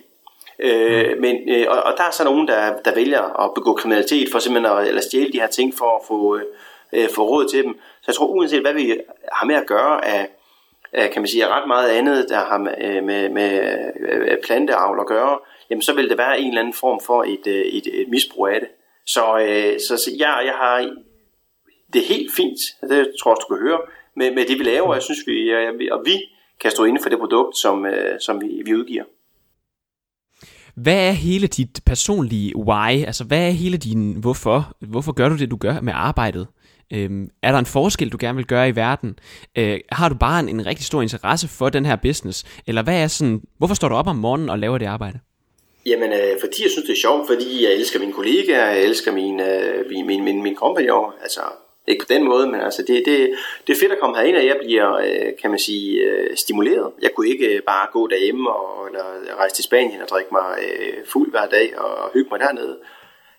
Øh, 0.61 1.14
mm. 1.14 1.21
men, 1.21 1.37
øh, 1.49 1.66
og, 1.68 1.83
og 1.83 1.94
der 1.97 2.05
er 2.05 2.11
så 2.11 2.25
nogen, 2.25 2.49
der, 2.49 2.77
der 2.85 2.94
vælger 2.94 3.44
at 3.44 3.55
begå 3.55 3.75
kriminalitet 3.75 4.29
for 4.33 4.38
simpelthen 4.38 4.79
at 4.79 4.88
eller 4.88 5.01
stjæle 5.01 5.33
de 5.33 5.40
her 5.40 5.47
ting 5.47 5.75
for 5.79 5.97
at 5.97 6.03
få, 6.09 6.40
øh, 6.92 7.09
få 7.14 7.29
råd 7.29 7.49
til 7.49 7.64
dem. 7.64 7.75
Så 7.75 8.05
jeg 8.07 8.14
tror 8.14 8.27
uanset 8.27 8.61
hvad 8.61 8.75
vi 8.75 9.01
har 9.33 9.47
med 9.47 9.55
at 9.55 9.66
gøre 9.66 10.05
af, 10.05 10.29
af 10.92 11.11
kan 11.11 11.23
man 11.23 11.29
sige, 11.29 11.49
ret 11.49 11.68
meget 11.68 11.88
andet, 11.88 12.29
der 12.29 12.38
har 12.38 12.59
med, 12.59 12.75
øh, 12.81 13.05
med, 13.05 13.29
med 13.29 13.79
øh, 14.01 14.38
planteavl 14.44 15.01
at 15.01 15.07
gøre, 15.07 15.38
jamen 15.71 15.83
så 15.83 15.94
vil 15.94 16.09
det 16.09 16.18
være 16.18 16.40
en 16.40 16.49
eller 16.49 16.61
anden 16.61 16.75
form 16.75 17.01
for 17.07 17.23
et, 17.23 17.47
øh, 17.47 17.61
et, 17.61 18.01
et 18.01 18.09
misbrug 18.09 18.47
af 18.47 18.61
det. 18.61 18.68
Så, 19.07 19.38
øh, 19.38 19.81
så, 19.81 19.97
så 19.97 20.11
ja, 20.18 20.37
jeg 20.37 20.55
har 20.55 20.90
det 21.92 22.03
er 22.03 22.07
helt 22.07 22.35
fint, 22.35 22.59
det 22.81 23.12
tror 23.21 23.31
jeg, 23.31 23.37
du 23.40 23.55
kan 23.55 23.68
høre, 23.68 23.81
med, 24.16 24.35
med 24.35 24.47
det 24.47 24.59
vi 24.59 24.64
laver, 24.64 24.94
jeg 24.94 25.03
synes 25.03 25.18
vi, 25.27 25.53
og 25.90 26.03
vi 26.05 26.16
kan 26.61 26.71
stå 26.71 26.85
inde 26.85 27.03
for 27.03 27.09
det 27.09 27.18
produkt, 27.18 27.57
som, 27.57 27.87
som 28.21 28.40
vi, 28.40 28.62
vi 28.64 28.75
udgiver. 28.75 29.05
Hvad 30.82 31.08
er 31.08 31.10
hele 31.10 31.46
dit 31.46 31.80
personlige 31.86 32.56
why? 32.56 33.04
Altså, 33.06 33.24
hvad 33.24 33.46
er 33.46 33.50
hele 33.50 33.76
din 33.76 34.12
hvorfor? 34.12 34.76
Hvorfor 34.80 35.12
gør 35.12 35.28
du 35.28 35.36
det, 35.36 35.50
du 35.50 35.56
gør 35.56 35.80
med 35.80 35.92
arbejdet? 35.96 36.46
Øhm, 36.92 37.28
er 37.42 37.52
der 37.52 37.58
en 37.58 37.66
forskel, 37.66 38.08
du 38.08 38.16
gerne 38.20 38.36
vil 38.36 38.46
gøre 38.46 38.68
i 38.68 38.76
verden? 38.76 39.18
Øh, 39.58 39.80
har 39.92 40.08
du 40.08 40.14
bare 40.14 40.40
en, 40.40 40.48
en 40.48 40.66
rigtig 40.66 40.86
stor 40.86 41.02
interesse 41.02 41.48
for 41.48 41.68
den 41.68 41.86
her 41.86 41.96
business? 41.96 42.44
Eller 42.66 42.82
hvad 42.82 43.02
er 43.02 43.06
sådan, 43.06 43.40
hvorfor 43.58 43.74
står 43.74 43.88
du 43.88 43.94
op 43.94 44.06
om 44.06 44.16
morgenen 44.16 44.48
og 44.48 44.58
laver 44.58 44.78
det 44.78 44.86
arbejde? 44.86 45.18
Jamen, 45.86 46.12
øh, 46.12 46.40
fordi 46.40 46.62
jeg 46.62 46.70
synes, 46.70 46.86
det 46.86 46.92
er 46.92 47.00
sjovt, 47.00 47.26
fordi 47.26 47.64
jeg 47.64 47.72
elsker 47.72 48.00
mine 48.00 48.12
kollegaer, 48.12 48.70
jeg 48.70 48.82
elsker 48.82 49.12
mine, 49.12 49.54
øh, 49.54 49.84
min, 49.90 50.06
min, 50.06 50.24
min, 50.24 50.42
min 50.42 50.54
kompagnon, 50.54 51.12
altså 51.22 51.40
ikke 51.88 52.07
på 52.07 52.12
den 52.14 52.24
måde, 52.24 52.46
men 52.46 52.61
altså 52.61 52.83
det, 52.83 53.03
det, 53.07 53.31
det 53.66 53.72
er 53.72 53.81
fedt 53.81 53.92
at 53.92 53.98
komme 53.98 54.16
herind, 54.16 54.37
og 54.37 54.46
jeg 54.46 54.57
bliver, 54.64 54.96
øh, 54.96 55.33
kan 55.40 55.51
man 55.51 55.59
sige, 55.59 56.01
øh, 56.01 56.37
stimuleret. 56.37 56.92
Jeg 57.03 57.14
kunne 57.14 57.29
ikke 57.29 57.46
øh, 57.57 57.62
bare 57.62 57.88
gå 57.92 58.07
derhjemme 58.07 58.51
og, 58.51 58.87
eller 58.87 59.05
rejse 59.38 59.55
til 59.55 59.64
Spanien 59.64 60.03
og 60.03 60.09
drikke 60.09 60.29
mig 60.33 60.59
øh, 60.62 61.07
fuld 61.07 61.31
hver 61.31 61.46
dag 61.46 61.79
og 61.79 62.11
hygge 62.14 62.31
mig 62.31 62.40
dernede. 62.40 62.79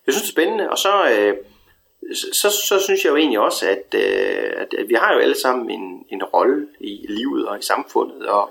Jeg 0.06 0.14
synes, 0.14 0.24
det 0.24 0.30
er 0.30 0.42
spændende, 0.42 0.70
og 0.70 0.78
så, 0.78 0.94
øh, 1.12 1.34
så, 2.14 2.50
så 2.50 2.80
synes 2.80 3.04
jeg 3.04 3.12
jo 3.12 3.18
egentlig 3.18 3.40
også, 3.40 3.70
at, 3.70 3.96
at, 3.96 4.74
at 4.74 4.90
vi 4.90 4.94
har 4.94 5.14
jo 5.14 5.20
alle 5.20 5.40
sammen 5.40 5.70
en, 5.70 6.06
en 6.10 6.24
rolle 6.24 6.68
i 6.80 7.06
livet 7.10 7.48
og 7.48 7.60
i 7.60 7.62
samfundet, 7.62 8.28
og 8.28 8.50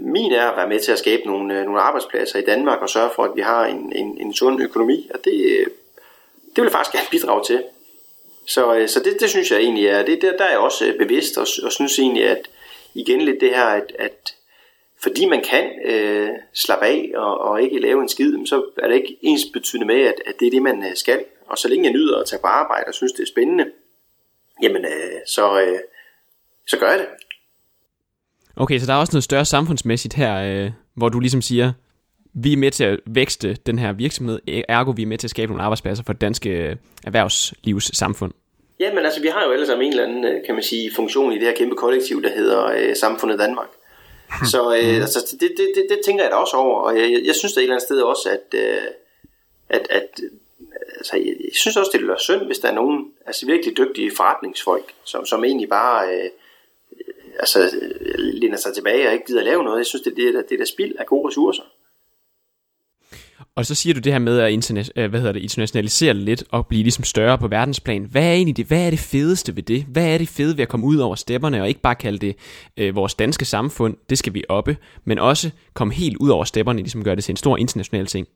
min 0.00 0.32
er 0.32 0.50
at 0.50 0.56
være 0.56 0.68
med 0.68 0.80
til 0.80 0.92
at 0.92 0.98
skabe 0.98 1.22
nogle, 1.26 1.64
nogle 1.64 1.80
arbejdspladser 1.80 2.38
i 2.38 2.44
Danmark 2.44 2.82
og 2.82 2.88
sørge 2.88 3.10
for, 3.14 3.24
at 3.24 3.36
vi 3.36 3.40
har 3.40 3.66
en, 3.66 3.92
en, 3.92 4.18
en 4.20 4.34
sund 4.34 4.62
økonomi, 4.62 5.10
og 5.14 5.24
det, 5.24 5.64
det 6.56 6.62
vil 6.62 6.64
jeg 6.64 6.72
faktisk 6.72 6.92
gerne 6.92 7.08
bidrage 7.10 7.44
til. 7.44 7.64
Så, 8.46 8.74
øh, 8.74 8.88
så 8.88 9.00
det, 9.04 9.16
det 9.20 9.30
synes 9.30 9.50
jeg 9.50 9.60
egentlig 9.60 9.86
er, 9.86 10.04
det, 10.04 10.22
der, 10.22 10.36
der 10.36 10.44
er 10.44 10.50
jeg 10.50 10.58
også 10.58 10.86
øh, 10.86 10.98
bevidst 10.98 11.38
og, 11.38 11.46
og 11.62 11.72
synes 11.72 11.98
egentlig, 11.98 12.28
at 12.28 12.48
igen 12.94 13.20
lidt 13.20 13.40
det 13.40 13.50
her, 13.50 13.64
at, 13.64 13.92
at 13.98 14.34
fordi 15.02 15.26
man 15.26 15.42
kan 15.50 15.70
øh, 15.84 16.30
slappe 16.54 16.86
af 16.86 17.10
og, 17.14 17.40
og 17.40 17.62
ikke 17.62 17.80
lave 17.80 18.02
en 18.02 18.08
skid, 18.08 18.46
så 18.46 18.64
er 18.82 18.88
det 18.88 18.94
ikke 18.96 19.16
ens 19.22 19.42
betydende 19.52 19.86
med, 19.86 20.00
at, 20.00 20.14
at 20.26 20.34
det 20.40 20.46
er 20.46 20.50
det, 20.50 20.62
man 20.62 20.82
øh, 20.82 20.96
skal. 20.96 21.24
Og 21.46 21.58
så 21.58 21.68
længe 21.68 21.84
jeg 21.84 21.92
nyder 21.92 22.18
at 22.18 22.26
tage 22.26 22.40
på 22.40 22.46
arbejde 22.46 22.84
og 22.88 22.94
synes, 22.94 23.12
det 23.12 23.22
er 23.22 23.26
spændende, 23.26 23.66
jamen 24.62 24.84
øh, 24.84 25.20
så, 25.26 25.60
øh, 25.60 25.78
så 26.66 26.78
gør 26.78 26.90
jeg 26.90 26.98
det. 26.98 27.06
Okay, 28.56 28.78
så 28.78 28.86
der 28.86 28.92
er 28.92 28.96
også 28.96 29.12
noget 29.12 29.24
større 29.24 29.44
samfundsmæssigt 29.44 30.14
her, 30.14 30.36
øh, 30.36 30.70
hvor 30.94 31.08
du 31.08 31.20
ligesom 31.20 31.42
siger, 31.42 31.72
vi 32.34 32.52
er 32.52 32.56
med 32.56 32.70
til 32.70 32.84
at 32.84 33.00
vækste 33.06 33.54
den 33.54 33.78
her 33.78 33.92
virksomhed, 33.92 34.40
ergo 34.68 34.90
vi 34.90 35.02
er 35.02 35.06
med 35.06 35.18
til 35.18 35.26
at 35.26 35.30
skabe 35.30 35.52
nogle 35.52 35.62
arbejdspladser 35.62 36.04
for 36.04 36.12
det 36.12 36.20
danske 36.20 36.78
erhvervslivs 37.04 37.96
samfund. 37.96 38.32
Ja, 38.80 38.94
men 38.94 39.04
altså 39.04 39.20
vi 39.20 39.28
har 39.28 39.44
jo 39.44 39.52
alle 39.52 39.66
sammen 39.66 39.86
en 39.86 39.92
eller 39.92 40.04
anden, 40.04 40.24
øh, 40.24 40.46
kan 40.46 40.54
man 40.54 40.64
sige, 40.64 40.94
funktion 40.94 41.32
i 41.32 41.38
det 41.38 41.46
her 41.46 41.54
kæmpe 41.54 41.76
kollektiv, 41.76 42.22
der 42.22 42.30
hedder 42.30 42.66
øh, 42.66 42.96
Samfundet 42.96 43.38
Danmark. 43.38 43.68
Så 44.52 44.76
øh, 44.82 44.94
altså, 44.94 45.36
det, 45.40 45.40
det, 45.40 45.72
det, 45.74 45.86
det 45.90 45.98
tænker 46.04 46.24
jeg 46.24 46.30
da 46.30 46.36
også 46.36 46.56
over, 46.56 46.80
og 46.80 46.98
jeg, 46.98 47.22
jeg 47.24 47.34
synes 47.34 47.54
da 47.54 47.60
et 47.60 47.62
eller 47.62 47.74
andet 47.74 47.86
sted 47.86 48.00
også, 48.00 48.28
at, 48.30 48.58
øh, 48.60 48.82
at, 49.68 49.86
at 49.90 50.08
altså, 50.96 51.16
jeg, 51.16 51.26
jeg 51.26 51.54
synes 51.54 51.76
også, 51.76 51.90
det 51.92 52.08
være 52.08 52.20
synd, 52.20 52.42
hvis 52.46 52.58
der 52.58 52.68
er 52.68 52.74
nogen 52.74 53.12
altså, 53.26 53.46
virkelig 53.46 53.76
dygtige 53.76 54.16
forretningsfolk, 54.16 54.92
som, 55.04 55.26
som 55.26 55.44
egentlig 55.44 55.68
bare 55.68 56.14
øh, 56.14 56.30
altså, 57.38 57.70
læner 58.18 58.56
sig 58.56 58.74
tilbage 58.74 59.06
og 59.06 59.12
ikke 59.12 59.26
gider 59.26 59.40
at 59.40 59.46
lave 59.46 59.64
noget. 59.64 59.78
Jeg 59.78 59.86
synes, 59.86 60.02
det, 60.02 60.16
det, 60.16 60.34
det, 60.34 60.48
det 60.48 60.54
er 60.54 60.58
der 60.58 60.64
spild 60.64 60.94
af 60.98 61.06
gode 61.06 61.28
ressourcer. 61.28 61.62
Og 63.56 63.66
så 63.66 63.74
siger 63.74 63.94
du 63.94 64.00
det 64.00 64.12
her 64.12 64.18
med 64.18 64.38
at 64.38 64.52
interna- 64.52 64.90
øh, 64.96 65.10
hvad 65.10 65.20
hedder 65.20 65.32
det, 65.32 65.42
internationalisere 65.42 66.14
lidt 66.14 66.44
og 66.50 66.66
blive 66.66 66.82
ligesom 66.82 67.04
større 67.04 67.38
på 67.38 67.48
verdensplan. 67.48 68.06
Hvad 68.10 68.22
er 68.22 68.32
egentlig 68.32 68.56
det, 68.56 68.66
hvad 68.66 68.86
er 68.86 68.90
det 68.90 68.98
fedeste 68.98 69.56
ved 69.56 69.62
det? 69.62 69.84
Hvad 69.88 70.06
er 70.06 70.18
det 70.18 70.28
fede 70.28 70.56
ved 70.56 70.62
at 70.62 70.68
komme 70.68 70.86
ud 70.86 70.96
over 70.96 71.14
stepperne 71.14 71.62
og 71.62 71.68
ikke 71.68 71.80
bare 71.80 71.94
kalde 71.94 72.18
det 72.18 72.36
øh, 72.76 72.96
vores 72.96 73.14
danske 73.14 73.44
samfund, 73.44 73.96
det 74.10 74.18
skal 74.18 74.34
vi 74.34 74.44
oppe, 74.48 74.76
men 75.04 75.18
også 75.18 75.50
komme 75.74 75.94
helt 75.94 76.16
ud 76.16 76.28
over 76.28 76.44
stepperne, 76.44 76.78
ligesom 76.78 77.04
gør 77.04 77.14
det 77.14 77.24
til 77.24 77.32
en 77.32 77.36
stor 77.36 77.56
international 77.56 78.06
ting? 78.06 78.26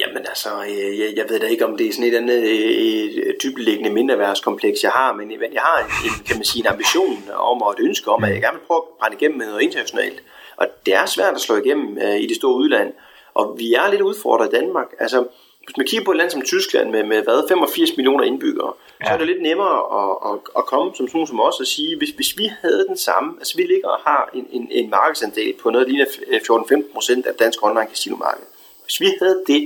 Jamen 0.00 0.26
altså, 0.28 0.48
øh, 0.68 0.98
jeg, 0.98 1.08
jeg 1.16 1.24
ved 1.28 1.40
da 1.40 1.46
ikke, 1.46 1.66
om 1.66 1.76
det 1.76 1.86
er 1.86 1.92
sådan 1.92 2.12
et 2.12 2.16
andet 2.16 2.42
øh, 2.42 3.34
dybeliggende 3.44 3.90
mindreværdskompleks, 3.90 4.82
jeg 4.82 4.90
har, 4.90 5.12
men 5.12 5.30
jeg 5.30 5.62
har 5.62 5.78
en, 5.78 6.24
kan 6.26 6.36
man 6.36 6.44
sige, 6.44 6.60
en 6.60 6.66
ambition 6.66 7.16
om 7.52 7.62
og 7.62 7.70
et 7.70 7.84
ønske 7.88 8.10
om, 8.10 8.24
at 8.24 8.30
jeg 8.32 8.40
gerne 8.40 8.58
vil 8.58 8.66
prøve 8.66 8.82
at 8.82 8.88
brænde 9.00 9.16
igennem 9.20 9.38
med 9.38 9.46
noget 9.46 9.62
internationalt. 9.62 10.22
Og 10.56 10.66
det 10.86 10.94
er 10.94 11.06
svært 11.06 11.34
at 11.34 11.40
slå 11.40 11.56
igennem 11.56 11.98
øh, 12.04 12.16
i 12.20 12.26
det 12.26 12.36
store 12.36 12.56
udland. 12.56 12.92
Og 13.34 13.58
vi 13.58 13.74
er 13.74 13.90
lidt 13.90 14.00
udfordret 14.00 14.48
i 14.48 14.56
Danmark. 14.56 14.86
Altså, 14.98 15.26
hvis 15.64 15.76
man 15.76 15.86
kigger 15.86 16.04
på 16.04 16.10
et 16.10 16.16
land 16.16 16.30
som 16.30 16.42
Tyskland 16.42 16.90
med, 16.90 17.02
med 17.04 17.22
hvad, 17.22 17.48
85 17.48 17.96
millioner 17.96 18.24
indbyggere, 18.24 18.72
ja. 19.00 19.06
så 19.06 19.12
er 19.12 19.18
det 19.18 19.26
lidt 19.26 19.42
nemmere 19.42 19.78
at, 20.00 20.32
at, 20.32 20.38
at 20.58 20.66
komme 20.66 20.94
som 20.94 21.08
sådan 21.08 21.26
som 21.26 21.40
os 21.40 21.60
og 21.60 21.66
sige, 21.66 21.96
hvis, 21.98 22.10
hvis 22.10 22.38
vi 22.38 22.50
havde 22.60 22.86
den 22.88 22.96
samme, 22.96 23.34
altså 23.38 23.56
vi 23.56 23.62
ligger 23.62 23.88
og 23.88 24.00
har 24.00 24.30
en, 24.34 24.48
en, 24.50 24.68
en 24.70 24.90
markedsandel 24.90 25.54
på 25.62 25.70
noget 25.70 25.88
lige 25.88 26.06
14-15 26.06 26.92
procent 26.92 27.26
af 27.26 27.34
dansk 27.34 27.64
online 27.64 27.88
casino 27.88 28.16
marked. 28.16 28.46
Hvis 28.84 29.00
vi 29.00 29.08
havde 29.18 29.42
det 29.46 29.60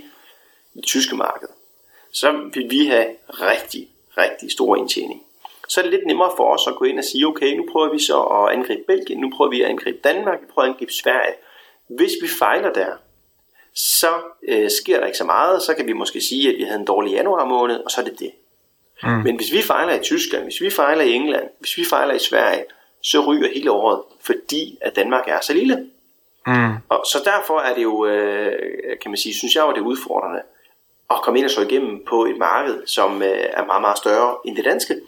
i 0.75 0.77
det 0.77 0.85
tyske 0.85 1.17
marked, 1.17 1.49
så 2.13 2.33
ville 2.55 2.69
vi 2.69 2.87
have 2.87 3.07
rigtig, 3.29 3.89
rigtig 4.19 4.53
stor 4.53 4.77
indtjening. 4.77 5.23
Så 5.69 5.81
er 5.81 5.83
det 5.83 5.93
lidt 5.93 6.07
nemmere 6.07 6.33
for 6.37 6.55
os 6.55 6.67
at 6.67 6.77
gå 6.77 6.85
ind 6.85 6.99
og 6.99 7.05
sige, 7.05 7.27
okay, 7.27 7.57
nu 7.57 7.67
prøver 7.73 7.93
vi 7.93 7.99
så 7.99 8.23
at 8.23 8.53
angribe 8.53 8.83
Belgien, 8.87 9.21
nu 9.21 9.31
prøver 9.37 9.51
vi 9.51 9.63
at 9.63 9.71
angribe 9.71 9.99
Danmark, 10.05 10.41
vi 10.41 10.47
prøver 10.47 10.69
at 10.69 10.73
angribe 10.73 10.93
Sverige. 10.93 11.35
Hvis 11.89 12.13
vi 12.23 12.29
fejler 12.29 12.73
der, 12.73 12.93
så 13.77 14.13
øh, 14.49 14.71
sker 14.71 14.99
der 14.99 15.07
ikke 15.07 15.19
så 15.19 15.25
meget. 15.25 15.63
Så 15.63 15.75
kan 15.75 15.87
vi 15.87 15.93
måske 15.93 16.21
sige, 16.21 16.49
at 16.49 16.59
vi 16.59 16.63
havde 16.63 16.81
en 16.81 16.87
dårlig 16.87 17.13
januar 17.13 17.45
måned, 17.45 17.77
og 17.77 17.91
så 17.91 18.01
er 18.01 18.05
det 18.05 18.19
det. 18.19 18.31
Mm. 19.03 19.09
Men 19.09 19.37
hvis 19.37 19.53
vi 19.53 19.63
fejler 19.63 19.93
i 20.01 20.03
Tyskland, 20.03 20.45
hvis 20.45 20.61
vi 20.61 20.71
fejler 20.71 21.05
i 21.05 21.13
England, 21.13 21.45
hvis 21.59 21.77
vi 21.77 21.85
fejler 21.85 22.15
i 22.15 22.19
Sverige, 22.19 22.65
så 23.03 23.21
ryger 23.21 23.49
hele 23.55 23.71
året, 23.71 24.03
fordi 24.21 24.79
at 24.81 24.97
Danmark 24.97 25.29
er 25.29 25.41
så 25.41 25.53
lille. 25.53 25.91
Mm. 26.47 26.75
Og 26.89 27.05
så 27.13 27.23
derfor 27.25 27.61
er 27.61 27.75
det 27.75 27.83
jo, 27.83 28.07
øh, 28.07 28.53
kan 29.03 29.11
man 29.11 29.17
sige, 29.17 29.35
synes 29.35 29.55
jeg 29.55 29.63
jo, 29.63 29.73
det 29.73 29.79
er 29.79 29.85
udfordrende 29.85 30.43
at 31.11 31.17
komme 31.23 31.39
ind 31.39 31.45
og 31.45 31.51
slå 31.51 31.63
igennem 31.63 32.05
på 32.09 32.25
et 32.25 32.39
marked, 32.39 32.87
som 32.87 33.23
øh, 33.23 33.29
er 33.29 33.67
meget, 33.67 33.81
meget 33.81 33.99
større 33.99 34.37
end 34.45 34.57
det 34.57 34.65
danske. 34.65 35.01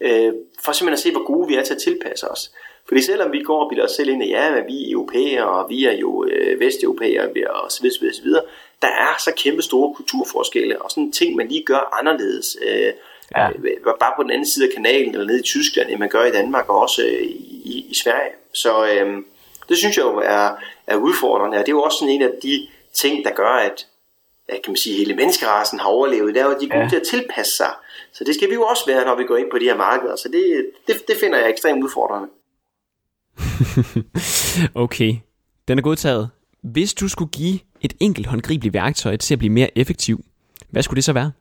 Øh, 0.00 0.32
for 0.64 0.72
simpelthen 0.72 0.92
at 0.92 0.98
se, 0.98 1.12
hvor 1.12 1.26
gode 1.26 1.48
vi 1.48 1.54
er 1.54 1.62
til 1.62 1.74
at 1.74 1.80
tilpasse 1.82 2.30
os. 2.30 2.52
Fordi 2.88 3.02
selvom 3.02 3.32
vi 3.32 3.42
går 3.42 3.64
og 3.64 3.68
bilder 3.70 3.84
os 3.84 3.90
selv 3.90 4.08
ind, 4.08 4.22
at 4.22 4.28
ja, 4.28 4.54
men 4.54 4.64
vi 4.66 4.82
er 4.82 4.92
europæere, 4.92 5.44
og 5.44 5.70
vi 5.70 5.84
er 5.84 5.92
jo 5.92 6.24
øh, 6.24 6.60
vesteuropæere, 6.60 7.50
og 7.50 7.72
så 7.72 7.82
videre, 7.82 8.14
så 8.14 8.22
videre, 8.22 8.42
der 8.82 8.88
er 8.88 9.14
så 9.18 9.32
kæmpe 9.36 9.62
store 9.62 9.94
kulturforskelle, 9.94 10.82
og 10.82 10.90
sådan 10.90 11.12
ting, 11.12 11.36
man 11.36 11.48
lige 11.48 11.64
gør 11.64 11.98
anderledes. 12.00 12.56
Øh, 12.62 12.92
ja. 13.36 13.48
øh, 13.48 13.54
bare 14.00 14.12
på 14.16 14.22
den 14.22 14.30
anden 14.30 14.46
side 14.46 14.66
af 14.68 14.74
kanalen, 14.74 15.14
eller 15.14 15.26
nede 15.26 15.40
i 15.40 15.42
Tyskland, 15.42 15.90
end 15.90 15.98
man 15.98 16.08
gør 16.08 16.24
i 16.24 16.30
Danmark, 16.30 16.68
og 16.68 16.80
også 16.80 17.02
øh, 17.02 17.22
i, 17.22 17.86
i 17.90 17.94
Sverige. 17.94 18.32
Så 18.52 18.86
øh, 18.86 19.16
det 19.68 19.76
synes 19.78 19.96
jeg 19.96 20.04
jo 20.04 20.16
er, 20.18 20.50
er 20.86 20.96
udfordrende, 20.96 21.58
og 21.58 21.66
det 21.66 21.72
er 21.72 21.76
jo 21.76 21.82
også 21.82 21.98
sådan 21.98 22.14
en 22.14 22.22
af 22.22 22.30
de 22.42 22.68
ting, 22.92 23.24
der 23.24 23.30
gør, 23.30 23.48
at 23.48 23.86
at 24.48 24.62
kan 24.62 24.70
man 24.70 24.76
sige, 24.76 24.96
hele 24.96 25.14
menneskerassen 25.14 25.80
har 25.80 25.88
overlevet, 25.88 26.34
det 26.34 26.40
er 26.40 26.46
jo, 26.46 26.56
de 26.60 26.68
gode 26.68 26.82
ja. 26.82 26.88
til 26.88 26.96
at 26.96 27.02
tilpasse 27.02 27.56
sig. 27.56 27.74
Så 28.12 28.24
det 28.24 28.34
skal 28.34 28.48
vi 28.48 28.54
jo 28.54 28.62
også 28.62 28.86
være, 28.86 29.04
når 29.04 29.14
vi 29.16 29.24
går 29.24 29.36
ind 29.36 29.50
på 29.50 29.58
de 29.58 29.64
her 29.64 29.76
markeder. 29.76 30.16
Så 30.16 30.28
det, 30.28 30.70
det, 30.86 31.08
det 31.08 31.16
finder 31.16 31.38
jeg 31.38 31.50
ekstremt 31.50 31.84
udfordrende. 31.84 32.28
okay, 34.84 35.14
den 35.68 35.78
er 35.78 35.82
godtaget. 35.82 36.30
Hvis 36.62 36.94
du 36.94 37.08
skulle 37.08 37.30
give 37.30 37.58
et 37.80 37.92
enkelt 38.00 38.26
håndgribeligt 38.26 38.74
værktøj 38.74 39.16
til 39.16 39.34
at 39.34 39.38
blive 39.38 39.52
mere 39.52 39.78
effektiv, 39.78 40.24
hvad 40.70 40.82
skulle 40.82 40.96
det 40.96 41.04
så 41.04 41.12
være? 41.12 41.32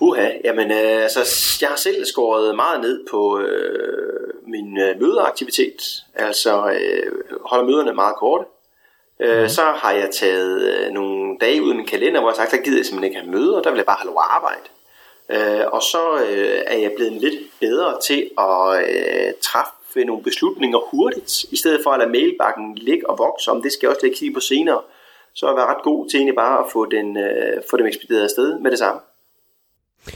Uha, 0.00 0.30
jamen 0.44 0.70
øh, 0.70 1.02
altså, 1.02 1.20
jeg 1.60 1.68
har 1.68 1.76
selv 1.76 2.04
skåret 2.04 2.56
meget 2.56 2.80
ned 2.80 3.06
på 3.10 3.38
øh, 3.38 4.34
min 4.46 4.78
øh, 4.78 5.00
mødeaktivitet. 5.00 6.04
Altså 6.14 6.70
øh, 6.70 7.12
holder 7.46 7.64
møderne 7.64 7.94
meget 7.94 8.14
korte. 8.16 8.44
Øh, 9.20 9.42
mm. 9.42 9.48
Så 9.48 9.62
har 9.62 9.92
jeg 9.92 10.08
taget 10.12 10.62
øh, 10.62 10.92
nogle 10.92 11.38
dage 11.40 11.62
ud 11.62 11.72
i 11.72 11.76
min 11.76 11.86
kalender, 11.86 12.20
hvor 12.20 12.30
jeg 12.30 12.36
har 12.36 12.42
sagt, 12.42 12.50
der 12.50 12.64
gider 12.64 12.78
jeg 12.78 12.86
simpelthen 12.86 13.12
ikke 13.12 13.20
have 13.20 13.30
møder, 13.30 13.62
der 13.62 13.70
vil 13.70 13.76
jeg 13.76 13.86
bare 13.86 13.96
have 14.00 14.06
lov 14.06 14.18
at 14.18 14.30
arbejde. 14.30 14.66
Øh, 15.30 15.66
og 15.72 15.82
så 15.82 16.24
øh, 16.28 16.62
er 16.66 16.78
jeg 16.78 16.92
blevet 16.96 17.12
lidt 17.12 17.40
bedre 17.60 18.00
til 18.06 18.30
at 18.38 18.84
øh, 18.88 19.32
træffe 19.42 19.72
nogle 19.96 20.22
beslutninger 20.22 20.78
hurtigt, 20.90 21.44
i 21.50 21.56
stedet 21.56 21.80
for 21.84 21.90
at 21.90 21.98
lade 21.98 22.10
mailbakken 22.10 22.74
ligge 22.74 23.10
og 23.10 23.18
vokse, 23.18 23.50
om 23.50 23.62
det 23.62 23.72
skal 23.72 23.86
jeg 23.86 23.90
også 23.90 24.06
lægge 24.06 24.16
kigge 24.16 24.34
på 24.34 24.40
senere, 24.40 24.80
så 25.34 25.46
er 25.46 25.58
jeg 25.58 25.66
ret 25.66 25.82
god 25.82 26.08
til 26.08 26.16
egentlig 26.16 26.34
bare 26.34 26.58
at 26.58 26.66
få, 26.72 26.86
den, 26.86 27.16
øh, 27.16 27.62
få 27.70 27.76
dem 27.76 27.86
ekspederet 27.86 28.24
afsted 28.24 28.58
med 28.58 28.70
det 28.70 28.78
samme. 28.78 29.00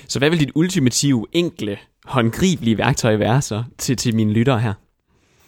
Så 0.09 0.19
hvad 0.19 0.31
vil 0.31 0.41
dit 0.41 0.53
ultimative, 0.55 1.27
enkle, 1.33 1.79
håndgribelige 2.05 2.79
værktøj 2.79 3.17
være 3.17 3.43
så 3.43 3.65
til, 3.79 3.97
til 3.97 4.15
mine 4.15 4.33
lyttere 4.33 4.61
her? 4.61 4.75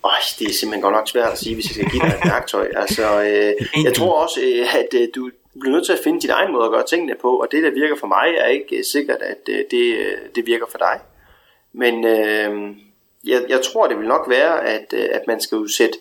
Øj, 0.04 0.20
det 0.38 0.46
er 0.48 0.52
simpelthen 0.52 0.82
godt 0.82 0.94
nok 0.94 1.08
svært 1.08 1.32
at 1.32 1.38
sige, 1.38 1.54
hvis 1.54 1.66
jeg 1.66 1.74
skal 1.74 1.90
give 1.90 2.02
dig 2.02 2.08
et 2.08 2.30
værktøj. 2.34 2.68
Altså, 2.76 3.22
øh, 3.22 3.84
jeg 3.84 3.94
tror 3.94 4.22
også, 4.22 4.40
øh, 4.40 4.74
at 4.74 5.00
øh, 5.00 5.08
du 5.14 5.30
bliver 5.60 5.74
nødt 5.76 5.86
til 5.86 5.92
at 5.92 5.98
finde 6.04 6.20
din 6.20 6.30
egen 6.30 6.52
måde 6.52 6.64
at 6.64 6.70
gøre 6.70 6.86
tingene 6.90 7.14
på, 7.20 7.30
og 7.36 7.48
det, 7.52 7.62
der 7.62 7.70
virker 7.70 7.96
for 8.00 8.06
mig, 8.06 8.26
er 8.38 8.46
ikke 8.46 8.76
øh, 8.76 8.84
sikkert, 8.84 9.22
at 9.22 9.42
øh, 9.48 9.58
det, 9.70 9.84
øh, 9.98 10.18
det 10.34 10.46
virker 10.46 10.66
for 10.70 10.78
dig. 10.78 11.00
Men 11.72 12.04
øh, 12.04 12.76
jeg, 13.26 13.44
jeg 13.48 13.60
tror, 13.62 13.86
det 13.86 13.98
vil 13.98 14.08
nok 14.08 14.28
være, 14.28 14.64
at, 14.64 14.94
øh, 14.94 15.08
at 15.12 15.22
man 15.26 15.40
skal 15.40 15.56
jo 15.56 15.68
sætte 15.68 15.98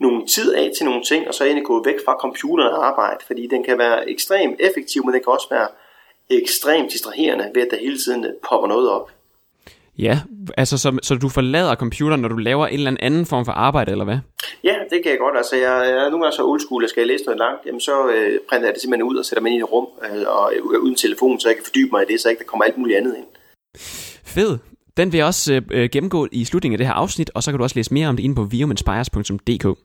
nogle 0.00 0.26
tid 0.26 0.54
af 0.54 0.70
til 0.76 0.86
nogle 0.86 1.02
ting, 1.02 1.28
og 1.28 1.34
så 1.34 1.44
egentlig 1.44 1.64
gå 1.64 1.84
væk 1.84 1.94
fra 2.04 2.16
computeren 2.20 2.72
og 2.72 2.86
arbejde, 2.86 3.24
fordi 3.26 3.46
den 3.46 3.64
kan 3.64 3.78
være 3.78 4.10
ekstremt 4.10 4.56
effektiv, 4.60 5.04
men 5.04 5.14
den 5.14 5.22
kan 5.22 5.32
også 5.32 5.46
være 5.50 5.68
ekstremt 6.30 6.92
distraherende 6.92 7.50
ved, 7.54 7.62
at 7.62 7.68
der 7.70 7.76
hele 7.76 7.98
tiden 7.98 8.26
popper 8.48 8.68
noget 8.68 8.90
op. 8.90 9.10
Ja, 9.98 10.18
altså 10.56 10.78
så, 10.78 10.98
så 11.02 11.14
du 11.14 11.28
forlader 11.28 11.74
computeren, 11.74 12.20
når 12.20 12.28
du 12.28 12.36
laver 12.36 12.66
en 12.66 12.74
eller 12.74 12.96
anden 13.00 13.26
form 13.26 13.44
for 13.44 13.52
arbejde, 13.52 13.90
eller 13.90 14.04
hvad? 14.04 14.18
Ja, 14.64 14.74
det 14.90 15.02
kan 15.02 15.10
jeg 15.10 15.18
godt. 15.18 15.36
Altså, 15.36 15.56
jeg, 15.56 15.86
jeg 15.88 16.04
er 16.06 16.10
nogle 16.10 16.24
gange 16.24 16.36
så 16.36 16.44
old 16.44 16.60
school, 16.60 16.84
at 16.84 16.90
skal 16.90 17.00
jeg 17.00 17.08
læse 17.08 17.24
noget 17.24 17.38
langt, 17.38 17.66
jamen 17.66 17.80
så 17.80 18.08
øh, 18.08 18.38
printer 18.48 18.66
jeg 18.66 18.74
det 18.74 18.82
simpelthen 18.82 19.08
ud 19.10 19.16
og 19.16 19.24
sætter 19.24 19.42
mig 19.42 19.50
ind 19.50 19.58
i 19.58 19.62
et 19.62 19.72
rum, 19.72 19.86
øh, 20.04 20.24
og 20.26 20.52
øh, 20.54 20.62
uden 20.62 20.94
telefon, 20.94 21.40
så 21.40 21.48
jeg 21.48 21.56
kan 21.56 21.64
fordybe 21.64 21.90
mig 21.92 22.02
i 22.02 22.12
det, 22.12 22.20
så 22.20 22.28
ikke 22.28 22.40
der 22.40 22.44
kommer 22.44 22.64
alt 22.64 22.78
muligt 22.78 22.98
andet 22.98 23.16
ind. 23.16 23.26
Fed 24.24 24.58
Den 24.96 25.12
vil 25.12 25.18
jeg 25.18 25.26
også 25.26 25.62
øh, 25.70 25.88
gennemgå 25.92 26.28
i 26.32 26.44
slutningen 26.44 26.74
af 26.74 26.78
det 26.78 26.86
her 26.86 26.94
afsnit, 26.94 27.30
og 27.34 27.42
så 27.42 27.50
kan 27.50 27.58
du 27.58 27.62
også 27.62 27.76
læse 27.78 27.94
mere 27.94 28.08
om 28.08 28.16
det 28.16 28.22
inde 28.22 28.34
på 28.34 28.44
viuminspires.dk. 28.44 29.78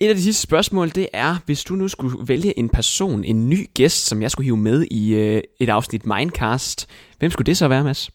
Et 0.00 0.08
af 0.08 0.14
de 0.14 0.22
sidste 0.22 0.42
spørgsmål, 0.42 0.88
det 0.90 1.08
er, 1.12 1.36
hvis 1.46 1.64
du 1.64 1.74
nu 1.74 1.88
skulle 1.88 2.16
vælge 2.28 2.58
en 2.58 2.68
person, 2.68 3.24
en 3.24 3.48
ny 3.48 3.70
gæst, 3.74 4.06
som 4.06 4.22
jeg 4.22 4.30
skulle 4.30 4.44
hive 4.44 4.56
med 4.56 4.86
i 4.90 5.14
øh, 5.14 5.42
et 5.60 5.68
afsnit 5.68 6.06
Mindcast, 6.06 6.88
hvem 7.18 7.30
skulle 7.30 7.46
det 7.46 7.56
så 7.56 7.68
være, 7.68 7.84
Mads? 7.84 8.10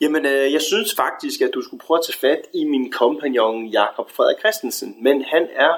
Jamen, 0.00 0.26
øh, 0.26 0.52
jeg 0.52 0.62
synes 0.62 0.94
faktisk, 0.96 1.40
at 1.40 1.50
du 1.54 1.62
skulle 1.62 1.80
prøve 1.86 1.98
at 1.98 2.04
tage 2.06 2.18
fat 2.18 2.42
i 2.54 2.64
min 2.64 2.92
kompagnon 2.92 3.66
Jakob 3.66 4.10
Frederik 4.10 4.38
Christensen, 4.38 4.96
men 5.02 5.24
han 5.32 5.42
er 5.56 5.72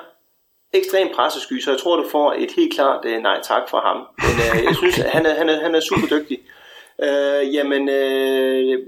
ekstremt 0.75 1.13
pressesky, 1.17 1.61
så 1.61 1.71
jeg 1.71 1.81
tror, 1.81 1.97
du 1.97 2.09
får 2.11 2.33
et 2.33 2.51
helt 2.57 2.75
klart 2.75 3.05
øh, 3.05 3.23
nej 3.23 3.39
tak 3.43 3.63
fra 3.71 3.81
ham. 3.89 3.99
Men 4.25 4.35
øh, 4.45 4.65
jeg 4.65 4.77
synes, 4.77 4.99
at 5.05 5.11
han 5.11 5.27
er, 5.27 5.35
han 5.35 5.49
er, 5.49 5.63
han 5.63 5.75
er 5.75 5.81
super 5.81 6.07
dygtig. 6.17 6.39
Øh, 7.03 7.55
jamen, 7.55 7.89
øh, 7.89 8.79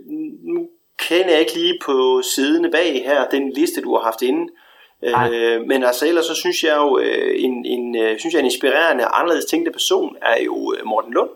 nu 0.55 0.69
kender 1.13 1.31
jeg 1.31 1.41
ikke 1.41 1.55
lige 1.55 1.79
på 1.85 2.23
sidene 2.23 2.71
bag 2.71 3.03
her 3.05 3.29
den 3.29 3.53
liste, 3.53 3.81
du 3.81 3.95
har 3.97 4.03
haft 4.03 4.23
inde. 4.23 4.53
Øh, 5.03 5.61
men 5.67 5.85
altså 5.85 6.07
ellers 6.07 6.27
så 6.27 6.35
synes 6.35 6.65
jeg 6.65 6.77
jo, 6.77 6.99
øh, 6.99 7.35
en, 7.37 7.65
en, 7.65 7.97
øh, 7.97 8.19
synes 8.19 8.33
jeg 8.33 8.41
en 8.41 8.45
inspirerende 8.53 9.05
anderledes 9.05 9.45
tænkte 9.45 9.71
person 9.71 10.17
er 10.23 10.43
jo 10.43 10.75
øh, 10.75 10.87
Morten 10.87 11.13
Lund, 11.13 11.31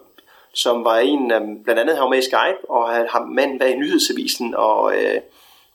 som 0.54 0.84
var 0.84 0.98
en, 0.98 1.28
blandt 1.64 1.80
andet 1.80 1.96
har 1.96 2.08
med 2.08 2.18
i 2.18 2.22
Skype, 2.22 2.70
og 2.70 2.90
han 2.90 3.06
har 3.10 3.24
mand 3.24 3.60
bag 3.60 3.76
nyhedsavisen, 3.76 4.54
og 4.54 4.96
øh, 4.96 5.20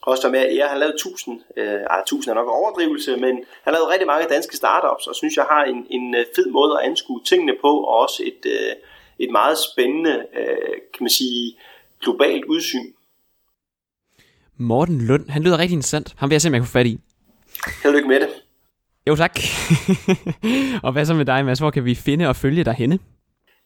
også 0.02 0.28
med, 0.28 0.54
ja, 0.54 0.62
han 0.62 0.70
har 0.70 0.78
lavet 0.78 0.94
1000, 0.94 1.40
øh, 1.56 1.80
ej, 1.90 2.00
1000 2.00 2.30
er 2.30 2.34
nok 2.34 2.48
overdrivelse, 2.48 3.16
men 3.16 3.34
han 3.36 3.44
har 3.64 3.72
lavet 3.72 3.88
rigtig 3.88 4.06
mange 4.06 4.28
danske 4.28 4.56
startups, 4.56 5.06
og 5.06 5.14
synes 5.14 5.36
jeg 5.36 5.44
har 5.44 5.64
en, 5.64 5.86
en 5.90 6.14
fed 6.36 6.46
måde 6.46 6.78
at 6.78 6.86
anskue 6.86 7.20
tingene 7.24 7.54
på, 7.60 7.70
og 7.80 7.98
også 7.98 8.22
et, 8.26 8.46
øh, 8.46 8.72
et 9.18 9.30
meget 9.30 9.58
spændende, 9.58 10.26
øh, 10.38 10.76
kan 10.94 11.00
man 11.00 11.10
sige, 11.10 11.56
globalt 12.00 12.44
udsyn. 12.44 12.92
Morten 14.62 15.00
Lund, 15.00 15.28
han 15.28 15.42
lyder 15.42 15.58
rigtig 15.58 15.74
interessant. 15.74 16.14
Han 16.18 16.28
vil 16.28 16.34
jeg 16.34 16.42
se, 16.42 16.48
om 16.48 16.54
jeg 16.54 16.60
kan 16.60 16.66
få 16.66 16.72
fat 16.72 16.86
i. 16.86 16.98
Held 17.82 17.94
lykke 17.94 18.08
med 18.08 18.20
det. 18.20 18.28
Jo 19.08 19.16
tak. 19.16 19.38
og 20.84 20.92
hvad 20.92 21.04
så 21.04 21.14
med 21.14 21.24
dig, 21.24 21.44
Mads? 21.44 21.58
Hvor 21.58 21.70
kan 21.70 21.84
vi 21.84 21.94
finde 21.94 22.28
og 22.28 22.36
følge 22.36 22.64
dig 22.64 22.74
henne? 22.74 22.98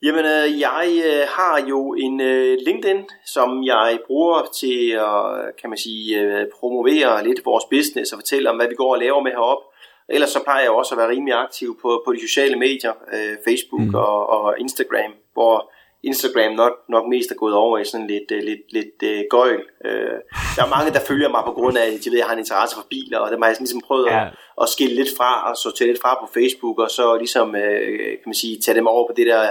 Jamen, 0.02 0.24
øh, 0.24 0.60
jeg 0.60 0.86
øh, 1.06 1.24
har 1.28 1.66
jo 1.68 1.94
en 1.94 2.20
øh, 2.20 2.58
LinkedIn, 2.66 3.04
som 3.26 3.64
jeg 3.64 3.98
bruger 4.06 4.42
til 4.60 4.90
at, 4.90 5.56
kan 5.60 5.70
man 5.70 5.78
sige, 5.78 6.20
øh, 6.20 6.46
promovere 6.60 7.24
lidt 7.24 7.40
vores 7.44 7.64
business 7.70 8.12
og 8.12 8.18
fortælle 8.18 8.50
om, 8.50 8.56
hvad 8.56 8.68
vi 8.68 8.74
går 8.74 8.92
og 8.94 8.98
laver 8.98 9.22
med 9.22 9.30
heroppe. 9.30 9.64
Ellers 10.08 10.30
så 10.30 10.40
plejer 10.44 10.62
jeg 10.62 10.70
også 10.70 10.94
at 10.94 10.98
være 10.98 11.08
rimelig 11.08 11.34
aktiv 11.34 11.78
på, 11.82 12.02
på 12.04 12.12
de 12.12 12.28
sociale 12.28 12.56
medier, 12.56 12.92
øh, 13.14 13.36
Facebook 13.46 13.88
mm. 13.88 13.94
og, 13.94 14.28
og 14.36 14.60
Instagram, 14.60 15.12
hvor 15.32 15.72
Instagram 16.02 16.52
nok, 16.52 16.72
nok 16.88 17.04
mest 17.08 17.30
er 17.30 17.34
gået 17.34 17.54
over 17.54 17.78
i 17.78 17.84
sådan 17.84 18.06
lidt, 18.06 18.30
uh, 18.30 18.38
lidt, 18.48 18.72
lidt 18.72 18.98
uh, 19.02 19.20
gøjl. 19.30 19.62
Uh, 19.84 20.16
der 20.56 20.62
er 20.64 20.68
mange, 20.76 20.92
der 20.92 21.00
følger 21.08 21.28
mig 21.28 21.42
på 21.46 21.52
grund 21.52 21.78
af, 21.78 21.86
at 21.86 22.04
de 22.04 22.10
ved, 22.10 22.18
at 22.18 22.18
jeg 22.18 22.26
har 22.26 22.32
en 22.32 22.38
interesse 22.38 22.76
for 22.76 22.86
biler, 22.90 23.18
og 23.18 23.30
det 23.30 23.38
har 23.38 23.46
jeg 23.46 23.56
ligesom 23.58 23.80
prøvet 23.88 24.06
ja. 24.10 24.26
at, 24.26 24.32
at 24.62 24.68
skille 24.68 24.94
lidt 24.94 25.08
fra, 25.18 25.50
og 25.50 25.56
sortere 25.56 25.88
lidt 25.88 26.00
fra 26.02 26.12
på 26.22 26.26
Facebook, 26.34 26.78
og 26.78 26.90
så 26.90 27.16
ligesom, 27.16 27.48
uh, 27.48 27.96
kan 28.20 28.26
man 28.26 28.34
sige, 28.34 28.60
tage 28.60 28.76
dem 28.78 28.86
over 28.86 29.08
på 29.08 29.14
det 29.16 29.26
der, 29.26 29.42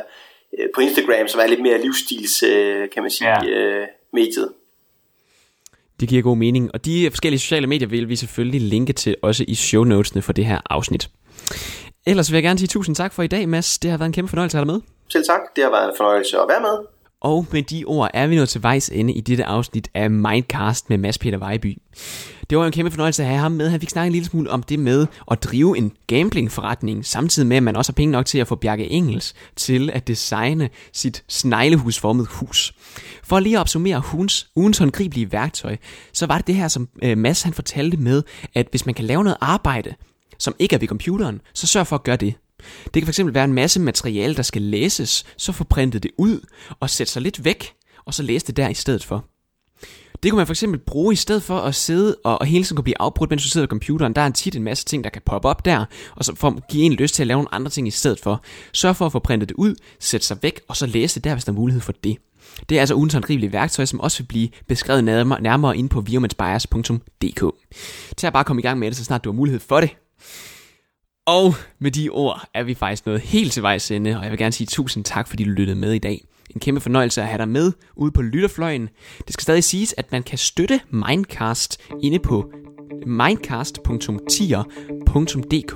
uh, 0.59 0.65
på 0.75 0.81
Instagram, 0.81 1.27
som 1.27 1.39
er 1.43 1.47
lidt 1.47 1.61
mere 1.61 1.81
livsstils, 1.81 2.43
uh, 2.43 2.89
kan 2.93 3.01
man 3.05 3.11
sige, 3.11 3.29
ja. 3.29 3.81
uh, 3.81 3.87
mediet. 4.13 4.49
Det 5.99 6.09
giver 6.09 6.23
god 6.23 6.37
mening, 6.37 6.71
og 6.73 6.85
de 6.85 7.09
forskellige 7.11 7.39
sociale 7.39 7.67
medier 7.67 7.87
vil 7.87 8.09
vi 8.09 8.15
selvfølgelig 8.15 8.61
linke 8.61 8.93
til 8.93 9.15
også 9.21 9.45
i 9.47 9.55
show 9.55 9.83
notesene 9.83 10.21
for 10.21 10.33
det 10.33 10.45
her 10.45 10.59
afsnit. 10.69 11.09
Ellers 12.07 12.31
vil 12.31 12.35
jeg 12.35 12.43
gerne 12.43 12.59
sige 12.59 12.67
tusind 12.67 12.95
tak 12.95 13.13
for 13.13 13.23
i 13.23 13.27
dag, 13.27 13.49
Mads. 13.49 13.79
Det 13.79 13.91
har 13.91 13.97
været 13.97 14.09
en 14.09 14.13
kæmpe 14.13 14.29
fornøjelse 14.29 14.57
at 14.57 14.59
have 14.59 14.65
dig 14.65 14.73
med. 14.73 14.94
Selv 15.09 15.25
tak. 15.25 15.41
Det 15.55 15.63
har 15.63 15.71
været 15.71 15.89
en 15.89 15.93
fornøjelse 15.97 16.37
at 16.37 16.45
være 16.49 16.61
med. 16.61 16.77
Og 17.21 17.45
med 17.51 17.63
de 17.63 17.83
ord 17.85 18.09
er 18.13 18.27
vi 18.27 18.35
nået 18.35 18.49
til 18.49 18.63
vejs 18.63 18.89
ende 18.89 19.13
i 19.13 19.21
dette 19.21 19.45
afsnit 19.45 19.87
af 19.93 20.11
Mindcast 20.11 20.89
med 20.89 20.97
Mads 20.97 21.17
Peter 21.17 21.37
Vejby. 21.37 21.77
Det 22.49 22.57
var 22.57 22.65
en 22.65 22.71
kæmpe 22.71 22.91
fornøjelse 22.91 23.23
at 23.23 23.29
have 23.29 23.39
ham 23.39 23.51
med. 23.51 23.69
Han 23.69 23.79
fik 23.79 23.89
snakket 23.89 24.07
en 24.07 24.11
lille 24.11 24.25
smule 24.25 24.49
om 24.49 24.63
det 24.63 24.79
med 24.79 25.07
at 25.31 25.43
drive 25.43 25.77
en 25.77 25.91
gamblingforretning, 26.07 27.05
samtidig 27.05 27.47
med 27.47 27.57
at 27.57 27.63
man 27.63 27.75
også 27.75 27.91
har 27.91 27.95
penge 27.95 28.11
nok 28.11 28.25
til 28.25 28.37
at 28.37 28.47
få 28.47 28.55
Bjarke 28.55 28.89
Engels 28.89 29.33
til 29.55 29.89
at 29.93 30.07
designe 30.07 30.69
sit 30.93 31.23
sneglehusformede 31.27 32.27
hus. 32.31 32.73
For 33.23 33.39
lige 33.39 33.55
at 33.55 33.59
opsummere 33.59 34.03
ugens, 34.13 34.47
ugens 34.55 34.77
håndgribelige 34.77 35.31
værktøj, 35.31 35.77
så 36.13 36.25
var 36.25 36.37
det 36.37 36.47
det 36.47 36.55
her, 36.55 36.67
som 36.67 36.89
øh, 37.03 37.17
Mads 37.17 37.41
han 37.41 37.53
fortalte 37.53 37.97
med, 37.97 38.23
at 38.55 38.67
hvis 38.69 38.85
man 38.85 38.95
kan 38.95 39.05
lave 39.05 39.23
noget 39.23 39.37
arbejde, 39.41 39.93
som 40.39 40.55
ikke 40.59 40.75
er 40.75 40.79
ved 40.79 40.87
computeren, 40.87 41.41
så 41.53 41.67
sørg 41.67 41.87
for 41.87 41.95
at 41.95 42.03
gøre 42.03 42.15
det. 42.15 42.33
Det 42.93 43.03
kan 43.03 43.13
fx 43.13 43.19
være 43.23 43.43
en 43.43 43.53
masse 43.53 43.79
materiale, 43.79 44.35
der 44.35 44.43
skal 44.43 44.61
læses, 44.61 45.25
så 45.37 45.51
få 45.51 45.63
printet 45.63 46.03
det 46.03 46.11
ud 46.17 46.39
og 46.79 46.89
sætte 46.89 47.13
sig 47.13 47.21
lidt 47.21 47.45
væk, 47.45 47.73
og 48.05 48.13
så 48.13 48.23
læse 48.23 48.47
det 48.47 48.57
der 48.57 48.69
i 48.69 48.73
stedet 48.73 49.03
for. 49.03 49.25
Det 50.23 50.31
kunne 50.31 50.37
man 50.37 50.47
for 50.47 50.53
eksempel 50.53 50.79
bruge 50.79 51.13
i 51.13 51.15
stedet 51.15 51.43
for 51.43 51.59
at 51.59 51.75
sidde 51.75 52.15
og, 52.23 52.39
og 52.39 52.45
hele 52.45 52.63
tiden 52.63 52.75
kunne 52.75 52.83
blive 52.83 53.01
afbrudt, 53.01 53.29
mens 53.29 53.43
du 53.43 53.49
sidder 53.49 53.65
ved 53.65 53.69
computeren. 53.69 54.13
Der 54.13 54.21
er 54.21 54.29
tit 54.29 54.55
en 54.55 54.63
masse 54.63 54.85
ting, 54.85 55.03
der 55.03 55.09
kan 55.09 55.21
poppe 55.25 55.47
op 55.47 55.65
der, 55.65 55.85
og 56.15 56.25
så 56.25 56.35
for 56.35 56.47
at 56.47 56.67
give 56.67 56.83
en 56.83 56.93
lyst 56.93 57.15
til 57.15 57.23
at 57.23 57.27
lave 57.27 57.37
nogle 57.37 57.53
andre 57.53 57.71
ting 57.71 57.87
i 57.87 57.91
stedet 57.91 58.19
for. 58.19 58.43
Sørg 58.73 58.95
for 58.95 59.05
at 59.05 59.11
få 59.11 59.19
printet 59.19 59.49
det 59.49 59.55
ud, 59.55 59.75
sætte 59.99 60.27
sig 60.27 60.37
væk, 60.41 60.61
og 60.67 60.77
så 60.77 60.85
læse 60.85 61.15
det 61.15 61.23
der, 61.23 61.33
hvis 61.33 61.45
der 61.45 61.51
er 61.51 61.55
mulighed 61.55 61.81
for 61.81 61.91
det. 61.91 62.17
Det 62.69 62.75
er 62.75 62.79
altså 62.79 62.95
ugens 62.95 63.13
håndgribelige 63.13 63.53
værktøj, 63.53 63.85
som 63.85 63.99
også 63.99 64.17
vil 64.17 64.27
blive 64.27 64.49
beskrevet 64.67 65.03
nærmere, 65.03 65.41
nærmere 65.41 65.77
inde 65.77 65.89
på 65.89 66.01
virmanspires.dk. 66.01 67.43
Tag 68.17 68.33
bare 68.33 68.43
komme 68.43 68.59
i 68.59 68.63
gang 68.63 68.79
med 68.79 68.87
det, 68.87 68.97
så 68.97 69.03
snart 69.03 69.23
du 69.23 69.31
har 69.31 69.35
mulighed 69.35 69.59
for 69.59 69.79
det. 69.81 69.89
Og 71.27 71.53
med 71.79 71.91
de 71.91 72.09
ord 72.09 72.43
er 72.53 72.63
vi 72.63 72.73
faktisk 72.73 73.05
nået 73.05 73.21
helt 73.21 73.51
til 73.51 73.63
vejs 73.63 73.91
ende, 73.91 74.17
og 74.17 74.23
jeg 74.23 74.31
vil 74.31 74.39
gerne 74.39 74.51
sige 74.51 74.67
tusind 74.67 75.03
tak, 75.03 75.27
fordi 75.27 75.43
du 75.43 75.49
lyttede 75.49 75.79
med 75.79 75.93
i 75.93 75.99
dag. 75.99 76.25
En 76.49 76.59
kæmpe 76.59 76.81
fornøjelse 76.81 77.21
at 77.21 77.27
have 77.27 77.37
dig 77.37 77.49
med 77.49 77.71
ude 77.95 78.11
på 78.11 78.21
lytterfløjen. 78.21 78.89
Det 79.17 79.33
skal 79.33 79.41
stadig 79.41 79.63
siges, 79.63 79.93
at 79.97 80.11
man 80.11 80.23
kan 80.23 80.37
støtte 80.37 80.79
Mindcast 80.89 81.81
inde 82.03 82.19
på 82.19 82.51
mindcast.tier.dk, 83.05 85.73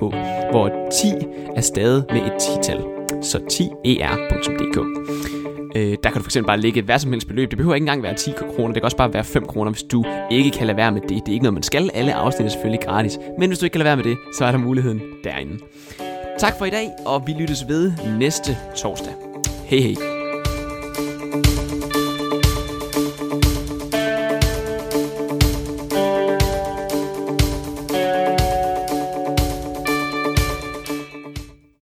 hvor 0.52 0.90
10 1.02 1.08
er 1.56 1.62
stadig 1.62 2.04
med 2.10 2.22
et 2.22 2.32
10-tal. 2.32 2.84
Så 3.24 3.38
10er.dk. 3.38 5.39
Øh, 5.76 5.98
der 6.04 6.10
kan 6.10 6.22
du 6.22 6.30
fx 6.30 6.38
bare 6.48 6.60
lægge 6.60 6.80
et 6.80 6.86
hvad 6.86 7.00
som 7.00 7.12
helst 7.12 7.28
beløb. 7.28 7.50
Det 7.50 7.58
behøver 7.58 7.76
ikke 7.76 7.84
engang 7.84 8.04
være 8.04 8.14
10 8.14 8.32
kroner, 8.32 8.68
det 8.68 8.76
kan 8.76 8.84
også 8.84 8.98
bare 8.98 9.14
være 9.14 9.24
5 9.24 9.46
kroner, 9.46 9.72
hvis 9.72 9.84
du 9.84 10.04
ikke 10.32 10.52
kan 10.52 10.68
lade 10.68 10.78
være 10.78 10.92
med 10.92 11.02
det. 11.02 11.10
Det 11.10 11.28
er 11.28 11.34
ikke 11.34 11.44
noget, 11.44 11.54
man 11.54 11.64
skal. 11.64 11.90
Alle 11.94 12.14
afsnit 12.14 12.46
er 12.46 12.50
selvfølgelig 12.50 12.86
gratis. 12.86 13.20
Men 13.40 13.50
hvis 13.50 13.60
du 13.60 13.66
ikke 13.66 13.74
kan 13.74 13.80
lade 13.80 13.86
være 13.88 13.96
med 13.96 14.04
det, 14.04 14.18
så 14.38 14.46
er 14.46 14.52
der 14.52 14.60
muligheden 14.60 15.02
derinde. 15.24 15.60
Tak 16.40 16.58
for 16.58 16.66
i 16.66 16.70
dag, 16.70 16.90
og 17.06 17.24
vi 17.28 17.32
lyttes 17.40 17.68
ved 17.68 17.92
næste 18.20 18.58
torsdag. 18.76 19.14
Hej 19.66 19.80
hej. 19.80 20.19